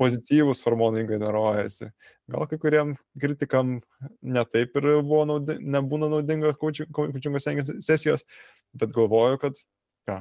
pozityvus 0.00 0.60
hormonai 0.66 1.06
generuojasi. 1.08 1.88
Gal 2.34 2.48
kai 2.50 2.60
kuriem 2.60 2.94
kritikam 3.20 3.78
netaip 4.20 4.76
ir 4.80 4.90
naudi, 5.30 5.56
nebūna 5.60 6.12
naudinga 6.12 6.54
kočingo 6.60 7.42
sesijos, 7.42 8.28
bet 8.76 8.94
galvoju, 8.96 9.40
kad 9.42 9.64
ką, 10.08 10.20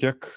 kiek 0.00 0.32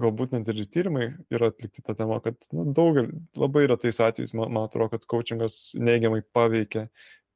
galbūt 0.00 0.34
net 0.34 0.48
ir 0.52 0.64
tyrimai 0.68 1.06
yra 1.32 1.50
atlikti 1.52 1.84
tą 1.84 1.94
temą, 1.96 2.18
kad 2.24 2.36
nu, 2.52 2.66
daugelį, 2.76 3.14
labai 3.38 3.64
retais 3.70 4.00
atvejais, 4.04 4.34
man, 4.36 4.52
man 4.52 4.68
atrodo, 4.68 4.92
kad 4.92 5.06
coachingas 5.08 5.72
neigiamai 5.80 6.20
paveikia 6.36 6.86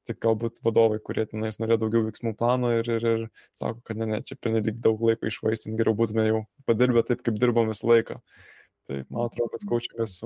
tik 0.08 0.20
galbūt 0.24 0.60
vadovai, 0.64 0.98
kurie 1.04 1.26
tenais 1.28 1.58
norėjo 1.60 1.82
daugiau 1.84 2.06
veiksmų 2.06 2.32
plano 2.38 2.72
ir, 2.76 2.88
ir, 2.88 3.06
ir 3.10 3.26
sako, 3.58 3.82
kad 3.86 4.00
ne, 4.00 4.08
ne, 4.14 4.22
čia 4.26 4.36
pernelyg 4.40 4.80
daug 4.82 5.02
laiko 5.04 5.28
išvaistim, 5.28 5.76
geriau 5.78 5.96
būtume 5.98 6.24
jau 6.26 6.40
padirbę 6.68 7.04
taip, 7.06 7.22
kaip 7.26 7.38
dirbom 7.40 7.70
visą 7.70 7.90
laiką. 7.90 8.18
Tai 8.88 9.02
man 9.08 9.28
atrodo, 9.28 9.52
kad 9.54 9.68
coachingas 9.70 10.16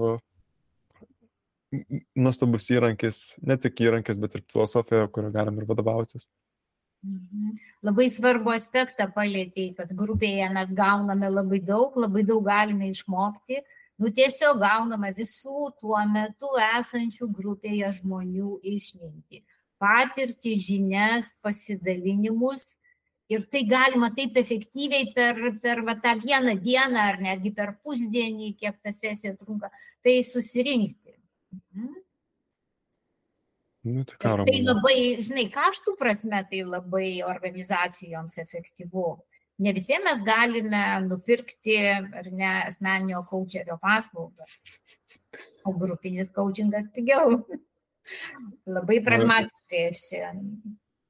nuostabus 2.14 2.68
įrankis, 2.70 3.20
ne 3.42 3.58
tik 3.60 3.82
įrankis, 3.82 4.18
bet 4.22 4.36
ir 4.38 4.44
filosofija, 4.52 5.08
kurio 5.12 5.32
galim 5.34 5.58
ir 5.58 5.66
vadovautis. 5.68 6.28
Mhm. 7.04 7.56
Labai 7.84 8.06
svarbu 8.08 8.54
aspektą 8.54 9.10
palėtėjai, 9.12 9.74
kad 9.76 9.90
grupėje 9.96 10.46
mes 10.54 10.70
gauname 10.76 11.28
labai 11.28 11.58
daug, 11.60 11.98
labai 12.00 12.22
daug 12.24 12.46
galime 12.46 12.88
išmokti, 12.94 13.58
nu 14.00 14.12
tiesiog 14.14 14.62
gauname 14.62 15.10
visų 15.18 15.74
tuo 15.82 15.98
metu 16.08 16.54
esančių 16.78 17.28
grupėje 17.34 17.90
žmonių 17.98 18.56
išminti 18.70 19.42
patirtį, 19.84 20.56
žinias, 20.68 21.34
pasidalinimus. 21.44 22.72
Ir 23.32 23.44
tai 23.48 23.62
galima 23.64 24.10
taip 24.12 24.36
efektyviai 24.36 25.08
per, 25.16 25.38
per 25.62 25.80
va, 25.86 25.94
tą 25.96 26.12
vieną 26.20 26.58
dieną 26.60 27.04
ar 27.12 27.20
netgi 27.24 27.54
per 27.56 27.72
pusdienį, 27.80 28.50
kiek 28.60 28.76
ta 28.84 28.92
sesija 28.92 29.32
trunka, 29.38 29.70
tai 30.04 30.18
susirinkti. 30.28 31.14
Mhm. 31.56 31.94
Nu, 33.84 34.02
tai, 34.08 34.16
karo, 34.16 34.44
tai 34.48 34.62
labai, 34.64 34.96
žinai, 35.20 35.44
kaštų 35.52 35.92
prasme 36.00 36.38
tai 36.48 36.62
labai 36.64 37.20
organizacijoms 37.24 38.38
efektyvu. 38.40 39.10
Ne 39.64 39.74
visiems 39.76 40.06
mes 40.08 40.22
galime 40.24 40.80
nupirkti 41.04 41.76
ar 41.92 42.30
ne 42.32 42.52
asmeninio 42.62 43.20
kočerio 43.28 43.76
paslaugas, 43.82 44.56
o 45.68 45.74
grupinis 45.76 46.32
kočingas 46.32 46.88
pigiau. 46.96 47.44
Labai 48.66 49.00
pragmatiškai 49.04 49.86
aš 49.90 50.08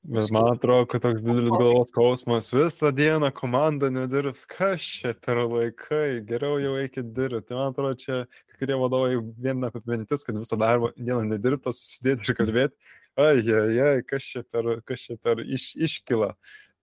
Bet 0.05 0.31
man 0.31 0.51
atrodo, 0.53 0.85
kad 0.93 1.01
toks 1.01 1.23
didelis 1.25 1.55
galvos 1.57 1.89
skausmas 1.89 2.51
visą 2.53 2.91
dieną 2.93 3.31
komanda 3.33 3.89
nedirbs, 3.89 4.43
kas 4.45 4.85
čia 4.85 5.15
per 5.25 5.41
laikai, 5.49 6.21
geriau 6.29 6.59
jau 6.61 6.75
eikit 6.77 7.09
dirbti. 7.17 7.47
Tai 7.49 7.57
man 7.57 7.73
atrodo, 7.73 7.97
čia 8.03 8.19
kai 8.51 8.59
kurie 8.61 8.77
vadovai 8.83 9.17
vien 9.47 9.65
apie 9.65 9.81
mintis, 9.89 10.27
kad 10.29 10.37
visą 10.37 10.59
darbo 10.61 10.91
dieną 10.99 11.23
nedirbta, 11.31 11.73
susidėti 11.73 12.29
ir 12.29 12.37
kalbėti, 12.37 12.93
ai, 13.17 13.41
ai, 13.41 13.79
ai, 13.87 13.97
kas 14.05 14.29
čia 14.29 14.45
per, 14.45 14.69
kas 14.85 15.07
čia 15.07 15.17
per 15.25 15.41
iš, 15.41 15.71
iškyla. 15.89 16.35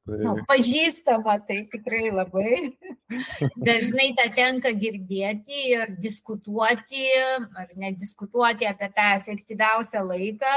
Tai... 0.02 0.18
Nu, 0.18 0.34
pažįstama, 0.50 1.36
tai 1.46 1.60
tikrai 1.70 2.10
labai. 2.10 2.74
Dažnai 3.68 4.12
tą 4.18 4.28
tenka 4.34 4.72
girdėti 4.74 5.68
ir 5.76 5.92
diskutuoti, 6.02 7.06
ar 7.38 7.70
nediskutuoti 7.78 8.66
apie 8.70 8.90
tą 8.96 9.10
efektyviausią 9.20 10.02
laiką, 10.08 10.56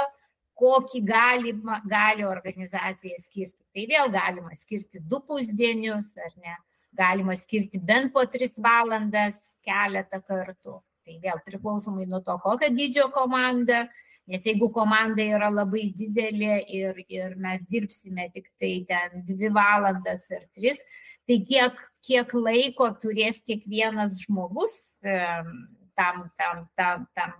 kokį 0.58 1.02
gali, 1.04 1.52
gali 1.90 2.24
organizacija 2.24 3.18
skirti. 3.20 3.60
Tai 3.74 3.84
vėl 3.90 4.14
galima 4.14 4.56
skirti 4.56 5.02
du 5.02 5.20
pusdienius, 5.26 6.14
ar 6.16 6.32
ne? 6.38 6.56
Galima 6.94 7.34
skirti 7.36 7.80
bent 7.82 8.12
po 8.14 8.22
tris 8.30 8.54
valandas 8.62 9.58
keletą 9.66 10.22
kartų. 10.22 10.78
Tai 11.04 11.16
vėl 11.20 11.40
priklausomai 11.44 12.06
nuo 12.08 12.22
to, 12.24 12.38
kokio 12.40 12.70
dydžio 12.72 13.10
komanda, 13.12 13.82
Nes 14.30 14.44
jeigu 14.48 14.70
komanda 14.72 15.24
yra 15.24 15.50
labai 15.52 15.90
didelė 15.92 16.62
ir, 16.72 17.00
ir 17.12 17.34
mes 17.40 17.66
dirbsime 17.68 18.30
tik 18.32 18.48
tai 18.60 18.78
ten 18.88 19.24
dvi 19.28 19.50
valandas 19.52 20.24
ar 20.32 20.46
tris, 20.56 20.80
tai 21.28 21.40
kiek, 21.44 21.76
kiek 22.04 22.32
laiko 22.36 22.88
turės 23.02 23.42
kiekvienas 23.44 24.24
žmogus 24.24 24.76
tam, 25.04 26.30
tam, 26.40 26.64
tam, 26.76 27.06
tam 27.14 27.34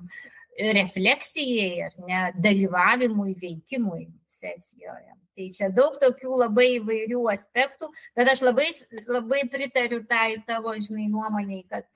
refleksijai 0.58 1.86
ar 1.88 1.94
ne, 2.06 2.20
dalyvavimui, 2.44 3.34
veikimui 3.40 4.06
sesijoje. 4.30 5.14
Tai 5.34 5.46
čia 5.56 5.70
daug 5.74 5.96
tokių 5.98 6.36
labai 6.44 6.68
įvairių 6.76 7.24
aspektų, 7.32 7.88
bet 8.14 8.28
aš 8.30 8.44
labai, 8.44 8.68
labai 9.08 9.40
pritariu 9.50 10.04
tai 10.06 10.36
tavo, 10.46 10.76
žinai, 10.78 11.08
nuomoniai, 11.10 11.64
kad 11.66 11.88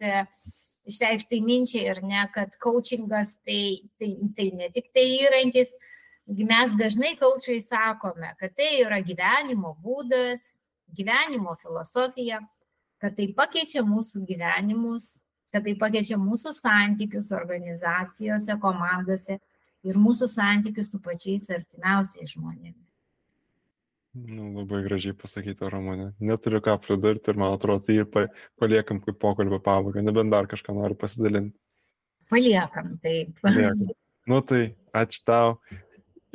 išreikštai 0.88 1.40
minčiai 1.44 1.90
ir 1.92 2.02
ne, 2.06 2.24
kad 2.34 2.56
coachingas 2.62 3.34
tai, 3.46 3.84
tai, 4.00 4.14
tai 4.36 4.48
ne 4.56 4.70
tik 4.74 4.90
tai 4.96 5.04
įrankis, 5.18 5.72
mes 6.28 6.74
dažnai 6.78 7.14
coachai 7.20 7.58
sakome, 7.64 8.34
kad 8.40 8.54
tai 8.56 8.70
yra 8.82 9.00
gyvenimo 9.04 9.74
būdas, 9.84 10.58
gyvenimo 10.96 11.56
filosofija, 11.60 12.40
kad 13.00 13.16
tai 13.16 13.30
pakeičia 13.36 13.84
mūsų 13.86 14.24
gyvenimus, 14.28 15.14
kad 15.52 15.64
tai 15.64 15.76
pakeičia 15.80 16.18
mūsų 16.20 16.52
santykius 16.56 17.30
organizacijose, 17.36 18.58
komandose 18.60 19.38
ir 19.86 20.00
mūsų 20.00 20.28
santykius 20.28 20.92
su 20.92 21.00
pačiais 21.04 21.48
artimiausiais 21.54 22.34
žmonėmis. 22.34 22.87
Nu, 24.26 24.48
labai 24.56 24.82
gražiai 24.84 25.14
pasakyta, 25.16 25.68
Ramonė. 25.72 26.10
Neturiu 26.24 26.60
ką 26.64 26.74
pridurti 26.82 27.32
ir 27.32 27.38
man 27.40 27.54
atrodo, 27.54 27.84
tai 27.86 28.00
ir 28.00 28.08
paliekam 28.58 29.02
kaip 29.04 29.18
pokalbio 29.22 29.60
pabaigą, 29.62 30.02
nebent 30.02 30.32
dar 30.34 30.48
kažką 30.50 30.74
noriu 30.76 30.98
pasidalinti. 30.98 31.54
Paliekam, 32.32 32.96
taip. 33.04 33.36
Paliekam. 33.44 33.92
Nu 34.28 34.40
tai, 34.44 34.62
ačiū 34.96 35.22
tau 35.28 35.54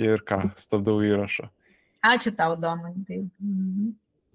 ir 0.02 0.24
ką, 0.26 0.40
stabdau 0.58 1.02
įrašą. 1.06 1.50
Ačiū 2.04 2.34
tau, 2.36 2.56
Domantai. 2.60 3.24
Mhm. 3.40 3.92